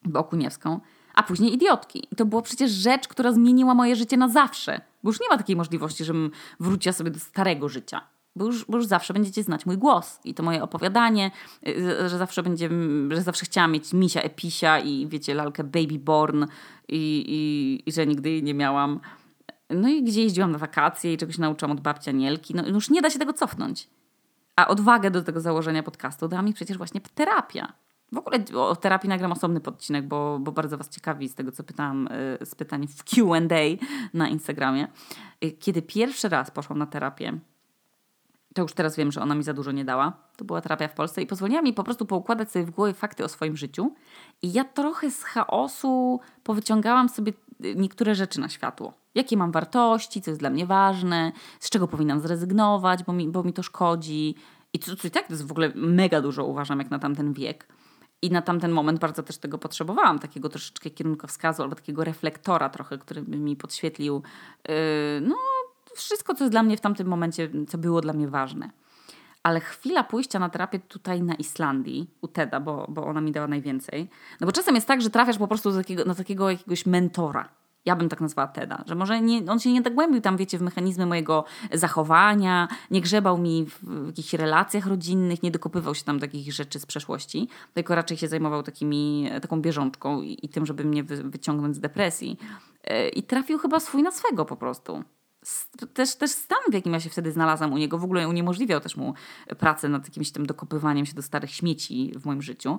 bo 0.04 0.20
Okuniewską, 0.20 0.80
a 1.14 1.22
później 1.22 1.54
Idiotki. 1.54 2.08
I 2.10 2.16
to 2.16 2.26
była 2.26 2.42
przecież 2.42 2.70
rzecz, 2.70 3.08
która 3.08 3.32
zmieniła 3.32 3.74
moje 3.74 3.96
życie 3.96 4.16
na 4.16 4.28
zawsze. 4.28 4.80
Bo 5.02 5.10
już 5.10 5.20
nie 5.20 5.28
ma 5.28 5.38
takiej 5.38 5.56
możliwości, 5.56 6.04
żebym 6.04 6.30
wróciła 6.60 6.92
sobie 6.92 7.10
do 7.10 7.20
starego 7.20 7.68
życia. 7.68 8.00
Bo 8.36 8.44
już, 8.44 8.64
bo 8.64 8.76
już 8.76 8.86
zawsze 8.86 9.14
będziecie 9.14 9.42
znać 9.42 9.66
mój 9.66 9.78
głos 9.78 10.20
i 10.24 10.34
to 10.34 10.42
moje 10.42 10.62
opowiadanie, 10.62 11.30
y, 11.68 12.08
że 12.08 12.18
zawsze 12.18 12.42
będzie, 12.42 12.70
że 13.10 13.22
zawsze 13.22 13.44
chciałam 13.46 13.72
mieć 13.72 13.92
misia 13.92 14.22
episia 14.22 14.78
i 14.78 15.06
wiecie, 15.06 15.34
lalkę 15.34 15.64
baby 15.64 15.98
born 15.98 16.44
i, 16.88 17.24
i, 17.28 17.88
i 17.88 17.92
że 17.92 18.06
nigdy 18.06 18.30
jej 18.30 18.42
nie 18.42 18.54
miałam. 18.54 19.00
No 19.74 19.88
i 19.88 20.02
gdzie 20.02 20.22
jeździłam 20.22 20.52
na 20.52 20.58
wakacje 20.58 21.12
i 21.12 21.18
czegoś 21.18 21.38
nauczyłam 21.38 21.72
od 21.72 21.80
babcia 21.80 22.12
Nielki. 22.12 22.54
No 22.54 22.66
już 22.66 22.90
nie 22.90 23.02
da 23.02 23.10
się 23.10 23.18
tego 23.18 23.32
cofnąć. 23.32 23.88
A 24.56 24.68
odwagę 24.68 25.10
do 25.10 25.22
tego 25.22 25.40
założenia 25.40 25.82
podcastu 25.82 26.28
dała 26.28 26.42
mi 26.42 26.52
przecież 26.52 26.78
właśnie 26.78 27.00
terapia. 27.00 27.72
W 28.12 28.18
ogóle 28.18 28.38
o 28.54 28.76
terapii 28.76 29.08
nagram 29.08 29.32
osobny 29.32 29.60
podcinek, 29.60 30.08
bo, 30.08 30.38
bo 30.38 30.52
bardzo 30.52 30.78
Was 30.78 30.88
ciekawi 30.88 31.28
z 31.28 31.34
tego, 31.34 31.52
co 31.52 31.64
pytałam 31.64 32.08
y, 32.42 32.46
z 32.46 32.54
pytań 32.54 32.86
w 32.86 33.04
QA 33.04 33.40
na 34.14 34.28
Instagramie. 34.28 34.88
Y, 35.44 35.52
kiedy 35.52 35.82
pierwszy 35.82 36.28
raz 36.28 36.50
poszłam 36.50 36.78
na 36.78 36.86
terapię, 36.86 37.38
to 38.54 38.62
już 38.62 38.72
teraz 38.72 38.96
wiem, 38.96 39.12
że 39.12 39.22
ona 39.22 39.34
mi 39.34 39.42
za 39.42 39.54
dużo 39.54 39.72
nie 39.72 39.84
dała. 39.84 40.12
To 40.36 40.44
była 40.44 40.60
terapia 40.60 40.88
w 40.88 40.94
Polsce 40.94 41.22
i 41.22 41.26
pozwoliła 41.26 41.62
mi 41.62 41.72
po 41.72 41.84
prostu 41.84 42.06
poukładać 42.06 42.50
sobie 42.50 42.64
w 42.64 42.70
głowie 42.70 42.92
fakty 42.92 43.24
o 43.24 43.28
swoim 43.28 43.56
życiu. 43.56 43.94
I 44.42 44.52
ja 44.52 44.64
trochę 44.64 45.10
z 45.10 45.22
chaosu 45.22 46.20
powyciągałam 46.44 47.08
sobie 47.08 47.32
niektóre 47.60 48.14
rzeczy 48.14 48.40
na 48.40 48.48
światło. 48.48 48.92
Jakie 49.14 49.36
mam 49.36 49.52
wartości, 49.52 50.22
co 50.22 50.30
jest 50.30 50.40
dla 50.40 50.50
mnie 50.50 50.66
ważne, 50.66 51.32
z 51.60 51.70
czego 51.70 51.88
powinnam 51.88 52.20
zrezygnować, 52.20 53.04
bo 53.04 53.12
mi, 53.12 53.28
bo 53.28 53.42
mi 53.42 53.52
to 53.52 53.62
szkodzi. 53.62 54.34
I 54.72 54.78
co, 54.78 54.96
co 54.96 55.08
i 55.08 55.10
tak 55.10 55.26
to 55.26 55.32
jest 55.32 55.46
w 55.46 55.50
ogóle 55.50 55.72
mega 55.74 56.20
dużo, 56.20 56.44
uważam, 56.44 56.78
jak 56.78 56.90
na 56.90 56.98
tamten 56.98 57.32
wiek. 57.32 57.68
I 58.22 58.30
na 58.30 58.42
tamten 58.42 58.70
moment 58.70 58.98
bardzo 58.98 59.22
też 59.22 59.38
tego 59.38 59.58
potrzebowałam, 59.58 60.18
takiego 60.18 60.48
troszeczkę 60.48 60.90
kierunkowskazu 60.90 61.62
albo 61.62 61.74
takiego 61.74 62.04
reflektora 62.04 62.68
trochę, 62.68 62.98
który 62.98 63.22
by 63.22 63.36
mi 63.36 63.56
podświetlił 63.56 64.22
yy, 64.68 64.74
no, 65.20 65.36
wszystko, 65.94 66.34
co 66.34 66.44
jest 66.44 66.52
dla 66.52 66.62
mnie 66.62 66.76
w 66.76 66.80
tamtym 66.80 67.06
momencie, 67.06 67.50
co 67.68 67.78
było 67.78 68.00
dla 68.00 68.12
mnie 68.12 68.28
ważne. 68.28 68.70
Ale 69.42 69.60
chwila 69.60 70.04
pójścia 70.04 70.38
na 70.38 70.48
terapię 70.48 70.78
tutaj 70.78 71.22
na 71.22 71.34
Islandii, 71.34 72.10
u 72.20 72.28
Teda, 72.28 72.60
bo, 72.60 72.86
bo 72.88 73.06
ona 73.06 73.20
mi 73.20 73.32
dała 73.32 73.46
najwięcej. 73.46 74.08
No 74.40 74.46
bo 74.46 74.52
czasem 74.52 74.74
jest 74.74 74.86
tak, 74.86 75.02
że 75.02 75.10
trafiasz 75.10 75.38
po 75.38 75.48
prostu 75.48 75.72
takiego, 75.72 76.04
na 76.04 76.14
takiego 76.14 76.50
jakiegoś 76.50 76.86
mentora. 76.86 77.48
Ja 77.84 77.96
bym 77.96 78.08
tak 78.08 78.20
nazwała 78.20 78.48
Teda, 78.48 78.84
że 78.86 78.94
może 78.94 79.20
nie, 79.20 79.50
on 79.52 79.60
się 79.60 79.72
nie 79.72 79.82
tak 79.82 79.94
głębił 79.94 80.20
tam, 80.20 80.36
wiecie, 80.36 80.58
w 80.58 80.62
mechanizmy 80.62 81.06
mojego 81.06 81.44
zachowania, 81.72 82.68
nie 82.90 83.00
grzebał 83.00 83.38
mi 83.38 83.66
w, 83.66 83.84
w 83.84 84.06
jakichś 84.06 84.32
relacjach 84.32 84.86
rodzinnych, 84.86 85.42
nie 85.42 85.50
dokopywał 85.50 85.94
się 85.94 86.04
tam 86.04 86.20
takich 86.20 86.52
rzeczy 86.52 86.80
z 86.80 86.86
przeszłości, 86.86 87.48
tylko 87.74 87.94
raczej 87.94 88.16
się 88.16 88.28
zajmował 88.28 88.62
takimi, 88.62 89.30
taką 89.42 89.60
bieżączką 89.60 90.22
i, 90.22 90.38
i 90.42 90.48
tym, 90.48 90.66
żeby 90.66 90.84
mnie 90.84 91.04
wy, 91.04 91.22
wyciągnąć 91.22 91.76
z 91.76 91.80
depresji. 91.80 92.38
Yy, 92.86 93.08
I 93.08 93.22
trafił 93.22 93.58
chyba 93.58 93.80
swój 93.80 94.02
na 94.02 94.10
swego 94.10 94.44
po 94.44 94.56
prostu 94.56 95.04
też, 95.94 96.16
też 96.16 96.30
stan, 96.30 96.58
w 96.70 96.74
jakim 96.74 96.92
ja 96.92 97.00
się 97.00 97.10
wtedy 97.10 97.32
znalazłam 97.32 97.72
u 97.72 97.78
niego, 97.78 97.98
w 97.98 98.04
ogóle 98.04 98.28
uniemożliwiał 98.28 98.80
też 98.80 98.96
mu 98.96 99.14
pracę 99.58 99.88
nad 99.88 100.04
jakimś 100.04 100.30
tym 100.30 100.46
dokopywaniem 100.46 101.06
się 101.06 101.14
do 101.14 101.22
starych 101.22 101.50
śmieci 101.50 102.12
w 102.16 102.26
moim 102.26 102.42
życiu. 102.42 102.78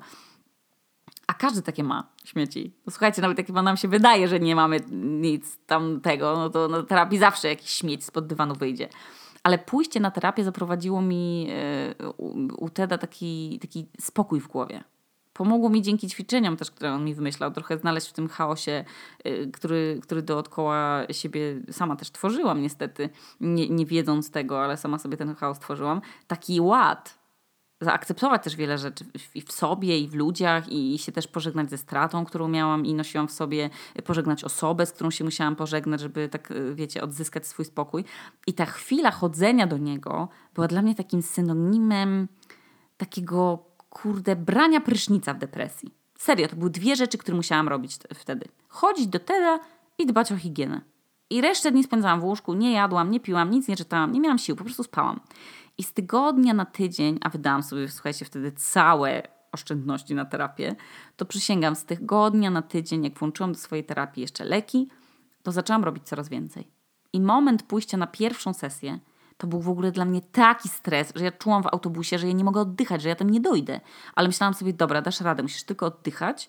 Każdy 1.38 1.62
takie 1.62 1.84
ma 1.84 2.10
śmieci. 2.24 2.74
No 2.86 2.92
słuchajcie, 2.92 3.22
nawet 3.22 3.38
jak 3.38 3.50
nam 3.50 3.78
się 3.78 3.88
wydaje, 3.88 4.28
że 4.28 4.40
nie 4.40 4.56
mamy 4.56 4.80
nic 5.02 5.58
tamtego, 5.66 6.36
no 6.36 6.50
to 6.50 6.68
na 6.68 6.84
terapii 6.84 7.18
zawsze 7.18 7.48
jakiś 7.48 7.70
śmieć 7.70 8.06
spod 8.06 8.28
dywanu 8.28 8.56
wyjdzie. 8.56 8.90
Ale 9.44 9.58
pójście 9.58 10.00
na 10.00 10.12
terapię 10.12 10.44
zaprowadziło 10.44 11.02
mi 11.02 11.48
e, 11.50 11.96
u 12.58 12.70
Teda 12.70 12.98
taki, 12.98 13.60
taki 13.62 13.86
spokój 14.00 14.40
w 14.40 14.48
głowie 14.48 14.84
pomogło 15.36 15.70
mi 15.70 15.82
dzięki 15.82 16.08
ćwiczeniom 16.08 16.58
też, 16.58 16.72
które 16.72 16.94
on 16.94 17.06
mi 17.06 17.16
wymyślał, 17.16 17.52
trochę 17.52 17.78
znaleźć 17.78 18.08
w 18.08 18.14
tym 18.14 18.28
chaosie, 18.28 18.86
y, 19.28 19.52
który, 19.54 20.00
który 20.04 20.22
dookoła 20.22 21.02
siebie 21.12 21.62
sama 21.72 21.96
też 21.96 22.12
tworzyłam 22.12 22.62
niestety, 22.62 23.10
nie, 23.40 23.70
nie 23.70 23.86
wiedząc 23.86 24.32
tego, 24.32 24.64
ale 24.64 24.78
sama 24.78 25.00
sobie 25.00 25.18
ten 25.18 25.36
chaos 25.36 25.60
tworzyłam, 25.60 26.02
taki 26.28 26.62
ład. 26.62 27.25
Zaakceptować 27.82 28.44
też 28.44 28.56
wiele 28.56 28.78
rzeczy 28.78 29.06
i 29.36 29.42
w 29.42 29.52
sobie, 29.52 30.00
i 30.00 30.08
w 30.08 30.16
ludziach, 30.16 30.72
i 30.72 30.98
się 30.98 31.12
też 31.12 31.28
pożegnać 31.28 31.70
ze 31.70 31.78
stratą, 31.78 32.26
którą 32.26 32.48
miałam 32.48 32.86
i 32.86 32.94
nosiłam 32.94 33.28
w 33.28 33.32
sobie, 33.32 33.70
pożegnać 34.06 34.44
osobę, 34.44 34.86
z 34.86 34.92
którą 34.92 35.12
się 35.12 35.24
musiałam 35.24 35.56
pożegnać, 35.56 36.02
żeby 36.02 36.30
tak, 36.30 36.52
y, 36.52 36.76
wiecie, 36.76 37.04
odzyskać 37.04 37.48
swój 37.48 37.66
spokój. 37.66 38.06
I 38.48 38.54
ta 38.54 38.66
chwila 38.66 39.12
chodzenia 39.12 39.68
do 39.68 39.78
niego 39.78 40.30
była 40.54 40.68
dla 40.68 40.82
mnie 40.82 40.96
takim 40.96 41.22
synonimem 41.22 42.28
takiego 42.98 43.66
kurde, 43.90 44.36
brania 44.36 44.82
prysznica 44.82 45.34
w 45.34 45.38
depresji. 45.38 45.94
Serio, 46.18 46.48
to 46.48 46.56
były 46.56 46.70
dwie 46.70 46.96
rzeczy, 46.96 47.18
które 47.18 47.38
musiałam 47.38 47.68
robić 47.68 47.98
wtedy. 48.16 48.48
Chodzić 48.68 49.08
do 49.08 49.20
Teda 49.20 49.60
i 49.98 50.06
dbać 50.06 50.32
o 50.32 50.38
higienę. 50.38 50.82
I 51.30 51.42
resztę 51.42 51.72
dni 51.72 51.84
spędzałam 51.84 52.20
w 52.20 52.24
łóżku, 52.24 52.54
nie 52.54 52.72
jadłam, 52.72 53.12
nie 53.12 53.20
piłam, 53.20 53.52
nic 53.52 53.68
nie 53.68 53.76
czytałam, 53.76 54.12
nie 54.12 54.20
miałam 54.20 54.38
sił, 54.38 54.56
po 54.56 54.64
prostu 54.64 54.84
spałam. 54.84 55.20
I 55.78 55.84
z 55.84 55.94
tygodnia 55.94 56.54
na 56.54 56.66
tydzień, 56.66 57.20
a 57.22 57.30
wydałam 57.30 57.64
sobie, 57.64 57.90
słuchajcie, 57.90 58.26
wtedy 58.26 58.52
całe 58.52 59.24
oszczędności 59.52 60.16
na 60.16 60.26
terapię, 60.26 60.76
to 61.18 61.26
przysięgam, 61.26 61.76
z 61.76 61.86
tygodnia 61.86 62.52
na 62.52 62.62
tydzień, 62.62 63.04
jak 63.04 63.20
włączyłam 63.20 63.54
do 63.54 63.60
swojej 63.60 63.86
terapii 63.86 64.22
jeszcze 64.22 64.46
leki, 64.46 64.90
to 65.44 65.52
zaczęłam 65.52 65.84
robić 65.84 66.04
coraz 66.04 66.30
więcej. 66.30 66.68
I 67.14 67.22
moment 67.22 67.64
pójścia 67.64 67.98
na 67.98 68.08
pierwszą 68.08 68.54
sesję 68.54 69.00
to 69.38 69.48
był 69.48 69.62
w 69.62 69.70
ogóle 69.70 69.92
dla 69.92 70.06
mnie 70.06 70.22
taki 70.22 70.70
stres, 70.70 71.14
że 71.16 71.24
ja 71.24 71.32
czułam 71.32 71.64
w 71.64 71.68
autobusie, 71.68 72.20
że 72.20 72.28
ja 72.28 72.34
nie 72.34 72.44
mogę 72.44 72.62
oddychać, 72.62 73.02
że 73.02 73.10
ja 73.10 73.16
tam 73.16 73.30
nie 73.30 73.42
dojdę. 73.42 73.82
Ale 74.16 74.28
myślałam 74.28 74.54
sobie, 74.54 74.74
dobra, 74.74 75.02
dasz 75.02 75.22
radę, 75.22 75.44
musisz 75.44 75.64
tylko 75.64 75.86
oddychać 75.86 76.48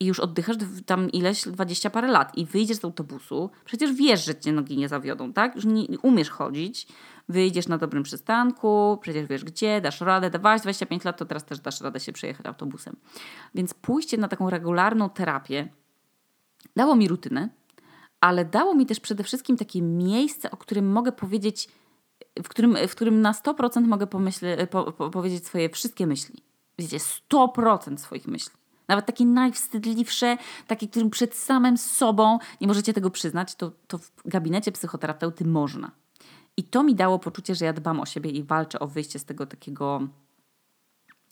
i 0.00 0.06
już 0.06 0.20
oddychasz 0.20 0.56
tam 0.86 1.10
ileś, 1.10 1.42
dwadzieścia 1.42 1.90
parę 1.90 2.08
lat 2.08 2.38
i 2.38 2.46
wyjdziesz 2.46 2.76
z 2.76 2.84
autobusu, 2.84 3.50
przecież 3.64 3.92
wiesz, 3.92 4.24
że 4.24 4.34
cię 4.34 4.52
nogi 4.52 4.76
nie 4.76 4.88
zawiodą, 4.88 5.32
tak? 5.32 5.54
Już 5.54 5.64
nie, 5.64 5.98
umiesz 6.02 6.30
chodzić, 6.30 6.86
wyjdziesz 7.28 7.68
na 7.68 7.78
dobrym 7.78 8.02
przystanku, 8.02 8.98
przecież 9.02 9.26
wiesz 9.26 9.44
gdzie, 9.44 9.80
dasz 9.80 10.00
radę, 10.00 10.30
dawałaś 10.30 10.60
25 10.60 11.04
lat, 11.04 11.16
to 11.16 11.24
teraz 11.24 11.44
też 11.44 11.60
dasz 11.60 11.80
radę 11.80 12.00
się 12.00 12.12
przejechać 12.12 12.46
autobusem. 12.46 12.96
Więc 13.54 13.74
pójście 13.74 14.18
na 14.18 14.28
taką 14.28 14.50
regularną 14.50 15.10
terapię 15.10 15.68
dało 16.76 16.96
mi 16.96 17.08
rutynę, 17.08 17.48
ale 18.20 18.44
dało 18.44 18.74
mi 18.74 18.86
też 18.86 19.00
przede 19.00 19.24
wszystkim 19.24 19.56
takie 19.56 19.82
miejsce, 19.82 20.50
o 20.50 20.56
którym 20.56 20.92
mogę 20.92 21.12
powiedzieć 21.12 21.68
w 22.42 22.48
którym, 22.48 22.76
w 22.88 22.90
którym 22.90 23.20
na 23.20 23.32
100% 23.32 23.86
mogę 23.86 24.06
pomyśle, 24.06 24.66
po, 24.66 24.92
po, 24.92 25.10
powiedzieć 25.10 25.46
swoje 25.46 25.70
wszystkie 25.70 26.06
myśli. 26.06 26.42
Wiecie, 26.78 26.98
100% 27.32 27.98
swoich 27.98 28.26
myśli. 28.26 28.63
Nawet 28.88 29.06
takie 29.06 29.26
najwstydliwsze, 29.26 30.36
takie, 30.66 30.88
którym 30.88 31.10
przed 31.10 31.34
samym 31.34 31.78
sobą 31.78 32.38
nie 32.60 32.66
możecie 32.66 32.92
tego 32.92 33.10
przyznać, 33.10 33.54
to, 33.54 33.72
to 33.86 33.98
w 33.98 34.12
gabinecie 34.24 34.72
psychoterapeuty 34.72 35.44
można. 35.44 35.90
I 36.56 36.64
to 36.64 36.82
mi 36.82 36.94
dało 36.94 37.18
poczucie, 37.18 37.54
że 37.54 37.64
ja 37.64 37.72
dbam 37.72 38.00
o 38.00 38.06
siebie 38.06 38.30
i 38.30 38.42
walczę 38.42 38.80
o 38.80 38.86
wyjście 38.86 39.18
z 39.18 39.24
tego 39.24 39.46
takiego 39.46 40.08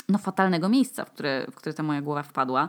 no, 0.08 0.18
fatalnego 0.18 0.68
miejsca, 0.68 1.04
w 1.04 1.10
które, 1.10 1.46
w 1.50 1.54
które 1.54 1.74
ta 1.74 1.82
moja 1.82 2.02
głowa 2.02 2.22
wpadła. 2.22 2.68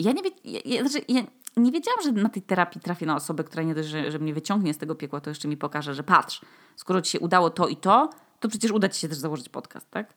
Ja 0.00 0.12
nie, 0.12 0.22
ja, 0.44 0.60
ja, 0.64 0.88
znaczy, 0.88 1.04
ja 1.08 1.22
nie 1.56 1.72
wiedziałam, 1.72 2.02
że 2.04 2.12
na 2.12 2.28
tej 2.28 2.42
terapii 2.42 2.80
trafię 2.80 3.06
na 3.06 3.16
osobę, 3.16 3.44
która 3.44 3.62
nie 3.62 3.74
dość, 3.74 3.88
że, 3.88 4.10
że 4.10 4.18
mnie 4.18 4.34
wyciągnie 4.34 4.74
z 4.74 4.78
tego 4.78 4.94
piekła, 4.94 5.20
to 5.20 5.30
jeszcze 5.30 5.48
mi 5.48 5.56
pokaże, 5.56 5.94
że 5.94 6.02
patrz, 6.02 6.40
skoro 6.76 7.02
ci 7.02 7.10
się 7.10 7.20
udało 7.20 7.50
to 7.50 7.68
i 7.68 7.76
to, 7.76 8.10
to 8.40 8.48
przecież 8.48 8.70
uda 8.70 8.88
ci 8.88 9.00
się 9.00 9.08
też 9.08 9.18
założyć 9.18 9.48
podcast, 9.48 9.90
tak? 9.90 10.14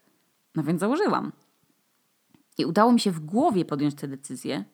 No 0.55 0.63
więc 0.63 0.79
założyłam. 0.79 1.31
I 2.58 2.66
udało 2.66 2.91
mi 2.91 2.99
się 2.99 3.12
w 3.12 3.20
głowie 3.20 3.66
podjąć 3.66 3.95
tę 3.95 4.08
decyzję, 4.08 4.66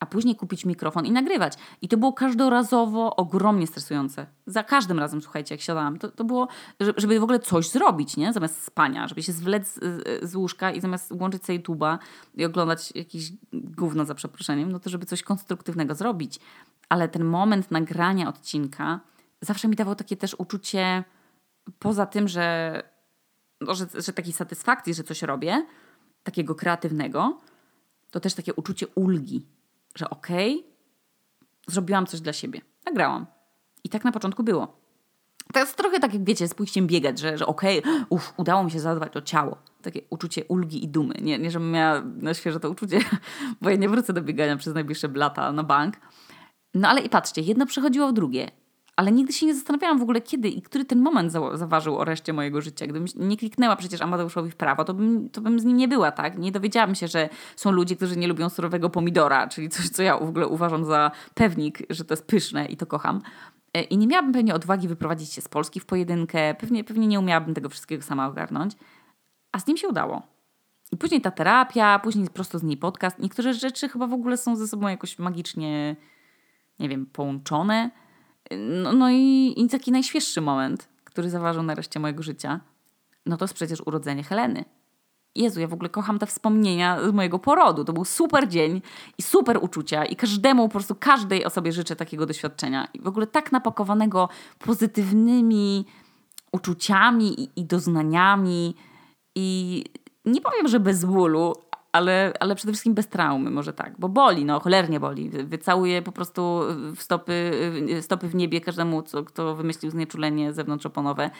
a 0.00 0.06
później 0.06 0.36
kupić 0.36 0.64
mikrofon 0.64 1.06
i 1.06 1.10
nagrywać. 1.10 1.54
I 1.82 1.88
to 1.88 1.96
było 1.96 2.12
każdorazowo 2.12 3.16
ogromnie 3.16 3.66
stresujące. 3.66 4.26
Za 4.46 4.62
każdym 4.62 4.98
razem, 4.98 5.22
słuchajcie, 5.22 5.54
jak 5.54 5.62
siadałam, 5.62 5.98
to, 5.98 6.10
to 6.10 6.24
było, 6.24 6.48
żeby 6.96 7.20
w 7.20 7.22
ogóle 7.22 7.40
coś 7.40 7.70
zrobić, 7.70 8.16
nie? 8.16 8.32
Zamiast 8.32 8.62
spania, 8.62 9.08
żeby 9.08 9.22
się 9.22 9.32
zwlec 9.32 9.74
z, 9.74 10.30
z 10.30 10.34
łóżka 10.34 10.70
i 10.70 10.80
zamiast 10.80 11.16
włączyć 11.18 11.44
sobie 11.44 11.60
YouTube'a 11.60 11.98
i 12.34 12.44
oglądać 12.44 12.92
jakieś 12.94 13.32
gówno 13.52 14.04
za 14.04 14.14
przeproszeniem, 14.14 14.72
no 14.72 14.80
to 14.80 14.90
żeby 14.90 15.06
coś 15.06 15.22
konstruktywnego 15.22 15.94
zrobić. 15.94 16.40
Ale 16.88 17.08
ten 17.08 17.24
moment 17.24 17.70
nagrania 17.70 18.28
odcinka 18.28 19.00
zawsze 19.40 19.68
mi 19.68 19.76
dawał 19.76 19.94
takie 19.94 20.16
też 20.16 20.34
uczucie, 20.38 21.04
poza 21.78 22.06
tym, 22.06 22.28
że, 22.28 22.82
no, 23.60 23.74
że, 23.74 23.86
że 23.94 24.12
takiej 24.12 24.32
satysfakcji, 24.32 24.94
że 24.94 25.04
coś 25.04 25.22
robię, 25.22 25.66
takiego 26.22 26.54
kreatywnego, 26.54 27.38
to 28.10 28.20
też 28.20 28.34
takie 28.34 28.54
uczucie 28.54 28.86
ulgi, 28.94 29.46
że 29.94 30.10
okej, 30.10 30.58
okay, 30.58 30.72
zrobiłam 31.68 32.06
coś 32.06 32.20
dla 32.20 32.32
siebie. 32.32 32.60
Nagrałam. 32.86 33.26
I 33.84 33.88
tak 33.88 34.04
na 34.04 34.12
początku 34.12 34.42
było. 34.42 34.82
Jest 35.54 35.76
trochę 35.76 36.00
tak, 36.00 36.14
jak 36.14 36.24
wiecie, 36.24 36.48
z 36.48 36.54
pójściem 36.54 36.86
biegać, 36.86 37.18
że, 37.18 37.38
że 37.38 37.46
okej, 37.46 37.78
okay, 37.78 38.04
uff, 38.08 38.34
udało 38.36 38.64
mi 38.64 38.70
się 38.70 38.80
zadbać 38.80 39.16
o 39.16 39.22
ciało. 39.22 39.56
Takie 39.82 40.00
uczucie 40.10 40.44
ulgi 40.44 40.84
i 40.84 40.88
dumy. 40.88 41.14
Nie, 41.20 41.38
nie 41.38 41.50
żebym 41.50 41.70
miała 41.70 42.02
na 42.16 42.34
świeżo 42.34 42.60
to 42.60 42.70
uczucie, 42.70 43.00
bo 43.62 43.70
ja 43.70 43.76
nie 43.76 43.88
wrócę 43.88 44.12
do 44.12 44.22
biegania 44.22 44.56
przez 44.56 44.74
najbliższe 44.74 45.08
lata 45.14 45.52
na 45.52 45.62
bank. 45.62 45.96
No 46.74 46.88
ale 46.88 47.00
i 47.00 47.08
patrzcie, 47.08 47.40
jedno 47.40 47.66
przechodziło 47.66 48.08
w 48.08 48.12
drugie 48.12 48.50
ale 48.96 49.12
nigdy 49.12 49.32
się 49.32 49.46
nie 49.46 49.54
zastanawiałam 49.54 49.98
w 49.98 50.02
ogóle 50.02 50.20
kiedy 50.20 50.48
i 50.48 50.62
który 50.62 50.84
ten 50.84 51.00
moment 51.00 51.32
zaważył 51.54 51.98
o 51.98 52.04
reszcie 52.04 52.32
mojego 52.32 52.60
życia. 52.60 52.86
Gdybym 52.86 53.04
nie 53.16 53.36
kliknęła 53.36 53.76
przecież 53.76 54.00
Amadeuszowi 54.00 54.50
w 54.50 54.56
prawo, 54.56 54.84
to 54.84 54.94
bym, 54.94 55.30
to 55.30 55.40
bym 55.40 55.60
z 55.60 55.64
nim 55.64 55.76
nie 55.76 55.88
była, 55.88 56.12
tak? 56.12 56.38
Nie 56.38 56.52
dowiedziałam 56.52 56.94
się, 56.94 57.08
że 57.08 57.28
są 57.56 57.70
ludzie, 57.70 57.96
którzy 57.96 58.16
nie 58.16 58.28
lubią 58.28 58.48
surowego 58.48 58.90
pomidora, 58.90 59.48
czyli 59.48 59.68
coś, 59.68 59.88
co 59.88 60.02
ja 60.02 60.18
w 60.18 60.28
ogóle 60.28 60.46
uważam 60.46 60.84
za 60.84 61.10
pewnik, 61.34 61.78
że 61.90 62.04
to 62.04 62.12
jest 62.12 62.26
pyszne 62.26 62.66
i 62.66 62.76
to 62.76 62.86
kocham. 62.86 63.22
E, 63.74 63.82
I 63.82 63.98
nie 63.98 64.06
miałabym 64.06 64.32
pewnie 64.32 64.54
odwagi 64.54 64.88
wyprowadzić 64.88 65.32
się 65.32 65.40
z 65.40 65.48
Polski 65.48 65.80
w 65.80 65.86
pojedynkę, 65.86 66.54
pewnie, 66.54 66.84
pewnie 66.84 67.06
nie 67.06 67.20
umiałabym 67.20 67.54
tego 67.54 67.68
wszystkiego 67.68 68.02
sama 68.02 68.28
ogarnąć, 68.28 68.72
a 69.52 69.58
z 69.58 69.66
nim 69.66 69.76
się 69.76 69.88
udało. 69.88 70.22
I 70.92 70.96
później 70.96 71.20
ta 71.20 71.30
terapia, 71.30 71.98
później 71.98 72.28
prosto 72.28 72.58
z 72.58 72.62
niej 72.62 72.76
podcast. 72.76 73.18
Niektóre 73.18 73.54
rzeczy 73.54 73.88
chyba 73.88 74.06
w 74.06 74.12
ogóle 74.12 74.36
są 74.36 74.56
ze 74.56 74.68
sobą 74.68 74.88
jakoś 74.88 75.18
magicznie, 75.18 75.96
nie 76.78 76.88
wiem, 76.88 77.06
połączone. 77.06 77.90
No, 78.58 78.92
no 78.92 79.10
i, 79.10 79.54
i 79.56 79.68
taki 79.68 79.92
najświeższy 79.92 80.40
moment, 80.40 80.88
który 81.04 81.30
zaważył 81.30 81.62
na 81.62 81.74
reszcie 81.74 82.00
mojego 82.00 82.22
życia, 82.22 82.60
no 83.26 83.36
to 83.36 83.44
jest 83.44 83.54
przecież 83.54 83.80
urodzenie 83.86 84.22
Heleny. 84.22 84.64
Jezu, 85.34 85.60
ja 85.60 85.68
w 85.68 85.72
ogóle 85.72 85.88
kocham 85.88 86.18
te 86.18 86.26
wspomnienia 86.26 87.08
z 87.08 87.12
mojego 87.12 87.38
porodu. 87.38 87.84
To 87.84 87.92
był 87.92 88.04
super 88.04 88.48
dzień 88.48 88.82
i 89.18 89.22
super 89.22 89.58
uczucia 89.62 90.04
i 90.04 90.16
każdemu, 90.16 90.68
po 90.68 90.72
prostu 90.72 90.94
każdej 91.00 91.44
osobie 91.44 91.72
życzę 91.72 91.96
takiego 91.96 92.26
doświadczenia. 92.26 92.88
I 92.94 93.00
w 93.00 93.06
ogóle 93.06 93.26
tak 93.26 93.52
napakowanego 93.52 94.28
pozytywnymi 94.58 95.84
uczuciami 96.52 97.40
i, 97.40 97.50
i 97.56 97.64
doznaniami 97.64 98.74
i 99.34 99.84
nie 100.24 100.40
powiem, 100.40 100.68
że 100.68 100.80
bez 100.80 101.04
bólu, 101.04 101.54
ale, 101.92 102.32
ale 102.40 102.54
przede 102.54 102.72
wszystkim 102.72 102.94
bez 102.94 103.08
traumy, 103.08 103.50
może 103.50 103.72
tak, 103.72 103.94
bo 103.98 104.08
boli, 104.08 104.44
no 104.44 104.60
cholernie 104.60 105.00
boli. 105.00 105.30
Wycałuję 105.30 106.02
po 106.02 106.12
prostu 106.12 106.60
w 106.96 107.02
stopy, 107.02 107.52
stopy 108.00 108.28
w 108.28 108.34
niebie 108.34 108.60
każdemu, 108.60 109.02
co, 109.02 109.24
kto 109.24 109.54
wymyślił 109.54 109.90
znieczulenie 109.90 110.52
zewnątrzoponowe, 110.52 111.30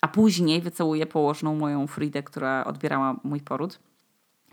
a 0.00 0.08
później 0.08 0.60
wycałuję 0.60 1.06
położną 1.06 1.54
moją 1.54 1.86
Fridę, 1.86 2.22
która 2.22 2.64
odbierała 2.64 3.16
mój 3.24 3.40
poród. 3.40 3.78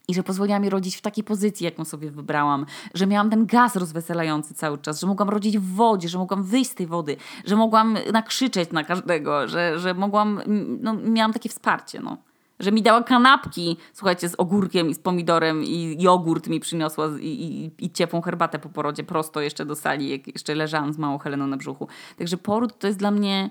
I 0.07 0.13
że 0.13 0.23
pozwoliła 0.23 0.59
mi 0.59 0.69
rodzić 0.69 0.95
w 0.95 1.01
takiej 1.01 1.23
pozycji, 1.23 1.65
jaką 1.65 1.85
sobie 1.85 2.11
wybrałam, 2.11 2.65
że 2.93 3.07
miałam 3.07 3.29
ten 3.29 3.45
gaz 3.45 3.75
rozweselający 3.75 4.53
cały 4.53 4.77
czas, 4.77 4.99
że 4.99 5.07
mogłam 5.07 5.29
rodzić 5.29 5.57
w 5.57 5.75
wodzie, 5.75 6.09
że 6.09 6.17
mogłam 6.17 6.43
wyjść 6.43 6.71
z 6.71 6.75
tej 6.75 6.87
wody, 6.87 7.17
że 7.45 7.55
mogłam 7.55 7.97
nakrzyczeć 8.13 8.71
na 8.71 8.83
każdego, 8.83 9.47
że, 9.47 9.79
że 9.79 9.93
mogłam, 9.93 10.41
no, 10.81 10.93
miałam 10.93 11.33
takie 11.33 11.49
wsparcie. 11.49 11.99
No 11.99 12.17
że 12.59 12.71
mi 12.71 12.81
dała 12.81 13.03
kanapki, 13.03 13.77
słuchajcie, 13.93 14.29
z 14.29 14.35
ogórkiem 14.35 14.89
i 14.89 14.93
z 14.93 14.99
pomidorem 14.99 15.63
i 15.63 15.95
jogurt 15.99 16.47
mi 16.47 16.59
przyniosła 16.59 17.07
i, 17.19 17.27
i, 17.27 17.85
i 17.85 17.91
ciepłą 17.91 18.21
herbatę 18.21 18.59
po 18.59 18.69
porodzie 18.69 19.03
prosto 19.03 19.41
jeszcze 19.41 19.65
do 19.65 19.75
sali, 19.75 20.09
jak 20.09 20.27
jeszcze 20.27 20.55
leżałam 20.55 20.93
z 20.93 20.97
małą 20.97 21.17
Heleną 21.17 21.47
na 21.47 21.57
brzuchu. 21.57 21.87
Także 22.17 22.37
poród 22.37 22.79
to 22.79 22.87
jest 22.87 22.99
dla 22.99 23.11
mnie 23.11 23.49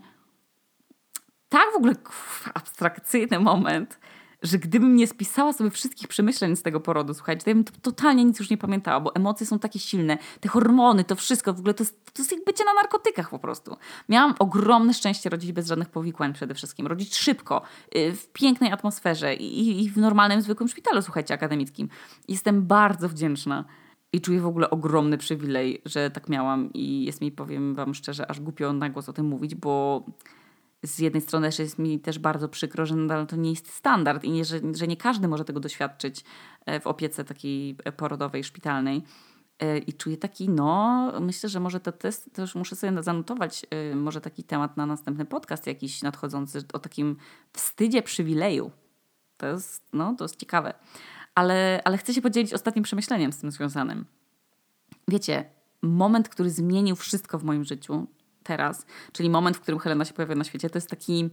tak 1.49 1.73
w 1.73 1.77
ogóle 1.77 1.95
abstrakcyjny 2.55 3.41
moment, 3.41 4.01
że 4.43 4.59
gdybym 4.59 4.97
nie 4.97 5.07
spisała 5.07 5.53
sobie 5.53 5.71
wszystkich 5.71 6.09
przemyśleń 6.09 6.57
z 6.57 6.63
tego 6.63 6.81
porodu, 6.81 7.15
słuchajcie, 7.15 7.45
to 7.45 7.51
ja 7.51 7.55
bym 7.55 7.65
totalnie 7.65 8.25
nic 8.25 8.39
już 8.39 8.51
nie 8.51 8.59
pamiętała, 8.59 9.01
bo 9.01 9.15
emocje 9.15 9.47
są 9.47 9.59
takie 9.59 9.79
silne, 9.79 10.19
te 10.41 10.49
hormony, 10.49 11.05
to 11.05 11.17
wszystko, 11.17 11.55
w 11.55 11.59
ogóle 11.59 11.75
to 11.75 11.85
to 11.85 12.23
jest 12.23 12.33
jak 12.33 12.45
bycie 12.45 12.65
na 12.65 12.75
narkotykach 12.75 13.31
po 13.31 13.39
prostu. 13.39 13.77
Miałam 14.09 14.35
ogromne 14.39 14.95
szczęście 14.95 15.31
rodzić 15.31 15.53
bez 15.53 15.67
żadnych 15.67 15.89
powikłań 15.89 16.33
przede 16.33 16.55
wszystkim, 16.55 16.87
rodzić 16.87 17.17
szybko, 17.17 17.63
y, 17.97 18.13
w 18.13 18.33
pięknej 18.33 18.73
atmosferze 18.73 19.35
i, 19.35 19.85
i 19.85 19.91
w 19.91 19.97
normalnym, 19.97 20.43
zwykłym 20.43 20.69
szpitalu, 20.69 21.03
słuchajcie, 21.03 21.35
akademickim. 21.35 21.89
Jestem 22.29 22.67
bardzo 22.67 23.09
wdzięczna 23.09 23.65
i 24.13 24.21
czuję 24.21 24.41
w 24.41 24.47
ogóle 24.47 24.71
ogromny 24.71 25.19
przywilej, 25.19 25.83
że 25.85 26.11
tak 26.11 26.29
miałam 26.29 26.73
i 26.73 27.05
jest 27.05 27.21
mi, 27.21 27.33
powiem 27.33 27.75
wam 27.75 27.95
szczerze, 27.95 28.31
aż 28.31 28.41
głupio 28.41 28.73
na 28.73 28.91
głos 28.91 29.09
o 29.09 29.13
tym 29.13 29.27
mówić, 29.27 29.55
bo 29.55 30.05
z 30.83 30.99
jednej 30.99 31.21
strony 31.21 31.51
jest 31.59 31.79
mi 31.79 32.01
też 32.01 32.19
bardzo 32.19 32.49
przykro, 32.49 32.87
że 32.87 32.97
nadal 32.97 33.27
to 33.27 33.37
nie 33.37 33.51
jest 33.51 33.73
standard 33.73 34.25
i 34.25 34.31
nie, 34.31 34.45
że, 34.45 34.61
że 34.75 34.87
nie 34.87 34.97
każdy 34.97 35.29
może 35.29 35.45
tego 35.45 35.61
doświadczyć 35.61 36.25
e, 36.67 36.81
w 36.81 36.87
opiece 36.87 37.25
takiej 37.25 37.77
porodowej, 37.97 38.45
szpitalnej. 38.45 39.03
E, 39.59 39.79
I 39.79 39.93
czuję 39.93 40.17
taki, 40.17 40.49
no, 40.49 41.13
myślę, 41.21 41.49
że 41.49 41.61
może 41.61 41.81
to 41.81 41.93
test, 41.93 42.39
już 42.39 42.55
muszę 42.55 42.77
sobie 42.77 43.03
zanotować, 43.03 43.67
e, 43.71 43.95
może 43.95 44.21
taki 44.21 44.45
temat 44.45 44.77
na 44.77 44.87
następny 44.87 45.25
podcast 45.25 45.67
jakiś 45.67 46.03
nadchodzący 46.03 46.65
o 46.73 46.79
takim 46.79 47.17
wstydzie 47.53 48.03
przywileju. 48.03 48.71
To 49.37 49.47
jest, 49.47 49.83
no, 49.93 50.15
to 50.15 50.25
jest 50.25 50.37
ciekawe. 50.37 50.75
Ale, 51.35 51.81
ale 51.85 51.99
chcę 51.99 52.15
się 52.15 52.23
podzielić 52.23 52.55
ostatnim 52.55 52.83
przemyśleniem 52.83 53.33
z 53.33 53.39
tym 53.39 53.51
związanym. 53.51 54.05
Wiecie, 55.09 55.51
moment, 55.83 56.29
który 56.29 56.51
zmienił 56.51 56.97
wszystko 56.97 57.39
w 57.39 57.45
moim 57.45 57.65
życiu, 57.65 58.07
teraz, 58.49 58.87
czyli 59.13 59.31
moment, 59.31 59.57
w 59.57 59.61
którym 59.61 59.79
Helena 59.81 60.05
się 60.05 60.15
pojawia 60.15 60.35
na 60.35 60.45
świecie, 60.45 60.71
to 60.71 60.77
jest 60.77 60.91
taki, 60.91 61.31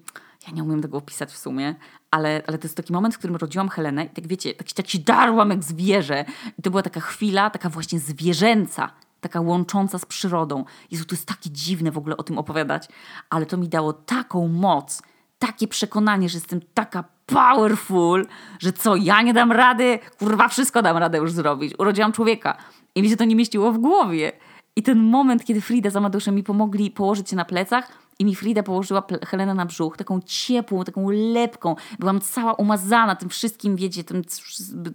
ja 0.47 0.53
nie 0.53 0.63
umiem 0.63 0.81
tego 0.81 0.97
opisać 0.97 1.31
w 1.31 1.37
sumie, 1.37 1.75
ale, 2.11 2.41
ale 2.47 2.57
to 2.57 2.65
jest 2.65 2.77
taki 2.77 2.93
moment, 2.93 3.15
w 3.15 3.17
którym 3.17 3.35
rodziłam 3.35 3.69
Helenę 3.69 4.05
i 4.05 4.09
tak 4.09 4.27
wiecie, 4.27 4.53
tak, 4.53 4.71
tak 4.71 4.87
się 4.87 4.99
darłam 4.99 5.49
jak 5.49 5.63
zwierzę. 5.63 6.25
I 6.59 6.61
to 6.61 6.69
była 6.69 6.83
taka 6.83 6.99
chwila, 6.99 7.49
taka 7.49 7.69
właśnie 7.69 7.99
zwierzęca, 7.99 8.89
taka 9.21 9.41
łącząca 9.41 9.99
z 9.99 10.05
przyrodą. 10.05 10.65
Jezu, 10.91 11.05
to 11.05 11.15
jest 11.15 11.25
takie 11.25 11.49
dziwne 11.49 11.91
w 11.91 11.97
ogóle 11.97 12.17
o 12.17 12.23
tym 12.23 12.37
opowiadać, 12.37 12.87
ale 13.29 13.45
to 13.45 13.57
mi 13.57 13.69
dało 13.69 13.93
taką 13.93 14.47
moc, 14.47 15.01
takie 15.39 15.67
przekonanie, 15.67 16.29
że 16.29 16.37
jestem 16.37 16.61
taka 16.73 17.03
powerful, 17.25 18.25
że 18.59 18.73
co, 18.73 18.95
ja 18.95 19.21
nie 19.21 19.33
dam 19.33 19.51
rady, 19.51 19.99
kurwa, 20.19 20.47
wszystko 20.47 20.81
dam 20.81 20.97
radę 20.97 21.17
już 21.17 21.31
zrobić. 21.31 21.73
Urodziłam 21.79 22.11
człowieka. 22.11 22.57
I 22.95 23.01
mi 23.01 23.09
się 23.09 23.17
to 23.17 23.25
nie 23.25 23.35
mieściło 23.35 23.71
w 23.71 23.77
głowie. 23.77 24.31
I 24.75 24.83
ten 24.83 24.99
moment, 24.99 25.45
kiedy 25.45 25.61
Frida 25.61 25.89
z 25.89 25.95
Amadeuszem 25.95 26.35
mi 26.35 26.43
pomogli 26.43 26.91
położyć 26.91 27.29
się 27.29 27.35
na 27.35 27.45
plecach 27.45 27.91
i 28.19 28.25
mi 28.25 28.35
Frida 28.35 28.63
położyła 28.63 29.03
Helenę 29.25 29.53
na 29.53 29.65
brzuch, 29.65 29.97
taką 29.97 30.19
ciepłą, 30.25 30.83
taką 30.83 31.09
lepką. 31.09 31.75
Byłam 31.99 32.21
cała 32.21 32.53
umazana 32.53 33.15
tym 33.15 33.29
wszystkim, 33.29 33.75
wiecie, 33.75 34.03
tym, 34.03 34.21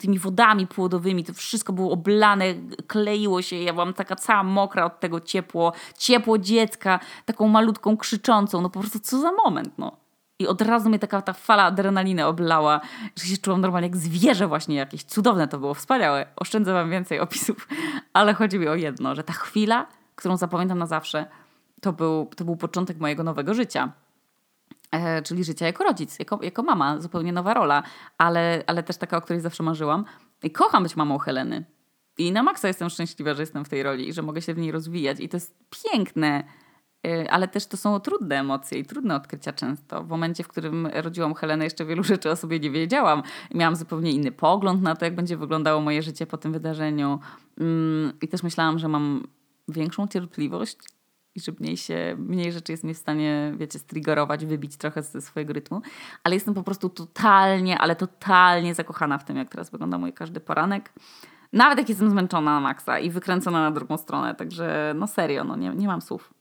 tymi 0.01 0.18
wodami 0.18 0.66
płodowymi. 0.66 1.24
To 1.24 1.35
wszystko 1.35 1.72
było 1.72 1.93
oblane, 1.93 2.45
kleiło 2.87 3.43
się. 3.43 3.57
Ja 3.57 3.72
byłam 3.72 3.95
taka 3.95 4.16
cała 4.16 4.43
mokra 4.43 4.85
od 4.85 5.01
tego 5.01 5.20
ciepło. 5.20 5.72
Ciepło 5.99 6.39
dziecka, 6.39 7.01
taką 7.24 7.49
malutką 7.49 7.97
krzyczącą. 7.97 8.61
No 8.61 8.70
po 8.70 8.81
prostu 8.81 8.99
co 8.99 9.20
za 9.20 9.33
moment, 9.33 9.72
no. 9.78 9.99
I 10.41 10.47
od 10.47 10.62
razu 10.62 10.88
mnie 10.88 10.99
taka 10.99 11.22
ta 11.22 11.32
fala 11.32 11.64
adrenaliny 11.64 12.26
oblała, 12.26 12.80
że 13.16 13.24
się 13.24 13.36
czułam 13.36 13.61
normalnie 13.61 13.88
jak 13.88 13.97
zwierzę 13.97 14.47
właśnie 14.47 14.76
jakieś. 14.76 15.05
Cudowne 15.05 15.49
to 15.49 15.59
było, 15.59 15.74
wspaniałe. 15.74 16.26
Oszczędzę 16.36 16.72
wam 16.72 16.91
więcej 16.91 17.20
opisów, 17.20 17.68
ale 18.12 18.34
chodzi 18.34 18.59
mi 18.59 18.68
o 18.68 18.74
jedno, 18.74 19.14
że 19.14 19.24
ta 19.24 19.32
chwila, 19.32 19.86
którą 20.14 20.36
zapamiętam 20.36 20.78
na 20.78 20.86
zawsze, 20.86 21.26
to 21.80 21.93
był, 21.93 22.30
to 22.36 22.45
był 22.45 22.57
początek 22.57 22.99
mojego 22.99 23.24
nowego 23.24 23.55
życia. 23.55 23.93
e, 24.91 25.22
czyli 25.22 25.45
życia 25.45 25.66
jako 25.66 25.84
rodzic, 25.84 26.18
jako, 26.18 26.38
jako 26.43 26.62
mama, 26.62 27.01
zupełnie 27.01 27.32
nowa 27.32 27.55
rola, 27.55 27.82
ale, 28.18 28.64
ale 28.66 28.82
też 28.82 28.97
taka, 28.97 29.16
o 29.16 29.20
której 29.20 29.41
zawsze 29.41 29.62
marzyłam. 29.62 30.05
I 30.43 30.51
kocham 30.51 30.82
być 30.82 30.97
mamą 30.97 31.18
Heleny. 31.18 31.64
I 32.18 32.32
na 32.32 32.43
maksa 32.43 32.68
jestem 32.68 32.91
szczęśliwa, 32.91 33.34
że 33.34 33.43
jestem 33.43 33.64
w 33.64 33.68
tej 33.68 33.82
roli 33.82 34.09
i 34.09 34.12
że 34.12 34.22
mogę 34.22 34.43
się 34.43 34.55
w 34.55 34.59
niej 34.59 34.72
rozwijać. 34.72 35.20
I 35.20 35.28
to 35.28 35.36
jest 35.36 35.55
piękne, 35.70 36.45
ale 37.30 37.48
też 37.48 37.66
to 37.66 37.76
są 37.76 38.01
trudne 38.01 38.36
emocje 38.36 38.78
i 38.78 38.84
trudne 38.84 39.16
odkrycia 39.16 39.53
często. 39.53 40.05
W 40.05 40.09
momencie, 40.09 40.44
w 40.44 40.48
którym 40.48 40.86
rodziłam 40.86 41.34
Helenę, 41.34 41.64
jeszcze 41.64 41.84
wielu 41.84 42.05
rzeczy 42.12 42.30
o 42.30 42.36
sobie 42.36 42.61
nie 42.61 42.70
wiedziałam. 42.70 43.22
Miałam 43.55 43.76
zupełnie 43.76 44.12
inny 44.12 44.32
pogląd 44.32 44.82
na 44.82 44.96
to, 44.96 45.05
jak 45.05 45.14
będzie 45.14 45.36
wyglądało 45.36 45.80
moje 45.80 46.03
życie 46.03 46.26
po 46.26 46.38
tym 46.38 46.53
wydarzeniu. 46.53 47.18
Mm, 47.61 48.12
I 48.22 48.28
też 48.28 48.42
myślałam, 48.42 48.78
że 48.78 48.88
mam 48.88 49.26
większą 49.68 50.09
cierpliwość 50.09 50.78
i 51.34 51.40
że 51.40 51.53
mniej, 51.61 51.76
się, 51.76 52.16
mniej 52.18 52.53
rzeczy 52.53 52.72
jest 52.72 52.84
mnie 52.84 52.94
w 52.94 52.98
stanie, 52.98 53.55
wiecie, 53.57 53.78
striggerować, 53.78 54.46
wybić 54.46 54.76
trochę 54.76 55.03
ze 55.03 55.20
swojego 55.20 55.53
rytmu. 55.53 55.82
Ale 56.24 56.34
jestem 56.34 56.55
po 56.55 56.62
prostu 56.62 56.88
totalnie, 56.88 57.78
ale 57.78 57.96
totalnie 57.96 58.74
zakochana 58.74 59.18
w 59.18 59.24
tym, 59.24 59.36
jak 59.36 59.48
teraz 59.48 59.70
wygląda 59.70 59.98
mój 59.98 60.12
każdy 60.12 60.40
poranek. 60.40 60.92
Nawet 61.53 61.78
jak 61.78 61.88
jestem 61.88 62.11
zmęczona 62.11 62.55
na 62.55 62.61
maksa 62.61 62.98
i 62.98 63.11
wykręcona 63.11 63.61
na 63.61 63.70
drugą 63.70 63.96
stronę. 63.96 64.34
Także 64.34 64.94
no 64.96 65.07
serio, 65.07 65.44
no 65.44 65.57
nie, 65.57 65.68
nie 65.68 65.86
mam 65.86 66.01
słów. 66.01 66.34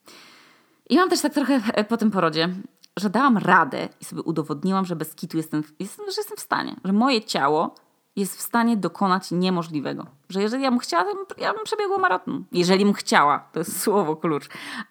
I 0.89 0.97
mam 0.97 1.09
też 1.09 1.21
tak 1.21 1.33
trochę 1.33 1.61
e, 1.73 1.83
po 1.83 1.97
tym 1.97 2.11
porodzie, 2.11 2.49
że 2.97 3.09
dałam 3.09 3.37
radę 3.37 3.89
i 4.01 4.05
sobie 4.05 4.21
udowodniłam, 4.21 4.85
że 4.85 4.95
bez 4.95 5.15
kitu 5.15 5.37
jestem, 5.37 5.63
jestem, 5.79 6.05
że 6.05 6.15
jestem 6.17 6.37
w 6.37 6.41
stanie. 6.41 6.75
Że 6.85 6.93
moje 6.93 7.21
ciało 7.21 7.75
jest 8.15 8.37
w 8.37 8.41
stanie 8.41 8.77
dokonać 8.77 9.31
niemożliwego. 9.31 10.05
Że 10.29 10.41
jeżeli 10.41 10.63
ja 10.63 10.71
bym 10.71 10.79
chciała, 10.79 11.03
to 11.03 11.15
bym, 11.15 11.25
ja 11.37 11.53
bym 11.53 11.63
przebiegła 11.63 11.97
maraton. 11.97 12.45
Jeżeli 12.51 12.85
bym 12.85 12.93
chciała, 12.93 13.39
to 13.39 13.59
jest 13.59 13.81
słowo 13.81 14.15
klucz. 14.15 14.49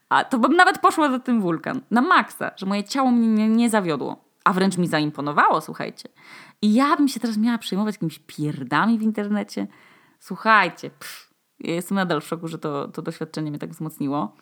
A 0.09 0.25
to 0.25 0.39
bym 0.39 0.57
nawet 0.57 0.79
poszła 0.79 1.11
za 1.11 1.19
tym 1.19 1.41
wulkan. 1.41 1.81
Na 1.91 2.01
maksa, 2.01 2.51
że 2.57 2.67
moje 2.67 2.85
ciało 2.85 3.11
mnie 3.11 3.29
nie, 3.29 3.49
nie 3.49 3.71
zawiodło. 3.71 4.25
A 4.45 4.53
wręcz 4.53 4.79
mi 4.79 4.87
zaimponowało, 4.87 5.61
słuchajcie. 5.61 6.09
I 6.63 6.75
ja 6.75 6.97
bym 6.97 7.09
się 7.09 7.21
teraz 7.21 7.37
miała 7.37 7.59
przejmować 7.59 7.95
jakimiś 7.95 8.19
pierdami 8.19 8.99
w 8.99 9.03
internecie. 9.03 9.67
Słuchajcie, 10.21 10.91
pff, 10.91 11.31
ja 11.61 11.75
jestem 11.75 11.95
nadal 11.95 12.21
w 12.21 12.27
szoku, 12.27 12.49
że 12.49 12.59
to, 12.59 12.89
to 12.89 13.03
doświadczenie 13.03 13.51
mnie 13.51 13.59
tak 13.59 13.71
wzmocniło. 13.71 14.37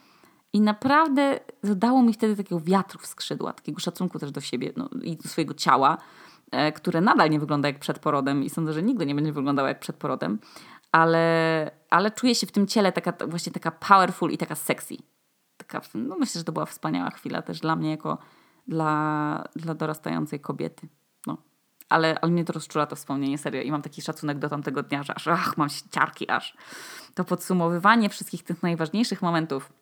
I 0.56 0.60
naprawdę 0.60 1.40
zadało 1.62 2.02
mi 2.02 2.12
wtedy 2.12 2.36
takiego 2.36 2.60
wiatru 2.60 3.00
w 3.00 3.06
skrzydła, 3.06 3.52
takiego 3.52 3.80
szacunku 3.80 4.18
też 4.18 4.30
do 4.30 4.40
siebie 4.40 4.72
no, 4.76 4.88
i 5.02 5.16
do 5.16 5.28
swojego 5.28 5.54
ciała, 5.54 5.98
e, 6.50 6.72
które 6.72 7.00
nadal 7.00 7.30
nie 7.30 7.40
wygląda 7.40 7.68
jak 7.68 7.78
przed 7.78 7.98
porodem 7.98 8.44
i 8.44 8.50
sądzę, 8.50 8.72
że 8.72 8.82
nigdy 8.82 9.06
nie 9.06 9.14
będzie 9.14 9.32
wyglądało 9.32 9.68
jak 9.68 9.80
przed 9.80 9.96
porodem, 9.96 10.38
ale, 10.92 11.70
ale 11.90 12.10
czuję 12.10 12.34
się 12.34 12.46
w 12.46 12.52
tym 12.52 12.66
ciele 12.66 12.92
taka 12.92 13.26
właśnie 13.26 13.52
taka 13.52 13.70
powerful 13.70 14.30
i 14.30 14.38
taka 14.38 14.54
sexy. 14.54 14.96
Taka, 15.56 15.80
no 15.94 16.16
myślę, 16.18 16.38
że 16.38 16.44
to 16.44 16.52
była 16.52 16.66
wspaniała 16.66 17.10
chwila 17.10 17.42
też 17.42 17.60
dla 17.60 17.76
mnie 17.76 17.90
jako 17.90 18.18
dla, 18.68 19.44
dla 19.56 19.74
dorastającej 19.74 20.40
kobiety 20.40 20.88
ale, 21.88 22.20
ale 22.20 22.32
mnie 22.32 22.44
to 22.44 22.52
rozczula 22.52 22.86
to 22.86 22.96
wspomnienie 22.96 23.38
serio 23.38 23.62
i 23.62 23.70
mam 23.70 23.82
taki 23.82 24.02
szacunek 24.02 24.38
do 24.38 24.48
tamtego 24.48 24.82
dnia, 24.82 25.02
że 25.02 25.14
aż 25.14 25.28
ach, 25.28 25.56
mam 25.56 25.68
ciarki 25.90 26.30
aż. 26.30 26.56
To 27.14 27.24
podsumowywanie 27.24 28.08
wszystkich 28.08 28.42
tych 28.42 28.62
najważniejszych 28.62 29.22
momentów, 29.22 29.72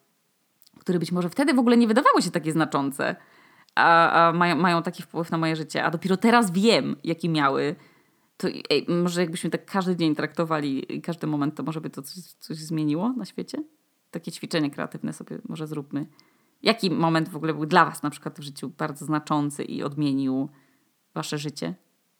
które 0.85 0.99
być 0.99 1.13
może 1.13 1.31
wtedy 1.31 1.55
w 1.55 1.59
ogóle 1.59 1.77
nie 1.77 1.87
wydawały 1.87 2.23
się 2.23 2.31
takie 2.31 2.53
znaczące, 2.53 3.17
a, 3.75 4.11
a 4.29 4.33
mają, 4.33 4.57
mają 4.57 4.83
taki 4.83 5.03
wpływ 5.03 5.31
na 5.31 5.39
moje 5.39 5.57
życie, 5.57 5.85
a 5.85 5.91
dopiero 5.91 6.17
teraz 6.17 6.51
wiem, 6.51 6.97
jaki 7.05 7.29
miały, 7.29 7.77
to 8.37 8.49
ej, 8.71 8.87
może 8.89 9.21
jakbyśmy 9.21 9.51
tak 9.51 9.65
każdy 9.65 9.97
dzień 9.97 10.15
traktowali 10.15 10.97
i 10.97 11.03
każdy 11.03 11.27
moment, 11.27 11.55
to 11.55 11.63
może 11.63 11.81
by 11.81 11.91
to 11.91 12.03
coś, 12.03 12.23
coś 12.23 12.57
zmieniło 12.57 13.13
na 13.13 13.25
świecie? 13.25 13.59
Takie 14.11 14.33
ćwiczenie 14.33 14.71
kreatywne 14.71 15.13
sobie 15.13 15.39
może 15.49 15.67
zróbmy. 15.67 16.07
Jaki 16.63 16.91
moment 16.91 17.29
w 17.29 17.37
ogóle 17.37 17.55
był 17.55 17.67
dla 17.67 17.85
Was 17.85 18.03
na 18.03 18.11
przykład 18.11 18.39
w 18.39 18.43
życiu 18.43 18.73
bardzo 18.79 19.05
znaczący 19.05 19.65
i 19.65 19.83
odmienił 19.83 20.49
Wasze 21.15 21.39
życie? 21.39 21.75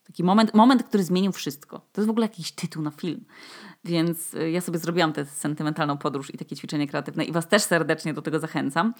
Taki 0.07 0.25
moment, 0.25 0.55
moment, 0.55 0.83
który 0.83 1.05
zmienił 1.05 1.33
wszystko. 1.33 1.79
To 1.79 2.01
jest 2.01 2.07
w 2.07 2.11
ogóle 2.11 2.25
jakiś 2.27 2.53
tytuł 2.53 2.83
na 2.83 2.91
film. 2.91 3.25
Więc 3.85 4.35
y, 4.35 4.51
ja 4.51 4.61
sobie 4.61 4.79
zrobiłam 4.79 5.13
tę 5.13 5.25
sentymentalną 5.25 5.99
podróż 5.99 6.35
i 6.35 6.39
takie 6.39 6.57
ćwiczenie 6.57 6.87
kreatywne 6.87 7.25
i 7.25 7.33
Was 7.33 7.49
też 7.49 7.63
serdecznie 7.63 8.15
do 8.15 8.23
tego 8.23 8.39
zachęcam. 8.39 8.95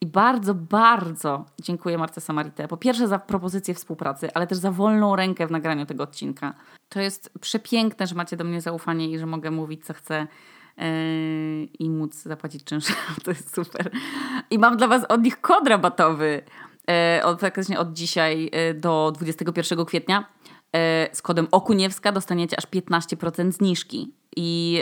I 0.00 0.06
bardzo, 0.06 0.54
bardzo 0.54 1.44
dziękuję 1.62 1.98
Marce 1.98 2.20
Samarite. 2.20 2.68
Po 2.68 2.76
pierwsze 2.76 3.08
za 3.08 3.18
propozycję 3.18 3.74
współpracy, 3.74 4.34
ale 4.34 4.46
też 4.46 4.58
za 4.58 4.70
wolną 4.70 5.16
rękę 5.16 5.46
w 5.46 5.50
nagraniu 5.50 5.86
tego 5.86 6.04
odcinka. 6.04 6.54
To 6.88 7.00
jest 7.00 7.32
przepiękne, 7.40 8.06
że 8.06 8.14
macie 8.14 8.36
do 8.36 8.44
mnie 8.44 8.60
zaufanie 8.60 9.10
i 9.10 9.18
że 9.18 9.26
mogę 9.26 9.50
mówić 9.50 9.84
co 9.84 9.94
chcę 9.94 10.26
yy, 10.76 10.84
i 11.64 11.90
móc 11.90 12.14
zapłacić 12.14 12.64
czynsz. 12.64 12.86
to 13.24 13.30
jest 13.30 13.54
super. 13.54 13.90
I 14.50 14.58
mam 14.58 14.76
dla 14.76 14.88
Was 14.88 15.04
od 15.04 15.22
nich 15.22 15.40
kod 15.40 15.68
rabatowy. 15.68 16.42
Yy, 17.16 17.24
od, 17.24 17.40
od 17.78 17.92
dzisiaj 17.92 18.50
yy, 18.52 18.74
do 18.74 19.12
21 19.14 19.84
kwietnia 19.84 20.24
E, 20.39 20.39
z 21.12 21.22
kodem 21.22 21.48
Okuniewska 21.50 22.12
dostaniecie 22.12 22.56
aż 22.58 22.66
15% 22.66 23.52
zniżki. 23.52 24.14
I 24.36 24.80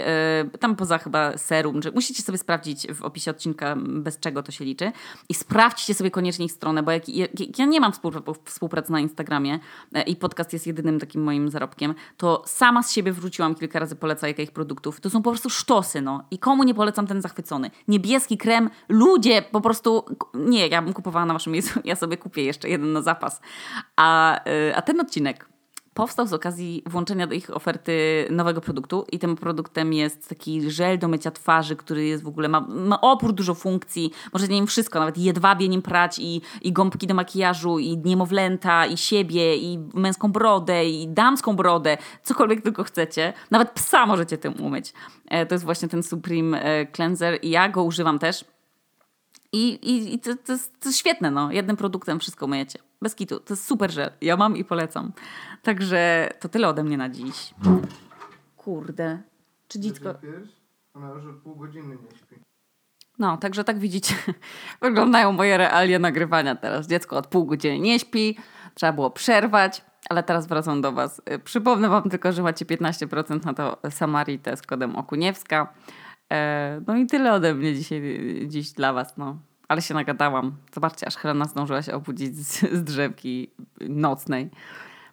y, 0.55 0.59
tam 0.59 0.77
poza 0.77 0.99
chyba 0.99 1.39
serum, 1.39 1.83
że 1.83 1.91
musicie 1.91 2.23
sobie 2.23 2.39
sprawdzić 2.39 2.87
w 2.95 3.03
opisie 3.03 3.31
odcinka, 3.31 3.77
bez 3.77 4.21
czego 4.21 4.43
to 4.43 4.53
się 4.53 4.65
liczy. 4.65 4.93
I 5.29 5.35
sprawdźcie 5.35 5.95
sobie 5.95 6.11
koniecznie 6.11 6.45
ich 6.45 6.53
stronę, 6.53 6.83
bo 6.83 6.91
jak, 6.91 7.09
jak 7.09 7.59
ja 7.59 7.65
nie 7.65 7.81
mam 7.81 7.93
współpracy 8.45 8.93
na 8.93 9.01
Instagramie 9.01 9.59
y, 9.97 10.01
i 10.01 10.17
podcast 10.17 10.53
jest 10.53 10.67
jedynym 10.67 11.01
takim 11.01 11.23
moim 11.23 11.51
zarobkiem, 11.51 11.95
to 12.17 12.43
sama 12.47 12.83
z 12.83 12.93
siebie 12.93 13.13
wrzuciłam 13.13 13.55
kilka 13.55 13.79
razy 13.79 13.97
polecajkę 13.97 14.43
ich 14.43 14.53
produktów. 14.53 15.01
To 15.01 15.11
są 15.11 15.23
po 15.23 15.31
prostu 15.31 15.51
sztosy, 15.51 16.01
no. 16.01 16.25
I 16.31 16.39
komu 16.39 16.65
nie 16.65 16.75
polecam 16.75 17.07
ten 17.07 17.23
zachwycony? 17.23 17.71
Niebieski 17.89 18.39
krem, 18.39 18.71
ludzie 18.89 19.43
po 19.43 19.61
prostu... 19.61 20.05
Nie, 20.35 20.67
ja 20.67 20.83
bym 20.83 20.93
kupowała 20.93 21.27
na 21.27 21.33
waszym 21.33 21.53
miejscu, 21.53 21.81
ja 21.85 21.97
sobie 21.97 22.17
kupię 22.17 22.45
jeszcze 22.45 22.69
jeden 22.69 22.93
na 22.93 23.03
zapas. 23.03 23.41
A, 23.97 24.41
a 24.75 24.83
ten 24.83 25.01
odcinek 25.01 25.49
powstał 25.99 26.27
z 26.27 26.33
okazji 26.33 26.83
włączenia 26.87 27.27
do 27.27 27.35
ich 27.35 27.57
oferty 27.57 28.27
nowego 28.31 28.61
produktu 28.61 29.07
i 29.13 29.19
tym 29.19 29.37
produktem 29.37 29.93
jest 29.93 30.29
taki 30.29 30.71
żel 30.71 30.99
do 30.99 31.09
mycia 31.09 31.31
twarzy, 31.31 31.77
który 31.77 32.05
jest 32.05 32.25
w 32.25 32.29
ogóle, 32.29 32.49
ma, 32.49 32.61
ma 32.61 33.01
opór 33.01 33.33
dużo 33.33 33.55
funkcji, 33.55 34.13
możecie 34.33 34.55
nim 34.55 34.67
wszystko, 34.67 34.99
nawet 34.99 35.19
jedwabie 35.19 35.69
nim 35.69 35.83
prać 35.83 36.19
i, 36.19 36.41
i 36.63 36.73
gąbki 36.73 37.07
do 37.07 37.15
makijażu 37.15 37.79
i 37.79 37.99
niemowlęta 37.99 38.87
i 38.87 38.97
siebie 38.97 39.57
i 39.57 39.79
męską 39.95 40.33
brodę 40.33 40.89
i 40.89 41.09
damską 41.09 41.57
brodę, 41.57 41.97
cokolwiek 42.23 42.63
tylko 42.63 42.85
chcecie. 42.85 43.33
Nawet 43.51 43.71
psa 43.71 44.07
możecie 44.07 44.39
tym 44.39 44.61
umyć. 44.61 44.93
E, 45.29 45.47
to 45.47 45.55
jest 45.55 45.65
właśnie 45.65 45.89
ten 45.89 46.03
Supreme 46.03 46.63
e, 46.63 46.87
Cleanser 46.87 47.39
i 47.43 47.51
ja 47.51 47.69
go 47.69 47.83
używam 47.83 48.19
też. 48.19 48.45
I, 49.53 49.69
i, 49.69 50.15
i 50.15 50.19
to, 50.19 50.37
to, 50.47 50.53
jest, 50.53 50.81
to 50.81 50.89
jest 50.89 50.99
świetne, 50.99 51.31
no. 51.31 51.53
Jednym 51.53 51.77
produktem 51.77 52.21
wszystko 52.21 52.47
myjecie. 52.47 52.88
Bez 53.03 53.15
kitu. 53.15 53.41
To 53.41 53.55
jest 53.55 53.67
super 53.67 53.91
żel. 53.91 54.11
Ja 54.21 54.37
mam 54.37 54.57
i 54.57 54.65
polecam. 54.65 55.13
Także 55.63 56.29
to 56.41 56.49
tyle 56.49 56.69
ode 56.69 56.85
mnie 56.85 56.97
na 56.97 57.09
dziś. 57.09 57.55
Kurde. 58.57 59.23
Czy 59.69 59.81
dziecko... 59.81 60.15
Ona 60.95 61.09
już 61.09 61.43
pół 61.43 61.57
godziny 61.57 61.97
nie 61.97 62.19
śpi. 62.19 62.37
No, 63.19 63.37
także 63.37 63.65
tak 63.65 63.79
widzicie, 63.79 64.15
wyglądają 64.83 65.33
moje 65.33 65.57
realia 65.57 65.99
nagrywania 65.99 66.55
teraz. 66.55 66.87
Dziecko 66.87 67.17
od 67.17 67.27
pół 67.27 67.47
godziny 67.47 67.79
nie 67.79 67.99
śpi, 67.99 68.37
trzeba 68.75 68.93
było 68.93 69.11
przerwać, 69.11 69.85
ale 70.11 70.23
teraz 70.23 70.47
wracam 70.47 70.81
do 70.81 70.93
Was. 70.93 71.23
Przypomnę 71.45 71.89
Wam 71.89 72.11
tylko, 72.11 72.33
że 72.33 72.43
macie 72.43 72.65
15% 72.65 73.45
na 73.45 73.55
to 73.55 73.79
Samaritę 73.91 74.57
z 74.57 74.63
kodem 74.63 74.97
Okuniewska. 74.97 75.75
E, 76.33 76.81
no 76.87 76.97
i 76.97 77.07
tyle 77.07 77.33
ode 77.33 77.55
mnie 77.55 77.75
dzisiaj, 77.75 78.03
dziś 78.47 78.73
dla 78.73 78.93
Was. 78.93 79.17
No 79.17 79.37
ale 79.69 79.83
się 79.83 79.95
nagadałam. 79.95 80.57
Zobaczcie, 80.75 81.07
aż 81.07 81.17
Helena 81.17 81.45
zdążyła 81.45 81.83
się 81.83 81.93
obudzić 81.93 82.37
z, 82.37 82.61
z 82.61 82.85
drzewki 82.85 83.51
nocnej. 83.81 84.51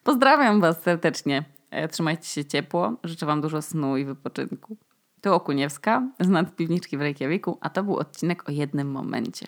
Pozdrawiam 0.03 0.61
Was 0.61 0.81
serdecznie. 0.81 1.45
E, 1.71 1.87
trzymajcie 1.87 2.27
się 2.27 2.45
ciepło. 2.45 2.93
Życzę 3.03 3.25
Wam 3.25 3.41
dużo 3.41 3.61
snu 3.61 3.97
i 3.97 4.05
wypoczynku. 4.05 4.77
Tu 5.21 5.33
Okuniewska 5.33 6.09
z 6.19 6.27
nadpiwniczki 6.27 6.97
w 6.97 7.01
Reykjaviku, 7.01 7.57
a 7.61 7.69
to 7.69 7.83
był 7.83 7.97
odcinek 7.97 8.49
o 8.49 8.51
jednym 8.51 8.91
momencie. 8.91 9.47